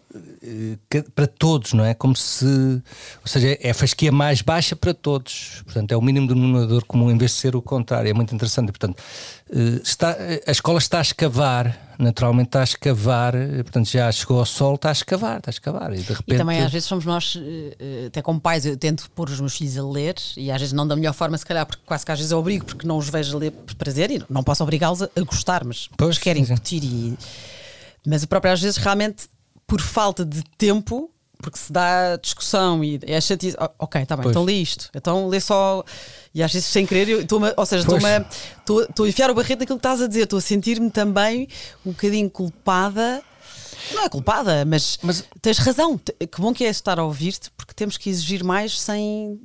para 1.14 1.26
todos, 1.26 1.72
não 1.72 1.84
é? 1.84 1.94
Como 1.94 2.16
se. 2.16 2.46
Ou 2.46 3.26
seja, 3.26 3.58
é 3.61 3.70
a 3.70 3.74
fasquia 3.74 4.12
mais 4.12 4.42
baixa 4.42 4.74
para 4.74 4.94
todos. 4.94 5.62
Portanto, 5.64 5.92
é 5.92 5.96
o 5.96 6.02
mínimo 6.02 6.28
denominador 6.28 6.84
comum, 6.84 7.11
em 7.11 7.18
vez 7.18 7.32
de 7.32 7.37
ser 7.38 7.56
o 7.56 7.62
contrário. 7.62 8.08
É 8.08 8.14
muito 8.14 8.34
interessante. 8.34 8.72
Portanto, 8.72 8.98
uh, 9.50 9.80
está, 9.82 10.16
a 10.46 10.50
escola 10.50 10.78
está 10.78 10.98
a 10.98 11.02
escavar 11.02 11.88
naturalmente 11.98 12.48
está 12.48 12.61
a 12.61 12.64
escavar, 12.64 13.32
portanto 13.62 13.88
já 13.88 14.11
chegou 14.12 14.38
ao 14.38 14.46
sol, 14.46 14.76
está 14.76 14.90
a 14.90 14.92
escavar, 14.92 15.38
está 15.38 15.50
a 15.50 15.52
escavar. 15.52 15.92
E, 15.92 15.96
de 15.96 16.12
repente... 16.12 16.34
e 16.34 16.38
também 16.38 16.61
às 16.61 16.70
vezes 16.70 16.87
somos 16.87 17.04
nós, 17.04 17.37
eh, 17.37 18.06
até 18.06 18.22
como 18.22 18.40
pais, 18.40 18.64
eu 18.64 18.76
tento 18.76 19.11
pôr 19.11 19.28
os 19.28 19.40
meus 19.40 19.56
filhos 19.56 19.76
a 19.76 19.84
ler 19.84 20.14
e 20.37 20.50
às 20.50 20.61
vezes 20.61 20.72
não 20.72 20.87
da 20.87 20.94
melhor 20.94 21.12
forma, 21.12 21.37
se 21.37 21.44
calhar, 21.44 21.66
porque 21.66 21.82
quase 21.84 22.06
que 22.06 22.12
às 22.12 22.18
vezes 22.18 22.30
eu 22.30 22.38
obrigo, 22.38 22.64
porque 22.64 22.87
não 22.87 22.98
os 22.98 23.08
vejo 23.08 23.37
a 23.37 23.40
ler 23.40 23.50
por 23.50 23.74
prazer 23.74 24.11
e 24.12 24.22
não 24.30 24.44
posso 24.44 24.62
obrigá-los 24.62 25.02
a, 25.02 25.08
gostar, 25.26 25.64
mas 25.64 25.88
pois, 25.96 26.18
querem 26.18 26.44
sim, 26.44 26.52
incutir 26.52 26.84
e. 26.84 27.18
Mas 28.07 28.22
o 28.22 28.28
próprio 28.28 28.53
às 28.53 28.61
vezes 28.61 28.76
realmente 28.78 29.28
por 29.68 29.80
falta 29.80 30.24
de 30.24 30.42
tempo, 30.56 31.08
porque 31.40 31.56
se 31.58 31.72
dá 31.72 32.16
discussão 32.16 32.82
e 32.82 32.98
é 33.02 33.20
chatice, 33.20 33.56
ok, 33.78 34.02
está 34.02 34.16
bem, 34.16 34.24
Pois. 34.24 34.32
então 34.32 34.42
lê 34.42 34.54
isto, 34.54 34.90
então 34.92 35.28
lê 35.28 35.38
só 35.38 35.84
e 36.34 36.42
às 36.42 36.52
vezes 36.52 36.66
sem 36.66 36.84
querer, 36.84 37.08
eu 37.08 37.20
estou 37.20 37.40
ou 37.56 37.66
seja, 37.66 37.86
estou 37.86 39.04
a 39.04 39.08
enfiar 39.08 39.30
o 39.30 39.34
barreto 39.34 39.60
daquilo 39.60 39.78
que 39.78 39.86
estás 39.86 40.02
a 40.02 40.08
dizer, 40.08 40.24
estou 40.24 40.38
a 40.38 40.42
sentir-me 40.42 40.90
também 40.90 41.46
um 41.86 41.92
bocadinho 41.92 42.28
culpada. 42.28 43.22
Não 43.92 44.04
é 44.04 44.08
culpada, 44.08 44.64
mas, 44.64 44.98
Mas- 45.02 45.24
tens 45.40 45.58
razão. 45.58 45.96
Que 45.96 46.40
bom 46.40 46.52
que 46.52 46.64
é 46.64 46.68
estar 46.68 46.98
a 46.98 47.04
ouvir-te, 47.04 47.50
porque 47.56 47.72
temos 47.72 47.96
que 47.96 48.10
exigir 48.10 48.42
mais 48.42 48.78
sem. 48.78 49.40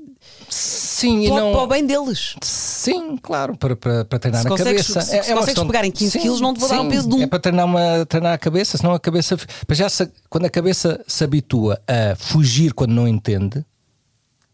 Sim, 0.49 1.25
e 1.25 1.29
para, 1.29 1.35
o- 1.35 1.39
não. 1.39 1.51
para 1.53 1.61
o 1.63 1.67
bem 1.67 1.85
deles. 1.85 2.35
Sim, 2.41 3.17
claro, 3.17 3.57
para, 3.57 3.75
para, 3.75 4.05
para 4.05 4.19
treinar 4.19 4.41
Se 4.41 4.47
a 4.47 4.49
consegues- 4.51 4.87
cabeça. 4.87 5.01
se- 5.01 5.07
se 5.09 5.15
uma 5.15 5.21
consegues 5.23 5.45
questão 5.45 5.63
de- 5.65 5.71
pegar 5.71 5.85
em 5.85 5.91
15 5.91 6.19
quilos, 6.19 6.39
não 6.41 6.53
te 6.53 6.59
vou 6.59 6.69
dar 6.69 6.79
um 6.79 6.83
sim, 6.83 6.89
peso 6.89 7.09
de 7.09 7.15
um. 7.15 7.21
É 7.23 7.27
para 7.27 7.39
treinar, 7.39 7.65
uma, 7.65 8.05
treinar 8.05 8.33
a 8.33 8.37
cabeça, 8.37 8.77
senão 8.77 8.93
a 8.93 8.99
cabeça. 8.99 9.37
Mas 9.67 9.77
já 9.77 9.89
se- 9.89 10.11
quando 10.29 10.45
a 10.45 10.49
cabeça 10.49 11.03
se 11.07 11.23
habitua 11.23 11.81
a 11.87 12.15
fugir 12.15 12.73
quando 12.73 12.91
não 12.91 13.07
entende. 13.07 13.65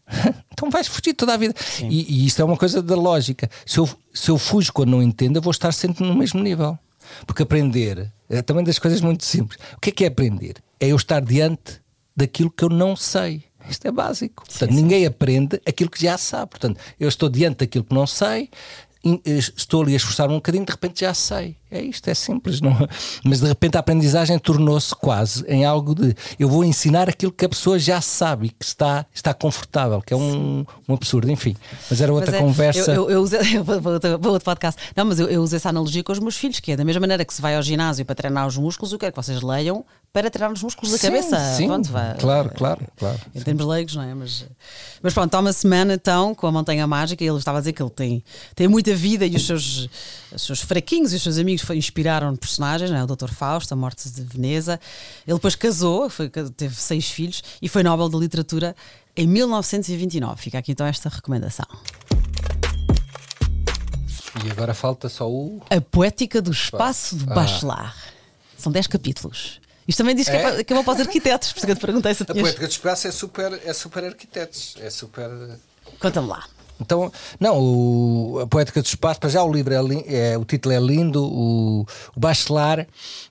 Então 0.52 0.68
vais 0.68 0.86
fugir 0.88 1.14
toda 1.14 1.32
a 1.32 1.36
vida. 1.38 1.54
E, 1.82 2.22
e 2.22 2.26
isto 2.26 2.42
é 2.42 2.44
uma 2.44 2.56
coisa 2.56 2.82
da 2.82 2.94
lógica. 2.94 3.48
Se 3.64 3.78
eu, 3.78 3.88
se 4.12 4.30
eu 4.30 4.36
fujo 4.36 4.70
quando 4.74 4.90
não 4.90 5.02
entendo, 5.02 5.36
eu 5.36 5.42
vou 5.42 5.50
estar 5.52 5.72
sempre 5.72 6.04
no 6.06 6.14
mesmo 6.14 6.42
nível. 6.42 6.78
Porque 7.26 7.42
aprender 7.44 8.12
é 8.28 8.42
também 8.42 8.62
das 8.62 8.78
coisas 8.78 9.00
muito 9.00 9.24
simples. 9.24 9.58
O 9.76 9.80
que 9.80 9.88
é 9.88 9.92
que 9.92 10.04
é 10.04 10.08
aprender? 10.08 10.56
É 10.78 10.88
eu 10.88 10.96
estar 10.96 11.20
diante 11.22 11.80
daquilo 12.14 12.50
que 12.50 12.62
eu 12.62 12.68
não 12.68 12.94
sei. 12.94 13.44
Isto 13.70 13.86
é 13.86 13.92
básico. 13.92 14.44
Portanto, 14.46 14.72
ninguém 14.72 15.06
aprende 15.06 15.60
aquilo 15.66 15.90
que 15.90 16.02
já 16.02 16.18
sabe. 16.18 16.50
Portanto, 16.50 16.80
eu 16.98 17.08
estou 17.08 17.28
diante 17.28 17.58
daquilo 17.58 17.84
que 17.84 17.94
não 17.94 18.06
sei, 18.06 18.50
eh, 19.04 19.20
estou 19.24 19.82
ali 19.82 19.94
a 19.94 19.96
esforçar 19.96 20.28
um 20.30 20.34
bocadinho, 20.34 20.64
de 20.64 20.72
repente 20.72 21.00
já 21.00 21.14
sei. 21.14 21.56
É 21.70 21.80
isto, 21.80 22.08
é 22.08 22.14
simples. 22.14 22.60
Não? 22.60 22.76
Mas 23.24 23.40
de 23.40 23.46
repente 23.46 23.76
a 23.76 23.80
aprendizagem 23.80 24.38
tornou-se 24.38 24.94
quase 24.94 25.44
em 25.46 25.64
algo 25.64 25.94
de 25.94 26.14
eu 26.38 26.48
vou 26.48 26.64
ensinar 26.64 27.08
aquilo 27.08 27.30
que 27.32 27.44
a 27.44 27.48
pessoa 27.48 27.78
já 27.78 28.00
sabe 28.00 28.48
que 28.50 28.64
está, 28.64 29.06
está 29.14 29.32
confortável, 29.32 30.02
que 30.02 30.12
é 30.12 30.16
um, 30.16 30.64
um 30.88 30.94
absurdo. 30.94 31.30
Enfim, 31.30 31.56
mas 31.88 32.00
era 32.00 32.12
outra 32.12 32.32
Mas 32.32 32.40
é, 32.40 32.42
conversa. 32.44 32.92
Eu, 32.92 33.10
eu, 33.10 33.26
eu 33.26 33.42
eu 33.54 33.64
vou, 33.64 33.80
vou, 33.80 34.00
vou 34.20 34.32
outro 34.32 34.44
podcast. 34.44 34.80
Não, 34.96 35.04
mas 35.04 35.18
eu, 35.18 35.28
eu 35.28 35.42
uso 35.42 35.54
essa 35.54 35.68
analogia 35.68 36.02
com 36.02 36.12
os 36.12 36.18
meus 36.18 36.36
filhos, 36.36 36.60
que 36.60 36.72
é 36.72 36.76
da 36.76 36.84
mesma 36.84 37.00
maneira 37.00 37.24
que 37.24 37.32
se 37.32 37.40
vai 37.40 37.56
ao 37.56 37.62
ginásio 37.62 38.04
para 38.04 38.14
treinar 38.14 38.46
os 38.46 38.56
músculos, 38.56 38.92
eu 38.92 38.98
quero 38.98 39.12
que 39.12 39.22
vocês 39.22 39.40
leiam 39.42 39.84
para 40.12 40.28
treinar 40.28 40.52
os 40.52 40.62
músculos 40.62 40.90
da 40.90 40.98
Sim, 40.98 41.06
cabeça. 41.06 41.54
sim, 41.56 41.66
Pronto, 41.68 41.88
vá. 41.90 42.16
claro, 42.18 42.50
claro, 42.50 42.80
claro. 42.96 43.18
Em 43.34 43.40
termos 43.42 43.64
leigos, 43.64 43.94
não 43.94 44.02
é? 44.02 44.12
Mas, 44.12 44.44
mas 45.00 45.14
pronto, 45.14 45.32
há 45.34 45.38
uma 45.38 45.52
semana 45.52 45.94
então 45.94 46.34
com 46.34 46.48
a 46.48 46.52
Montanha 46.52 46.84
Mágica 46.86 47.22
e 47.22 47.28
ele 47.28 47.38
estava 47.38 47.58
a 47.58 47.60
dizer 47.60 47.72
que 47.72 47.82
ele 47.82 47.90
tem, 47.90 48.24
tem 48.56 48.66
muita 48.66 48.92
vida 48.92 49.24
e 49.24 49.36
os 49.36 49.46
seus, 49.46 49.88
os 50.32 50.42
seus 50.42 50.60
fraquinhos 50.60 51.12
e 51.12 51.16
os 51.16 51.22
seus 51.22 51.38
amigos 51.38 51.59
inspiraram 51.74 52.34
personagens, 52.36 52.90
não 52.90 52.96
é? 52.98 53.04
o 53.04 53.06
Dr. 53.06 53.28
Fausto, 53.30 53.72
a 53.72 53.76
Morte 53.76 54.08
de 54.10 54.22
Veneza. 54.22 54.80
Ele 55.26 55.36
depois 55.36 55.54
casou, 55.54 56.08
foi, 56.10 56.28
teve 56.30 56.74
seis 56.74 57.10
filhos 57.10 57.42
e 57.60 57.68
foi 57.68 57.82
Nobel 57.82 58.08
da 58.08 58.18
Literatura 58.18 58.74
em 59.16 59.26
1929. 59.26 60.40
Fica 60.40 60.58
aqui 60.58 60.72
então 60.72 60.86
esta 60.86 61.08
recomendação. 61.08 61.66
E 64.46 64.50
agora 64.50 64.72
falta 64.74 65.08
só 65.08 65.28
o. 65.30 65.60
A 65.68 65.80
Poética 65.80 66.40
do 66.40 66.50
Espaço 66.50 67.16
de 67.16 67.24
Ah. 67.30 67.34
Bachelard. 67.34 67.94
São 68.56 68.70
10 68.72 68.86
capítulos. 68.86 69.60
Isto 69.88 69.98
também 69.98 70.14
diz 70.14 70.28
que 70.28 70.36
é, 70.36 70.40
É? 70.40 70.42
para, 70.42 70.64
que 70.64 70.72
é 70.72 70.76
bom 70.76 70.84
para 70.84 70.94
os 70.94 71.00
arquitetos, 71.00 71.52
por 71.52 71.58
isso 71.58 71.66
que 71.66 71.72
eu 71.72 71.76
te 71.76 71.80
perguntei 71.80 72.14
se 72.14 72.22
A 72.22 72.26
tinhas. 72.26 72.42
poética 72.42 72.66
do 72.66 72.70
espaço 72.70 73.08
é 73.08 73.10
super, 73.10 73.60
é 73.64 73.72
super 73.72 74.04
arquitetos. 74.04 74.76
É 74.78 74.88
super. 74.88 75.28
Conta-me 75.98 76.28
lá. 76.28 76.44
Então, 76.80 77.12
não, 77.38 77.58
o, 77.60 78.40
a 78.42 78.46
Poética 78.46 78.80
do 78.80 78.86
Espaço, 78.86 79.20
para 79.20 79.28
já 79.28 79.42
o 79.42 79.52
livro 79.52 79.74
é, 79.74 80.32
é- 80.32 80.38
o 80.38 80.44
título 80.44 80.74
é 80.74 80.80
lindo, 80.80 81.22
o, 81.24 81.82
o 82.16 82.20
Bachelar, 82.20 82.86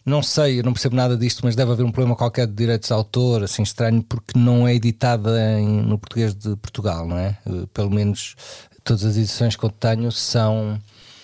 não 0.06 0.22
sei, 0.22 0.60
eu 0.60 0.64
não 0.64 0.74
percebo 0.74 0.96
nada 0.96 1.18
disto, 1.18 1.42
mas 1.44 1.56
deve 1.56 1.72
haver 1.72 1.84
um 1.86 1.92
problema 1.92 2.16
qualquer 2.16 2.48
de 2.48 2.54
direitos 2.54 2.88
de 2.88 2.94
autor, 2.94 3.44
assim 3.44 3.64
estranho, 3.64 4.04
porque 4.04 4.38
não 4.38 4.68
é 4.68 4.74
editada 4.76 5.32
no 5.60 5.98
português 5.98 6.34
de 6.36 6.56
Portugal, 6.58 7.08
não 7.08 7.18
é? 7.18 7.38
Eh, 7.46 7.66
Pelo 7.74 7.90
menos 7.90 8.36
todas 8.84 9.04
as 9.04 9.18
edições 9.18 9.56
que 9.56 9.64
eu 9.64 9.70
tenho 9.70 10.12
são 10.12 10.80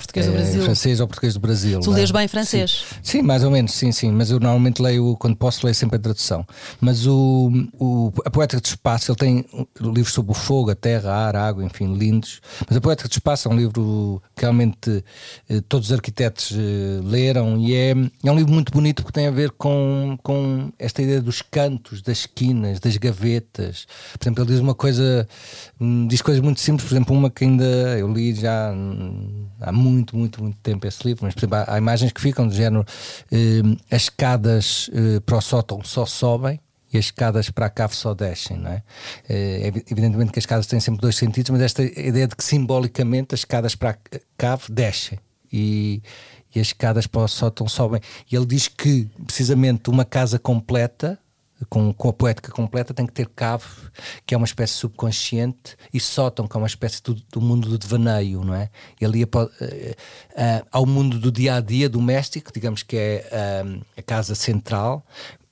Português 0.05 0.25
do 0.25 0.31
eh, 0.31 0.35
Brasil. 0.35 0.61
francês 0.63 0.99
ou 0.99 1.07
português 1.07 1.33
do 1.33 1.39
Brasil. 1.39 1.79
Tu 1.79 1.91
é? 1.91 1.95
lês 1.95 2.11
bem 2.11 2.27
francês? 2.27 2.83
Sim. 3.01 3.15
Sim, 3.15 3.21
mais 3.21 3.43
ou 3.43 3.51
menos, 3.51 3.73
sim, 3.73 3.91
sim. 3.91 4.11
Mas 4.11 4.29
eu 4.29 4.39
normalmente 4.39 4.81
leio, 4.81 5.15
quando 5.17 5.35
posso, 5.35 5.65
leio 5.65 5.75
sempre 5.75 5.97
a 5.97 5.99
tradução. 5.99 6.45
Mas 6.81 7.07
o, 7.07 7.51
o, 7.79 8.11
a 8.25 8.29
Poética 8.29 8.61
do 8.61 8.65
Espaço, 8.65 9.11
ele 9.11 9.17
tem 9.17 9.45
livros 9.79 10.13
sobre 10.13 10.31
o 10.31 10.35
fogo, 10.35 10.71
a 10.71 10.75
terra, 10.75 11.11
a 11.11 11.27
ar, 11.27 11.35
a 11.35 11.47
água, 11.47 11.63
enfim, 11.63 11.93
lindos. 11.95 12.41
Mas 12.67 12.77
a 12.77 12.81
Poética 12.81 13.07
do 13.07 13.11
Espaço 13.11 13.47
é 13.47 13.51
um 13.51 13.57
livro 13.57 14.21
que 14.35 14.41
realmente 14.41 15.03
eh, 15.49 15.61
todos 15.67 15.89
os 15.89 15.93
arquitetos 15.93 16.51
eh, 16.51 17.01
leram 17.03 17.57
e 17.57 17.73
é, 17.73 17.91
é 18.23 18.31
um 18.31 18.35
livro 18.35 18.53
muito 18.53 18.71
bonito 18.71 19.03
porque 19.03 19.19
tem 19.19 19.27
a 19.27 19.31
ver 19.31 19.51
com, 19.51 20.17
com 20.21 20.71
esta 20.77 21.01
ideia 21.01 21.21
dos 21.21 21.41
cantos, 21.41 22.01
das 22.01 22.19
esquinas, 22.19 22.79
das 22.79 22.97
gavetas. 22.97 23.87
Por 24.17 24.25
exemplo, 24.25 24.43
ele 24.43 24.51
diz 24.51 24.59
uma 24.59 24.75
coisa, 24.75 25.27
hum, 25.79 26.07
diz 26.07 26.21
coisas 26.21 26.43
muito 26.43 26.59
simples, 26.59 26.87
por 26.87 26.95
exemplo, 26.95 27.15
uma 27.15 27.29
que 27.29 27.45
ainda 27.45 27.63
eu 27.97 28.11
li 28.11 28.33
já 28.33 28.71
hum, 28.71 29.45
há 29.61 29.71
muito, 29.71 29.94
muito, 30.15 30.41
muito 30.43 30.57
tempo 30.61 30.85
esse 30.87 31.05
livro, 31.07 31.23
mas 31.25 31.33
por 31.33 31.39
exemplo, 31.41 31.57
há, 31.57 31.73
há 31.75 31.77
imagens 31.77 32.11
que 32.11 32.19
ficam 32.21 32.47
do 32.47 32.53
género 32.53 32.85
hum, 33.31 33.77
as 33.91 34.03
escadas 34.03 34.89
eh, 34.93 35.19
para 35.25 35.37
o 35.37 35.41
sótão 35.41 35.83
só 35.83 36.05
sobem 36.05 36.59
e 36.91 36.97
as 36.97 37.05
escadas 37.05 37.49
para 37.49 37.65
a 37.65 37.69
cave 37.69 37.95
só 37.95 38.13
descem, 38.13 38.57
não 38.57 38.71
é? 38.71 38.83
Eh, 39.29 39.67
evi- 39.67 39.85
Evidentemente 39.89 40.31
que 40.31 40.39
as 40.39 40.43
escadas 40.43 40.65
têm 40.67 40.79
sempre 40.79 41.01
dois 41.01 41.15
sentidos, 41.15 41.49
mas 41.51 41.61
esta 41.61 41.83
ideia 41.83 42.27
de 42.27 42.35
que 42.35 42.43
simbolicamente 42.43 43.33
as 43.33 43.41
escadas 43.41 43.75
para 43.75 43.91
a 43.91 43.95
cave 44.37 44.63
descem 44.69 45.19
e, 45.51 46.01
e 46.53 46.59
as 46.59 46.67
escadas 46.67 47.07
para 47.07 47.21
o 47.21 47.27
sótão 47.27 47.67
sobem. 47.67 48.01
E 48.31 48.35
ele 48.35 48.45
diz 48.45 48.67
que 48.67 49.09
precisamente 49.25 49.89
uma 49.89 50.05
casa 50.05 50.37
completa 50.39 51.19
com, 51.69 51.93
com 51.93 52.09
a 52.09 52.13
poética 52.13 52.51
completa 52.51 52.93
tem 52.93 53.05
que 53.05 53.13
ter 53.13 53.27
cave, 53.29 53.63
que 54.25 54.33
é 54.33 54.37
uma 54.37 54.45
espécie 54.45 54.73
subconsciente, 54.73 55.77
e 55.93 55.99
sótão, 55.99 56.47
que 56.47 56.55
é 56.55 56.59
uma 56.59 56.67
espécie 56.67 57.01
do, 57.01 57.13
do 57.13 57.41
mundo 57.41 57.69
do 57.69 57.77
devaneio, 57.77 58.43
não 58.43 58.53
é? 58.53 58.69
Ia 58.99 59.27
para, 59.27 59.49
eh, 59.61 59.95
eh, 60.35 60.65
ao 60.71 60.85
mundo 60.85 61.19
do 61.19 61.31
dia 61.31 61.55
a 61.55 61.61
dia 61.61 61.87
doméstico, 61.87 62.51
digamos 62.53 62.83
que 62.83 62.97
é 62.97 63.27
eh, 63.31 63.63
a 63.97 64.01
casa 64.01 64.35
central, 64.35 65.05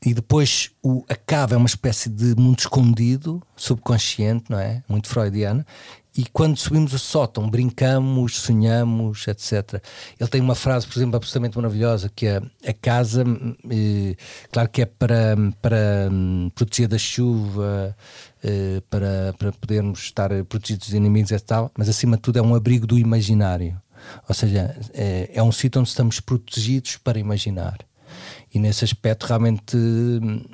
e 0.06 0.14
depois 0.14 0.72
o, 0.84 1.06
a 1.08 1.16
cave 1.16 1.54
é 1.54 1.58
uma 1.58 1.68
espécie 1.68 2.10
de 2.10 2.36
mundo 2.36 2.60
escondido, 2.60 3.42
subconsciente, 3.56 4.46
não 4.50 4.60
é? 4.60 4.84
Muito 4.88 5.08
freudiano. 5.08 5.66
E 6.16 6.26
quando 6.26 6.58
subimos 6.58 6.94
o 6.94 7.00
sótão, 7.00 7.50
brincamos, 7.50 8.38
sonhamos, 8.38 9.28
etc. 9.28 9.82
Ele 10.20 10.30
tem 10.30 10.42
uma 10.42 10.54
frase, 10.54 10.86
por 10.86 10.96
exemplo, 10.96 11.16
absolutamente 11.16 11.58
maravilhosa, 11.58 12.12
que 12.16 12.28
é 12.28 12.42
a 12.68 12.74
casa, 12.74 13.24
eh, 13.70 14.16
claro 14.52 14.70
que 14.70 14.84
é 14.84 14.86
para, 14.86 15.36
para 15.60 16.10
hum, 16.12 16.52
proteger 16.54 16.88
da 16.88 17.00
chuva, 17.00 17.98
eh, 18.44 18.82
para, 18.92 19.34
para 19.40 19.52
podermos 19.54 20.02
estar 20.02 20.30
protegidos 20.46 20.88
dos 20.88 20.94
inimigos 20.94 21.32
e 21.32 21.40
tal, 21.40 21.72
mas 21.76 21.90
acima 21.90 22.16
de 22.16 22.22
tudo 22.22 22.38
é 22.38 22.42
um 22.44 22.54
abrigo 22.54 22.86
do 22.86 23.00
imaginário. 23.00 23.82
Ou 24.30 24.36
seja, 24.36 24.78
é, 24.94 25.32
é 25.34 25.42
um 25.42 25.52
sítio 25.52 25.80
onde 25.80 25.90
estamos 25.90 26.20
protegidos 26.20 26.98
para 26.98 27.18
imaginar. 27.18 27.80
E 28.54 28.60
nesse 28.60 28.86
aspecto, 28.86 29.26
realmente, 29.26 29.76
hum, 29.76 30.46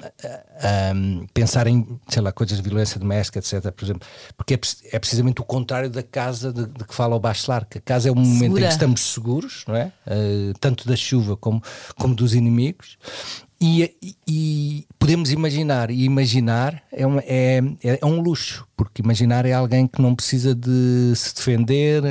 ah, 0.61 0.93
hum, 0.95 1.27
pensar 1.33 1.67
em, 1.67 1.99
sei 2.07 2.21
lá, 2.21 2.31
coisas 2.31 2.57
de 2.57 2.63
violência 2.63 2.99
doméstica, 2.99 3.39
etc., 3.39 3.71
por 3.71 3.83
exemplo, 3.83 4.07
porque 4.37 4.53
é, 4.53 4.59
é 4.93 4.99
precisamente 4.99 5.41
o 5.41 5.43
contrário 5.43 5.89
da 5.89 6.01
casa 6.01 6.53
de, 6.53 6.65
de 6.65 6.85
que 6.85 6.95
fala 6.95 7.15
o 7.15 7.19
Bachelar, 7.19 7.67
que 7.69 7.77
a 7.77 7.81
casa 7.81 8.07
é 8.07 8.11
o 8.11 8.15
momento 8.15 8.35
em 8.35 8.39
Segura. 8.39 8.61
que 8.61 8.71
estamos 8.71 9.01
seguros, 9.13 9.65
não 9.67 9.75
é? 9.75 9.91
Ah, 10.07 10.53
tanto 10.59 10.87
da 10.87 10.95
chuva 10.95 11.35
como, 11.35 11.61
como 11.97 12.15
dos 12.15 12.33
inimigos. 12.33 12.97
E, 13.61 13.93
e- 14.25 14.85
podemos 14.97 15.31
imaginar, 15.33 15.91
e 15.91 16.05
imaginar 16.05 16.81
é, 16.93 17.05
uma- 17.05 17.21
é, 17.25 17.57
é, 17.83 17.99
é 18.01 18.05
um 18.05 18.21
luxo, 18.21 18.65
porque 18.77 19.01
imaginar 19.01 19.45
é 19.45 19.51
alguém 19.51 19.85
que 19.85 20.01
não 20.01 20.15
precisa 20.15 20.55
de 20.55 21.11
se 21.13 21.35
defender 21.35 22.01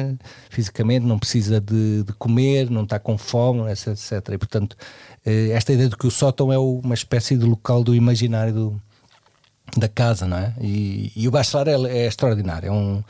fisicamente, 0.50 1.06
não 1.06 1.18
precisa 1.18 1.58
de, 1.58 2.02
de 2.02 2.12
comer, 2.14 2.68
não 2.68 2.82
está 2.84 2.98
com 2.98 3.16
fome, 3.16 3.62
etc, 3.70 3.88
etc. 3.88 4.12
E 4.34 4.38
portanto, 4.38 4.76
eh, 5.24 5.48
esta 5.52 5.72
ideia 5.72 5.88
de 5.88 5.96
que 5.96 6.06
o 6.06 6.10
sótão 6.10 6.52
é 6.52 6.58
uma 6.58 6.92
espécie 6.94 7.34
de 7.36 7.46
local 7.46 7.82
do 7.82 7.94
imaginário 7.94 8.52
do- 8.52 8.82
da 9.76 9.88
casa, 9.88 10.26
não 10.26 10.36
é? 10.36 10.54
E, 10.60 11.12
e 11.16 11.26
o 11.28 11.30
Bachelar 11.30 11.66
é, 11.68 11.72
é 11.98 12.06
extraordinário, 12.06 12.68
é, 12.68 12.72
um, 12.72 13.02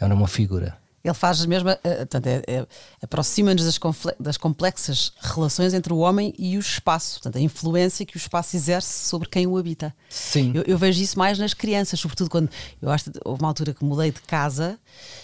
é 0.00 0.04
uma 0.06 0.26
figura. 0.28 0.76
Ele 1.02 1.14
faz 1.14 1.44
mesmo, 1.46 1.70
eh, 1.70 1.78
portanto, 1.82 2.26
é- 2.26 2.42
é- 2.46 2.66
aproxima-nos 3.02 3.64
das, 3.64 3.78
das 4.18 4.36
complexas 4.36 5.12
relações 5.20 5.72
entre 5.72 5.92
o 5.92 5.98
homem 5.98 6.34
e 6.38 6.58
o 6.58 6.60
espaço, 6.60 7.14
portanto, 7.14 7.36
a 7.38 7.40
influência 7.40 8.04
que 8.04 8.16
o 8.16 8.18
espaço 8.18 8.54
exerce 8.54 9.08
sobre 9.08 9.28
quem 9.28 9.46
o 9.46 9.56
habita. 9.56 9.94
Sim. 10.10 10.52
Eu, 10.54 10.62
eu 10.66 10.76
vejo 10.76 11.02
isso 11.02 11.18
mais 11.18 11.38
nas 11.38 11.54
crianças, 11.54 11.98
sobretudo 11.98 12.28
quando 12.28 12.50
eu 12.82 12.90
acho 12.90 13.04
que 13.10 13.18
houve 13.24 13.40
uma 13.40 13.48
altura 13.48 13.72
que 13.72 13.82
mudei 13.84 14.10
de 14.10 14.20
casa 14.20 14.78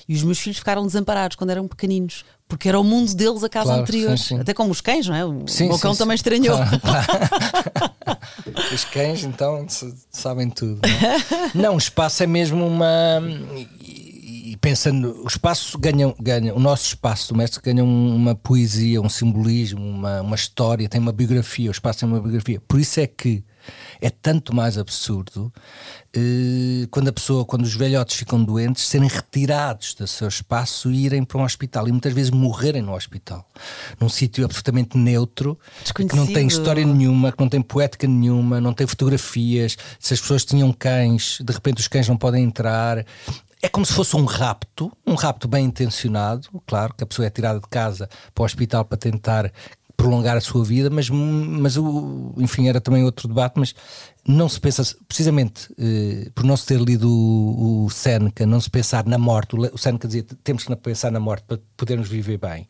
e 0.08 0.14
os 0.14 0.22
meus 0.22 0.38
filhos 0.38 0.58
ficaram 0.58 0.86
desamparados 0.86 1.36
quando 1.36 1.50
eram 1.50 1.68
pequeninos, 1.68 2.24
porque 2.48 2.68
era 2.68 2.80
o 2.80 2.84
mundo 2.84 3.12
deles 3.14 3.42
a 3.44 3.48
casa 3.48 3.66
Claro, 3.66 3.82
anterior. 3.82 4.16
sim, 4.16 4.36
sim. 4.36 4.40
Até 4.40 4.54
como 4.54 4.70
os 4.70 4.80
cães, 4.80 5.06
não 5.06 5.14
é? 5.14 5.24
O 5.26 5.46
Sim, 5.46 5.70
sim, 5.72 5.78
cão 5.78 5.94
também 5.94 6.14
estranhou. 6.14 6.56
Claro, 6.56 6.80
claro. 6.80 7.06
Os 8.72 8.84
cães, 8.84 9.24
então, 9.24 9.66
sabem 10.10 10.48
tudo. 10.48 10.80
Não, 10.86 11.08
é? 11.08 11.50
não 11.54 11.74
o 11.74 11.78
espaço 11.78 12.22
é 12.22 12.26
mesmo 12.26 12.64
uma. 12.66 13.20
E, 14.56 14.58
pensando, 14.58 15.22
o 15.22 15.26
espaço 15.26 15.78
ganha, 15.78 16.14
ganha, 16.18 16.54
o 16.54 16.58
nosso 16.58 16.86
espaço 16.86 17.28
doméstico 17.28 17.62
ganha 17.62 17.84
uma 17.84 18.34
poesia, 18.34 19.02
um 19.02 19.08
simbolismo, 19.08 19.86
uma, 19.86 20.22
uma 20.22 20.34
história, 20.34 20.88
tem 20.88 20.98
uma 20.98 21.12
biografia, 21.12 21.68
o 21.68 21.72
espaço 21.72 22.00
tem 22.00 22.08
uma 22.08 22.18
biografia. 22.18 22.58
Por 22.66 22.80
isso 22.80 22.98
é 22.98 23.06
que 23.06 23.44
é 24.00 24.08
tanto 24.08 24.54
mais 24.54 24.78
absurdo 24.78 25.52
eh, 26.14 26.86
quando 26.90 27.08
a 27.08 27.12
pessoa, 27.12 27.44
quando 27.44 27.64
os 27.64 27.74
velhotes 27.74 28.16
ficam 28.16 28.42
doentes, 28.42 28.86
serem 28.86 29.08
retirados 29.08 29.92
do 29.94 30.06
seu 30.06 30.28
espaço 30.28 30.90
e 30.90 31.04
irem 31.04 31.24
para 31.24 31.38
um 31.38 31.44
hospital 31.44 31.86
e 31.88 31.92
muitas 31.92 32.12
vezes 32.12 32.30
morrerem 32.30 32.80
no 32.80 32.94
hospital, 32.94 33.46
num 34.00 34.08
sítio 34.08 34.44
absolutamente 34.44 34.96
neutro, 34.96 35.58
que 35.94 36.16
não 36.16 36.26
tem 36.26 36.46
história 36.46 36.84
nenhuma, 36.86 37.32
que 37.32 37.40
não 37.40 37.48
tem 37.48 37.60
poética 37.60 38.06
nenhuma, 38.06 38.60
não 38.60 38.72
tem 38.72 38.86
fotografias. 38.86 39.76
Se 39.98 40.14
as 40.14 40.20
pessoas 40.20 40.44
tinham 40.44 40.72
cães, 40.72 41.38
de 41.42 41.52
repente 41.52 41.80
os 41.80 41.88
cães 41.88 42.08
não 42.08 42.16
podem 42.16 42.44
entrar. 42.44 43.04
É 43.62 43.68
como 43.68 43.86
se 43.86 43.92
fosse 43.92 44.16
um 44.16 44.24
rapto, 44.24 44.92
um 45.06 45.14
rapto 45.14 45.48
bem 45.48 45.64
intencionado. 45.64 46.48
Claro 46.66 46.94
que 46.94 47.04
a 47.04 47.06
pessoa 47.06 47.26
é 47.26 47.30
tirada 47.30 47.58
de 47.58 47.68
casa 47.68 48.08
para 48.34 48.42
o 48.42 48.44
hospital 48.44 48.84
para 48.84 48.98
tentar 48.98 49.52
prolongar 49.96 50.36
a 50.36 50.40
sua 50.40 50.62
vida, 50.64 50.90
mas, 50.90 51.08
mas 51.08 51.76
o, 51.76 52.34
enfim, 52.36 52.68
era 52.68 52.80
também 52.80 53.02
outro 53.02 53.26
debate, 53.26 53.54
mas 53.56 53.74
não 54.26 54.48
se 54.48 54.60
pensa, 54.60 54.82
precisamente 55.08 55.72
eh, 55.78 56.30
por 56.34 56.44
não 56.44 56.56
se 56.56 56.66
ter 56.66 56.78
lido 56.78 57.10
o, 57.10 57.86
o 57.86 57.90
Seneca, 57.90 58.44
não 58.44 58.60
se 58.60 58.68
pensar 58.68 59.06
na 59.06 59.16
morte, 59.16 59.56
o 59.56 59.78
Seneca 59.78 60.06
dizia 60.06 60.24
temos 60.44 60.64
que 60.64 60.76
pensar 60.76 61.10
na 61.10 61.18
morte 61.18 61.44
para 61.48 61.58
podermos 61.76 62.08
viver 62.08 62.38
bem. 62.38 62.66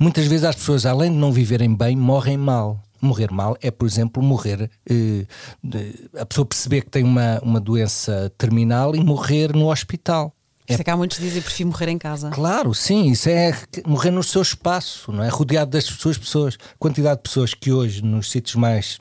Muitas 0.00 0.26
vezes 0.26 0.44
as 0.44 0.56
pessoas, 0.56 0.84
além 0.84 1.12
de 1.12 1.16
não 1.16 1.30
viverem 1.32 1.74
bem, 1.74 1.96
morrem 1.96 2.36
mal. 2.36 2.82
Morrer 3.00 3.30
mal 3.30 3.56
é, 3.60 3.70
por 3.70 3.86
exemplo, 3.86 4.22
morrer, 4.22 4.70
eh, 4.88 5.26
de, 5.62 6.08
a 6.18 6.24
pessoa 6.24 6.46
perceber 6.46 6.82
que 6.82 6.90
tem 6.90 7.04
uma, 7.04 7.38
uma 7.42 7.60
doença 7.60 8.32
terminal 8.36 8.94
e 8.94 9.02
morrer 9.02 9.54
no 9.54 9.70
hospital. 9.70 10.32
Isso 10.68 10.80
é 10.80 10.84
que 10.84 10.90
há 10.90 10.96
muitos 10.96 11.18
dizem 11.18 11.40
prefiro 11.40 11.68
morrer 11.68 11.88
em 11.88 11.98
casa. 11.98 12.30
Claro, 12.30 12.74
sim, 12.74 13.10
isso 13.10 13.28
é 13.28 13.56
morrer 13.86 14.10
no 14.10 14.22
seu 14.22 14.42
espaço, 14.42 15.12
não 15.12 15.22
é? 15.22 15.28
Rodeado 15.28 15.70
das 15.70 15.84
suas 15.84 16.18
pessoas. 16.18 16.58
Quantidade 16.78 17.18
de 17.18 17.22
pessoas 17.22 17.54
que 17.54 17.70
hoje, 17.70 18.02
nos 18.02 18.30
sítios 18.30 18.56
mais 18.56 18.98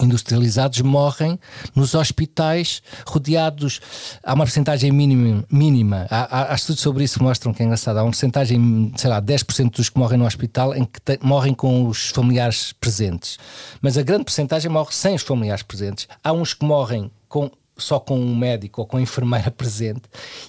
industrializados, 0.00 0.80
morrem 0.80 1.38
nos 1.74 1.94
hospitais 1.94 2.82
rodeados. 3.06 3.80
Há 4.22 4.34
uma 4.34 4.44
porcentagem 4.44 4.90
mínima. 4.90 5.44
mínima. 5.50 6.06
Há, 6.10 6.40
há, 6.40 6.52
há, 6.52 6.54
estudos 6.54 6.82
sobre 6.82 7.04
isso 7.04 7.18
que 7.18 7.24
mostram 7.24 7.52
que 7.52 7.62
é 7.62 7.66
engraçado. 7.66 7.98
Há 7.98 8.02
uma 8.02 8.10
porcentagem, 8.10 8.92
sei 8.96 9.10
lá, 9.10 9.20
10% 9.20 9.76
dos 9.76 9.88
que 9.88 9.98
morrem 9.98 10.18
no 10.18 10.26
hospital 10.26 10.74
em 10.74 10.84
que 10.84 11.00
te, 11.00 11.18
morrem 11.22 11.54
com 11.54 11.86
os 11.86 12.10
familiares 12.10 12.72
presentes. 12.72 13.38
Mas 13.80 13.98
a 13.98 14.02
grande 14.02 14.24
porcentagem 14.24 14.70
morre 14.70 14.92
sem 14.92 15.14
os 15.14 15.22
familiares 15.22 15.62
presentes. 15.62 16.08
Há 16.22 16.32
uns 16.32 16.54
que 16.54 16.64
morrem 16.64 17.10
com 17.28 17.50
só 17.76 17.98
com 17.98 18.18
um 18.18 18.36
médico 18.36 18.82
ou 18.82 18.86
com 18.86 18.96
a 18.96 19.00
enfermeira 19.00 19.50
presente. 19.52 20.02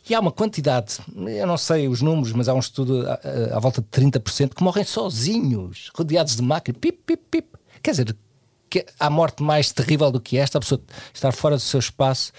E 0.07 0.13
há 0.13 0.19
uma 0.19 0.31
quantidade, 0.31 0.97
eu 1.15 1.47
não 1.47 1.57
sei 1.57 1.87
os 1.87 2.01
números, 2.01 2.31
mas 2.33 2.47
há 2.47 2.53
um 2.53 2.59
estudo 2.59 3.07
à, 3.07 3.57
à 3.57 3.59
volta 3.59 3.81
de 3.81 3.87
30% 3.87 4.53
que 4.53 4.63
morrem 4.63 4.83
sozinhos, 4.83 5.89
rodeados 5.95 6.35
de 6.35 6.41
máquina, 6.41 6.77
pip, 6.79 6.99
pip, 7.05 7.23
pip. 7.29 7.47
Quer 7.81 7.91
dizer, 7.91 8.15
que 8.73 8.83
há 8.99 9.07
morte 9.07 9.43
mais 9.43 9.71
terrível 9.71 10.11
do 10.11 10.19
que 10.19 10.35
esta, 10.35 10.57
a 10.57 10.61
pessoa 10.61 10.81
estar 11.13 11.31
fora 11.31 11.55
do 11.55 11.61
seu 11.61 11.79
espaço. 11.79 12.31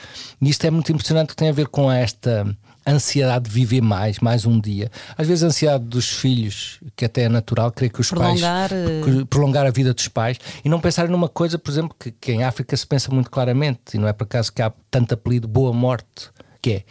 E 0.43 0.51
isto 0.51 0.65
é 0.65 0.71
muito 0.71 0.91
impressionante 0.91 1.29
que 1.29 1.37
tem 1.37 1.49
a 1.49 1.53
ver 1.53 1.69
com 1.69 1.91
esta 1.93 2.45
ansiedade 2.85 3.45
de 3.49 3.51
viver 3.55 3.81
mais, 3.81 4.19
mais 4.19 4.45
um 4.45 4.61
dia. 4.61 4.91
Às 5.17 5.29
vezes 5.29 5.45
a 5.45 5.47
ansiedade 5.47 5.85
dos 5.85 6.11
filhos, 6.11 6.81
que 6.97 7.05
até 7.05 7.23
é 7.23 7.29
natural, 7.29 7.71
creio 7.71 7.93
que 7.93 8.01
os 8.01 8.11
prolongar, 8.11 8.69
pais 8.69 8.73
eh, 8.73 9.25
prolongar 9.31 9.65
a 9.65 9.71
vida 9.71 9.95
dos 9.95 10.09
pais 10.09 10.39
e 10.65 10.69
não 10.69 10.81
pensarem 10.81 11.09
numa 11.09 11.29
coisa, 11.29 11.57
por 11.57 11.71
exemplo, 11.71 11.95
que, 11.99 12.11
que, 12.11 12.33
em 12.33 12.43
África 12.43 12.77
se 12.77 12.85
pensa 12.85 13.13
muito 13.13 13.31
claramente, 13.31 13.95
e 13.95 13.99
não 13.99 14.09
é 14.09 14.13
por 14.13 14.25
acaso 14.25 14.53
que 14.53 14.61
há 14.61 14.73
tanto 14.91 15.15
apelido 15.15 15.47
boa 15.47 15.73
morte, 15.73 16.31
que 16.61 16.73
é 16.73 16.85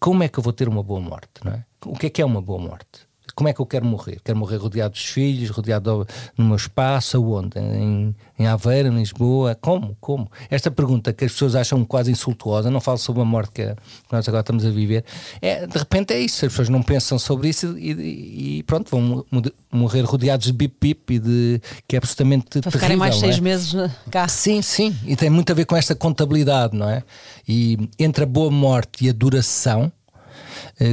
como 0.00 0.24
é 0.24 0.28
que 0.28 0.36
eu 0.36 0.42
vou 0.42 0.52
ter 0.52 0.68
uma 0.68 0.82
boa 0.82 1.00
morte, 1.00 1.30
não 1.44 1.52
é? 1.52 1.64
O 1.86 1.96
que 1.96 2.06
é 2.06 2.10
que 2.10 2.20
é 2.20 2.24
uma 2.24 2.42
boa 2.42 2.60
morte? 2.60 3.09
Como 3.40 3.48
é 3.48 3.54
que 3.54 3.60
eu 3.60 3.64
quero 3.64 3.86
morrer? 3.86 4.20
Quero 4.22 4.38
morrer 4.38 4.58
rodeado 4.58 4.92
dos 4.92 5.02
filhos, 5.02 5.48
rodeado 5.48 6.06
no 6.36 6.44
meu 6.44 6.56
espaço, 6.56 7.16
aonde? 7.16 7.58
Em, 7.58 8.14
em 8.38 8.46
Aveira, 8.46 8.90
em 8.90 8.94
Lisboa? 8.94 9.56
Como? 9.58 9.96
Como? 9.98 10.30
Esta 10.50 10.70
pergunta 10.70 11.10
que 11.10 11.24
as 11.24 11.32
pessoas 11.32 11.54
acham 11.54 11.82
quase 11.86 12.10
insultuosa, 12.10 12.70
não 12.70 12.82
falo 12.82 12.98
sobre 12.98 13.22
a 13.22 13.24
morte 13.24 13.52
que, 13.52 13.74
nós 14.12 14.28
agora 14.28 14.42
estamos 14.42 14.66
a 14.66 14.68
viver, 14.68 15.06
é, 15.40 15.66
de 15.66 15.78
repente 15.78 16.12
é 16.12 16.20
isso, 16.20 16.44
as 16.44 16.52
pessoas 16.52 16.68
não 16.68 16.82
pensam 16.82 17.18
sobre 17.18 17.48
isso 17.48 17.78
e, 17.78 18.58
e 18.58 18.62
pronto, 18.64 18.90
vão 18.90 19.24
morrer 19.72 20.02
rodeados 20.02 20.48
de 20.48 20.52
bip-bip 20.52 21.14
e 21.14 21.18
de 21.18 21.62
que 21.88 21.96
é 21.96 21.98
absolutamente 21.98 22.60
Para 22.60 22.70
ficarem 22.70 22.98
mais 22.98 23.16
seis 23.16 23.38
é? 23.38 23.40
meses 23.40 23.72
cá. 24.10 24.28
Sim, 24.28 24.60
sim, 24.60 24.94
e 25.06 25.16
tem 25.16 25.30
muito 25.30 25.50
a 25.50 25.54
ver 25.54 25.64
com 25.64 25.74
esta 25.74 25.94
contabilidade, 25.94 26.76
não 26.76 26.90
é? 26.90 27.02
E 27.48 27.88
entre 27.98 28.24
a 28.24 28.26
boa 28.26 28.50
morte 28.50 29.06
e 29.06 29.08
a 29.08 29.14
duração, 29.14 29.90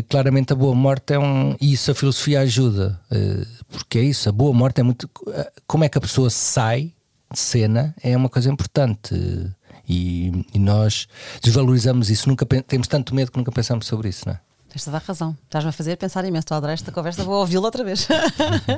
claramente 0.09 0.53
a 0.53 0.55
boa 0.55 0.75
morte 0.75 1.13
é 1.13 1.19
um. 1.19 1.55
E 1.59 1.73
isso 1.73 1.91
a 1.91 1.95
filosofia 1.95 2.41
ajuda, 2.41 2.99
eh, 3.11 3.45
porque 3.69 3.99
é 3.99 4.03
isso, 4.03 4.29
a 4.29 4.31
boa 4.31 4.53
morte 4.53 4.79
é 4.81 4.83
muito. 4.83 5.09
Eh, 5.27 5.51
como 5.65 5.83
é 5.83 5.89
que 5.89 5.97
a 5.97 6.01
pessoa 6.01 6.29
sai 6.29 6.93
de 7.31 7.39
cena 7.39 7.95
é 8.01 8.15
uma 8.15 8.29
coisa 8.29 8.49
importante. 8.49 9.15
E, 9.89 10.45
e 10.53 10.59
nós 10.59 11.07
desvalorizamos 11.41 12.09
isso, 12.09 12.27
nunca 12.27 12.45
temos 12.45 12.89
tanto 12.89 13.15
medo 13.15 13.31
que 13.31 13.37
nunca 13.37 13.53
pensamos 13.53 13.87
sobre 13.87 14.09
isso, 14.09 14.27
não 14.27 14.33
é? 14.33 14.39
Tens 14.69 14.83
toda 14.83 14.97
a 14.97 14.99
razão. 14.99 15.37
Estás-me 15.45 15.69
a 15.69 15.71
fazer 15.71 15.95
pensar 15.95 16.25
imenso. 16.25 16.45
Estou 16.45 16.55
a 16.55 16.57
adorar 16.57 16.73
esta 16.73 16.91
conversa, 16.91 17.23
vou 17.23 17.35
ouvi-la 17.35 17.65
outra 17.65 17.83
vez. 17.83 18.07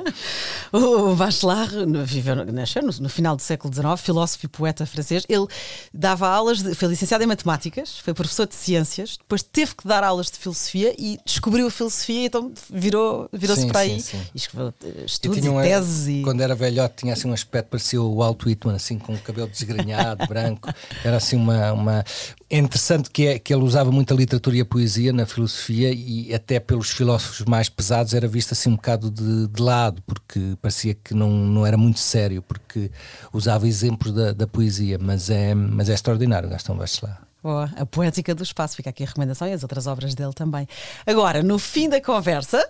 o 0.72 1.14
Bachelard 1.16 1.74
viveu, 2.04 2.36
nasceu 2.46 2.82
no, 2.82 2.92
no, 3.00 3.08
final 3.08 3.34
do 3.34 3.42
século 3.42 3.72
XIX, 3.74 4.00
filósofo 4.00 4.46
e 4.46 4.48
poeta 4.48 4.86
francês. 4.86 5.24
Ele 5.28 5.46
dava 5.92 6.28
aulas, 6.28 6.62
de, 6.62 6.74
foi 6.74 6.88
licenciado 6.88 7.24
em 7.24 7.26
matemáticas, 7.26 7.98
foi 7.98 8.14
professor 8.14 8.46
de 8.46 8.54
ciências, 8.54 9.16
depois 9.16 9.42
teve 9.42 9.74
que 9.74 9.86
dar 9.86 10.04
aulas 10.04 10.30
de 10.30 10.38
filosofia 10.38 10.94
e 10.96 11.18
descobriu 11.24 11.66
a 11.66 11.70
filosofia, 11.70 12.26
então 12.26 12.52
virou, 12.70 13.28
virou-se 13.32 13.66
para 13.66 13.80
aí. 13.80 14.00
Sim, 14.00 14.18
sim. 14.18 14.26
E 14.34 14.38
escreveu 14.38 14.72
eh, 14.84 15.04
estudos 15.06 15.44
e 15.44 15.62
teses. 15.62 16.06
E... 16.06 16.22
Quando 16.22 16.40
era 16.40 16.54
velhote, 16.54 16.96
tinha 16.98 17.14
assim 17.14 17.28
um 17.28 17.32
aspecto, 17.32 17.68
parecia 17.68 18.00
o 18.00 18.16
Walt 18.16 18.44
Whitman, 18.44 18.76
assim, 18.76 18.98
com 18.98 19.14
o 19.14 19.18
cabelo 19.18 19.48
desgrenhado, 19.48 20.26
branco. 20.28 20.68
Era 21.04 21.16
assim 21.16 21.36
uma. 21.36 21.72
uma... 21.72 22.04
É 22.52 22.58
interessante 22.58 23.08
que, 23.08 23.28
é, 23.28 23.38
que 23.38 23.54
ele 23.54 23.62
usava 23.62 23.92
muito 23.92 24.12
a 24.12 24.16
literatura 24.16 24.56
e 24.56 24.60
a 24.60 24.64
poesia 24.64 25.12
na 25.12 25.24
filosofia 25.24 25.92
e 25.92 26.34
até 26.34 26.58
pelos 26.58 26.90
filósofos 26.90 27.46
mais 27.46 27.68
pesados 27.68 28.12
era 28.12 28.26
visto 28.26 28.50
assim 28.50 28.70
um 28.70 28.74
bocado 28.74 29.08
de, 29.08 29.46
de, 29.46 29.62
lado, 29.62 30.02
porque 30.04 30.56
parecia 30.60 30.94
que 30.94 31.14
não, 31.14 31.30
não 31.30 31.64
era 31.64 31.76
muito 31.76 32.00
sério, 32.00 32.42
porque 32.42 32.90
usava 33.32 33.68
exemplos 33.68 34.12
da, 34.12 34.32
da 34.32 34.48
poesia, 34.48 34.98
mas 35.00 35.30
é, 35.30 35.54
mas 35.54 35.88
é 35.88 35.94
extraordinário 35.94 36.48
Gastão 36.48 36.76
Bachelard. 36.76 37.20
Boa, 37.40 37.70
a 37.76 37.86
poética 37.86 38.34
do 38.34 38.42
espaço, 38.42 38.74
fica 38.74 38.90
aqui 38.90 39.04
a 39.04 39.06
recomendação 39.06 39.46
e 39.46 39.52
as 39.52 39.62
outras 39.62 39.86
obras 39.86 40.16
dele 40.16 40.32
também. 40.34 40.66
Agora, 41.06 41.44
no 41.44 41.56
fim 41.56 41.88
da 41.88 42.00
conversa, 42.00 42.68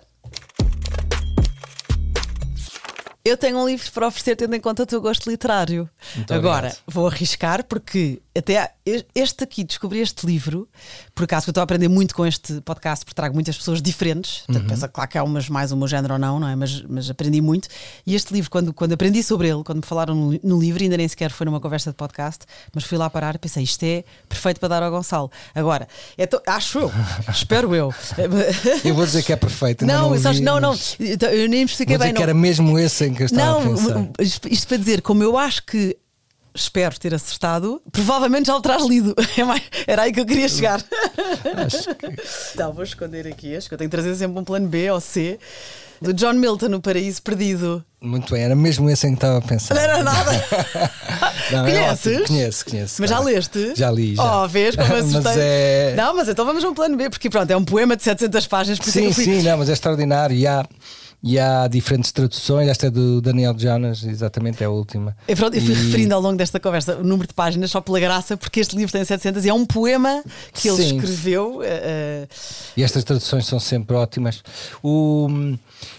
eu 3.23 3.37
tenho 3.37 3.57
um 3.57 3.67
livro 3.67 3.91
para 3.91 4.07
oferecer, 4.07 4.35
tendo 4.35 4.55
em 4.55 4.59
conta 4.59 4.83
o 4.83 4.85
teu 4.85 4.99
gosto 4.99 5.29
literário. 5.29 5.87
Muito 6.15 6.33
Agora, 6.33 6.67
obrigado. 6.67 6.83
vou 6.87 7.07
arriscar, 7.07 7.63
porque 7.63 8.21
até 8.35 8.71
este 9.13 9.43
aqui, 9.43 9.63
descobri 9.63 9.99
este 9.99 10.25
livro, 10.25 10.67
por 11.13 11.25
acaso 11.25 11.47
eu 11.47 11.51
estou 11.51 11.61
a 11.61 11.63
aprender 11.63 11.87
muito 11.87 12.15
com 12.15 12.25
este 12.25 12.61
podcast, 12.61 13.05
porque 13.05 13.15
trago 13.15 13.35
muitas 13.35 13.55
pessoas 13.57 13.81
diferentes. 13.81 14.43
Uhum. 14.49 14.65
pensa, 14.67 14.87
claro 14.87 15.09
que 15.09 15.17
há 15.17 15.23
umas 15.23 15.49
mais 15.49 15.71
o 15.71 15.77
meu 15.77 15.87
género 15.87 16.13
ou 16.13 16.19
não, 16.19 16.39
não 16.39 16.47
é? 16.47 16.55
Mas, 16.55 16.81
mas 16.83 17.09
aprendi 17.09 17.41
muito. 17.41 17.67
E 18.07 18.15
este 18.15 18.33
livro, 18.33 18.49
quando, 18.49 18.73
quando 18.73 18.93
aprendi 18.93 19.21
sobre 19.21 19.49
ele, 19.49 19.63
quando 19.63 19.77
me 19.77 19.85
falaram 19.85 20.15
no, 20.15 20.39
no 20.43 20.59
livro, 20.59 20.81
ainda 20.81 20.97
nem 20.97 21.07
sequer 21.07 21.29
foi 21.29 21.45
numa 21.45 21.59
conversa 21.59 21.91
de 21.91 21.95
podcast, 21.95 22.45
mas 22.73 22.83
fui 22.85 22.97
lá 22.97 23.09
parar 23.09 23.35
e 23.35 23.37
pensei, 23.37 23.63
isto 23.63 23.83
é 23.83 24.03
perfeito 24.27 24.59
para 24.59 24.69
dar 24.69 24.83
ao 24.83 24.89
Gonçalo. 24.89 25.29
Agora, 25.53 25.87
é 26.17 26.25
to, 26.25 26.41
acho 26.47 26.79
eu, 26.79 26.91
espero 27.29 27.75
eu. 27.75 27.93
eu 28.83 28.95
vou 28.95 29.05
dizer 29.05 29.21
que 29.23 29.31
é 29.31 29.35
perfeito. 29.35 29.85
Não, 29.85 30.15
não, 30.15 30.33
não, 30.41 30.59
não, 30.59 30.79
então, 30.99 31.29
eu 31.29 31.47
nem 31.47 31.59
me 31.59 31.65
expliquei 31.65 31.97
bem. 31.97 32.07
Dizer 32.07 32.17
que 32.17 32.23
era 32.23 32.33
mesmo 32.33 32.79
esse 32.79 33.10
em 33.11 33.15
que 33.15 33.23
eu 33.23 33.25
estava 33.25 33.63
não, 33.63 33.73
a 33.73 33.75
pensar. 33.75 34.09
Isto 34.49 34.67
para 34.67 34.77
dizer, 34.77 35.01
como 35.01 35.23
eu 35.23 35.37
acho 35.37 35.63
que 35.65 35.97
espero 36.53 36.99
ter 36.99 37.13
acertado, 37.13 37.81
provavelmente 37.91 38.47
já 38.47 38.55
o 38.55 38.61
terás 38.61 38.85
lido. 38.85 39.15
É 39.31 39.91
era 39.91 40.01
aí 40.03 40.11
que 40.11 40.19
eu 40.19 40.25
queria 40.25 40.47
chegar. 40.47 40.83
Acho 41.65 41.95
que... 41.95 42.07
Então, 42.53 42.73
vou 42.73 42.83
esconder 42.83 43.27
aqui 43.27 43.53
este, 43.53 43.69
que 43.69 43.73
eu 43.73 43.77
tenho 43.77 43.89
que 43.89 43.95
trazer 43.95 44.15
sempre 44.15 44.39
um 44.39 44.43
plano 44.43 44.67
B 44.67 44.91
ou 44.91 44.99
C. 44.99 45.39
Do 46.01 46.13
John 46.13 46.33
Milton, 46.33 46.67
no 46.67 46.81
Paraíso 46.81 47.21
Perdido. 47.21 47.85
Muito 48.01 48.33
bem, 48.33 48.43
era 48.43 48.55
mesmo 48.55 48.89
esse 48.89 49.05
em 49.05 49.11
que 49.11 49.17
estava 49.17 49.37
a 49.37 49.41
pensar. 49.41 49.75
Não 49.75 49.81
era 49.81 50.03
nada. 50.03 50.31
Não, 51.51 51.63
Conheces? 51.63 52.21
É 52.21 52.25
conheço, 52.25 52.65
conheço. 52.65 52.95
Mas 52.99 53.09
já 53.09 53.19
leste? 53.19 53.73
Já 53.75 53.91
li. 53.91 54.15
Já. 54.15 54.43
Oh, 54.43 54.47
vês 54.47 54.75
como 54.75 54.93
assustei. 54.95 55.21
mas 55.21 55.37
é... 55.37 55.93
Não, 55.95 56.15
mas 56.15 56.27
então 56.27 56.43
vamos 56.43 56.63
a 56.63 56.69
um 56.69 56.73
plano 56.73 56.97
B, 56.97 57.09
porque 57.09 57.29
pronto, 57.29 57.51
é 57.51 57.55
um 57.55 57.63
poema 57.63 57.95
de 57.95 58.01
700 58.01 58.47
páginas. 58.47 58.79
sim, 58.83 59.07
é 59.07 59.13
fui... 59.13 59.23
sim, 59.23 59.41
não, 59.43 59.59
mas 59.59 59.69
é 59.69 59.73
extraordinário. 59.73 60.35
E 60.35 60.47
há 60.47 60.65
e 61.23 61.37
há 61.37 61.67
diferentes 61.67 62.11
traduções. 62.11 62.67
Esta 62.67 62.87
é 62.87 62.89
do 62.89 63.21
Daniel 63.21 63.53
Jonas, 63.57 64.03
exatamente, 64.03 64.63
é 64.63 64.65
a 64.65 64.69
última. 64.69 65.15
Eu, 65.27 65.35
pronto, 65.35 65.55
eu 65.55 65.61
fui 65.61 65.71
E- 65.73 65.77
referindo 65.77 66.15
ao 66.15 66.21
longo 66.21 66.35
desta 66.37 66.59
conversa 66.59 66.97
o 66.97 67.03
número 67.03 67.27
de 67.27 67.33
páginas 67.33 67.69
só 67.71 67.79
pela 67.81 67.99
graça, 67.99 68.35
porque 68.35 68.59
este 68.59 68.75
livro 68.75 68.91
tem 68.91 69.03
700 69.05 69.45
e 69.45 69.49
é 69.49 69.53
um 69.53 69.65
poema 69.65 70.23
que 70.53 70.67
ele 70.67 70.77
Sim. 70.83 70.95
escreveu. 70.97 71.61
eh, 71.63 72.27
E 72.75 72.83
estas 72.83 73.03
traduções 73.03 73.45
são 73.45 73.59
sempre 73.59 73.95
ótimas. 73.95 74.43
O, 74.83 75.27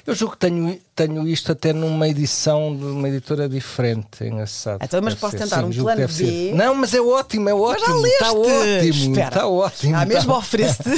eu 0.06 0.14
julgo 0.14 0.32
que 0.34 0.38
tenho, 0.40 0.78
tenho 1.06 1.26
isto 1.28 1.52
até 1.52 1.72
numa 1.72 2.08
edição 2.08 2.74
de 2.76 2.84
uma 2.84 3.08
editora 3.08 3.48
diferente. 3.48 4.22
É 4.22 4.28
engraçado. 4.28 4.80
Então, 4.82 5.00
mas 5.02 5.14
posso 5.14 5.36
ser. 5.36 5.44
tentar 5.44 5.64
um 5.64 5.72
julgo 5.72 5.90
que 5.90 5.96
plano 5.96 6.14
B? 6.14 6.52
Não, 6.54 6.74
mas 6.74 6.94
é 6.94 7.00
ótimo, 7.00 7.48
é 7.48 7.52
Mas 7.54 7.80
já 7.80 7.86
ótimo. 7.86 8.00
leste! 8.02 8.14
Está 8.18 8.32
ótimo. 8.32 9.18
Está 9.20 9.46
ótimo. 9.48 9.96
Ah, 9.96 10.04
mesmo 10.06 10.32
tá. 10.32 10.38
oferece-te. 10.38 10.90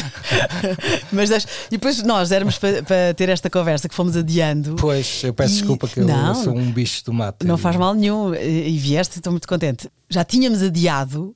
Mas 1.12 1.28
deixa- 1.30 1.48
E 1.68 1.70
depois 1.72 2.02
nós 2.02 2.32
éramos 2.32 2.58
para, 2.58 3.14
ter 3.16 3.28
esta 3.28 3.48
conversa 3.50 3.88
que 3.88 3.94
fomos 3.94 4.16
adiando. 4.16 4.76
Pois, 4.76 5.22
eu 5.24 5.32
peço 5.34 5.54
E- 5.54 5.56
desculpa 5.58 5.88
que 5.88 6.00
eu 6.00 6.06
Não. 6.06 6.34
sou 6.34 6.54
um 6.56 6.70
bicho 6.72 7.04
do 7.04 7.12
mato. 7.12 7.46
Não 7.46 7.56
faz 7.58 7.76
mal 7.76 7.94
nenhum. 7.94 8.34
E 8.34 8.76
vieste 8.78 9.18
estou 9.18 9.32
muito 9.32 9.48
contente. 9.48 9.88
Já 10.08 10.24
tínhamos 10.24 10.62
adiado 10.62 11.34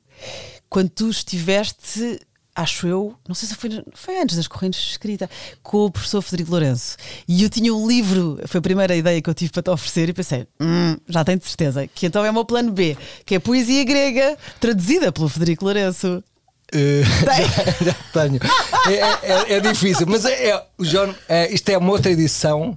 quando 0.69 0.89
tu 0.91 1.09
estiveste, 1.09 2.21
acho 2.59 2.87
eu, 2.89 3.15
não 3.29 3.35
sei 3.35 3.49
se 3.49 3.55
foi, 3.55 3.71
foi 3.95 4.21
antes 4.21 4.37
das 4.37 4.49
correntes 4.49 4.81
de 4.83 4.91
escrita, 4.91 5.31
com 5.63 5.85
o 5.85 5.91
professor 5.91 6.21
Federico 6.21 6.51
Lourenço. 6.51 6.97
E 7.27 7.43
eu 7.45 7.49
tinha 7.49 7.73
um 7.73 7.87
livro, 7.87 8.39
foi 8.47 8.59
a 8.59 8.63
primeira 8.63 8.97
ideia 8.97 9.23
que 9.23 9.31
eu 9.31 9.35
tive 9.35 9.53
para 9.53 9.63
te 9.63 9.71
oferecer 9.71 10.09
e 10.09 10.13
pensei, 10.13 10.47
"Hum, 10.61 10.97
já 11.09 11.25
tenho 11.25 11.41
certeza, 11.43 11.87
que 11.87 12.07
então 12.07 12.25
é 12.25 12.31
o 12.31 12.35
meu 12.35 12.45
plano 12.45 12.73
B, 12.73 12.97
que 13.25 13.37
é 13.37 13.39
poesia 13.39 13.85
grega 13.85 14.37
traduzida 14.61 15.13
pelo 15.13 15.29
Federico 15.29 15.65
Lourenço. 15.65 16.23
Tem. 16.71 16.85
já, 17.81 17.93
já 17.93 17.95
tenho. 18.13 18.41
É, 18.89 19.53
é- 19.53 19.53
é 19.57 19.61
difícil, 19.61 20.07
mas 20.07 20.25
é, 20.27 20.51
é- 20.51 20.67
o 20.77 20.85
John, 20.85 21.15
é, 21.29 21.51
isto 21.53 21.69
é 21.71 21.79
uma 21.79 21.93
outra 21.93 22.11
edição. 22.11 22.77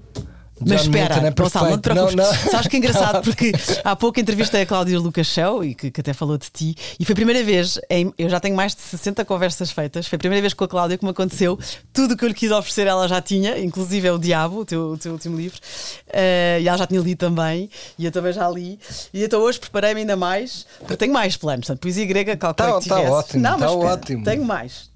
Mas 0.66 0.82
espera, 0.82 1.16
Milton 1.22 1.28
é 1.28 1.32
Gonçalo, 1.32 1.70
não 1.70 1.78
te 1.78 1.82
preocupes. 1.82 2.52
Sabes 2.52 2.68
que 2.68 2.76
é 2.76 2.80
engraçado 2.80 3.22
porque 3.24 3.52
há 3.84 3.96
pouco 3.96 4.20
entrevistei 4.20 4.62
a 4.62 4.66
Cláudia 4.66 5.00
Lucas 5.00 5.28
Show 5.28 5.64
e 5.64 5.74
que, 5.76 5.90
que 5.92 6.02
até 6.02 6.14
falou 6.14 6.38
de 6.38 6.50
ti, 6.52 6.76
e 7.00 7.06
foi 7.06 7.14
a 7.14 7.16
primeira 7.16 7.44
vez, 7.44 7.80
em- 7.90 8.14
eu 8.18 8.30
já 8.30 8.40
tenho 8.40 8.56
mais 8.56 8.76
de 8.76 8.82
60 8.82 9.24
conversas 9.26 9.72
feitas, 9.72 10.08
foi 10.08 10.16
a 10.16 10.20
primeira 10.20 10.42
vez 10.42 10.54
com 10.54 10.64
a 10.64 10.68
Cláudia 10.68 10.98
que 10.98 11.04
me 11.06 11.12
aconteceu. 11.12 11.58
Tudo 11.94 12.14
o 12.14 12.18
que 12.18 12.24
eu 12.26 12.30
lhe 12.30 12.34
quis 12.36 12.52
oferecer 12.52 12.88
ela 12.88 13.08
já 13.08 13.22
tinha, 13.22 13.58
inclusive 13.60 14.08
é 14.08 14.12
o 14.12 14.18
Diabo, 14.18 14.60
o 14.60 14.66
teu, 14.66 14.92
o 14.92 14.98
teu 14.98 15.14
último 15.14 15.38
livro, 15.38 15.60
Eh, 16.14 16.60
e 16.62 16.68
ela 16.68 16.78
já 16.78 16.86
tinha 16.86 17.00
lido 17.00 17.18
também, 17.18 17.70
e 17.98 18.06
eu 18.06 18.12
também 18.12 18.34
já 18.34 18.50
li. 18.50 18.78
E 19.14 19.24
então 19.24 19.40
hoje 19.42 19.60
preparei-me 19.60 20.02
ainda 20.02 20.16
mais, 20.16 20.66
porque 20.80 20.98
tenho 20.98 21.14
mais 21.14 21.38
planos. 21.38 21.66
Portanto, 21.68 21.82
poesia 21.82 22.06
grega, 22.06 22.36
calculei 22.36 22.72
Tá- 22.74 22.80
que 22.82 22.90
tá 22.90 22.96
tivesse. 22.98 23.14
ótimo, 23.14 23.44
não, 23.44 23.52
tá 23.52 23.58
mas 23.58 23.72
espera, 23.72 23.94
ótimo. 23.94 24.24
Tenho 24.26 24.44
mais. 24.46 24.90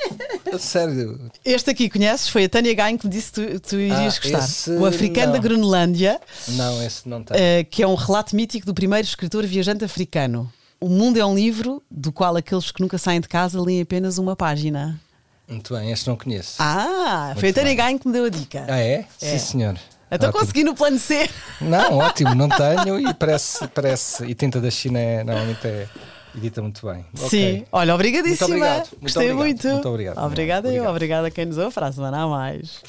Sério. 0.58 1.30
Este 1.44 1.70
aqui 1.70 1.88
conheces? 1.90 2.28
Foi 2.28 2.44
a 2.44 2.48
Tânia 2.48 2.74
Gain 2.74 2.96
que 2.96 3.06
me 3.06 3.12
disse 3.12 3.32
que 3.32 3.58
tu, 3.58 3.60
tu 3.60 3.76
irias 3.76 4.18
Ah, 4.24 4.38
gostar. 4.38 4.72
O 4.78 4.86
Africano 4.86 5.32
da 5.32 5.38
não. 5.38 5.40
Groenlândia. 5.42 6.20
Não, 6.48 6.82
esse 6.82 7.08
não 7.08 7.22
tem. 7.22 7.36
Uh, 7.36 7.64
que 7.70 7.82
é 7.82 7.86
um 7.86 7.94
relato 7.94 8.34
mítico 8.34 8.66
do 8.66 8.74
primeiro 8.74 9.06
escritor 9.06 9.44
viajante 9.44 9.84
africano. 9.84 10.50
O 10.80 10.88
Mundo 10.88 11.18
é 11.18 11.24
um 11.24 11.34
livro 11.34 11.82
do 11.90 12.12
qual 12.12 12.36
aqueles 12.36 12.70
que 12.70 12.80
nunca 12.80 12.98
saem 12.98 13.20
de 13.20 13.28
casa 13.28 13.60
leem 13.60 13.80
apenas 13.82 14.18
uma 14.18 14.36
página. 14.36 15.00
Muito 15.48 15.74
bem, 15.74 15.90
este 15.92 16.08
não 16.08 16.16
conheço. 16.16 16.56
Ah, 16.58 17.32
foi 17.34 17.48
a 17.50 17.52
Muito 17.52 17.54
Tânia. 17.54 17.74
Gain 17.74 17.98
que 17.98 18.06
me 18.06 18.12
deu 18.12 18.24
a 18.24 18.28
dica. 18.28 18.64
Ah, 18.68 18.78
é? 18.78 18.92
É. 18.94 19.06
Sim, 19.18 19.38
senhor. 19.38 19.78
Então 20.10 20.28
Ótimo. 20.28 20.40
consegui 20.40 20.64
no 20.64 20.74
plano 20.74 20.98
C. 20.98 21.28
Não, 21.60 21.98
ótimo, 21.98 22.34
não 22.34 22.48
tenho 22.48 23.00
e 23.00 23.12
parece, 23.14 23.66
parece. 23.68 24.24
E 24.24 24.34
tinta 24.34 24.60
da 24.60 24.70
China 24.70 24.98
é, 25.00 25.24
normalmente 25.24 25.66
é, 25.66 25.88
edita 26.36 26.62
muito 26.62 26.86
bem. 26.86 27.04
Sim, 27.14 27.64
olha, 27.72 27.94
obrigadíssima. 27.94 28.48
Muito 28.48 28.64
obrigado, 28.64 28.88
muito 28.90 29.02
Gostei 29.02 29.30
obrigado, 29.32 29.46
muito. 29.46 29.68
muito 29.68 29.88
obrigado. 29.88 30.18
Obrigada 30.24 30.72
eu, 30.72 30.84
obrigada 30.88 31.28
a 31.28 31.30
quem 31.30 31.46
nos 31.46 31.58
ouve. 31.58 31.74
Para 31.74 31.86
a 31.86 31.92
semana 31.92 32.22
a 32.22 32.28
mais. 32.28 32.82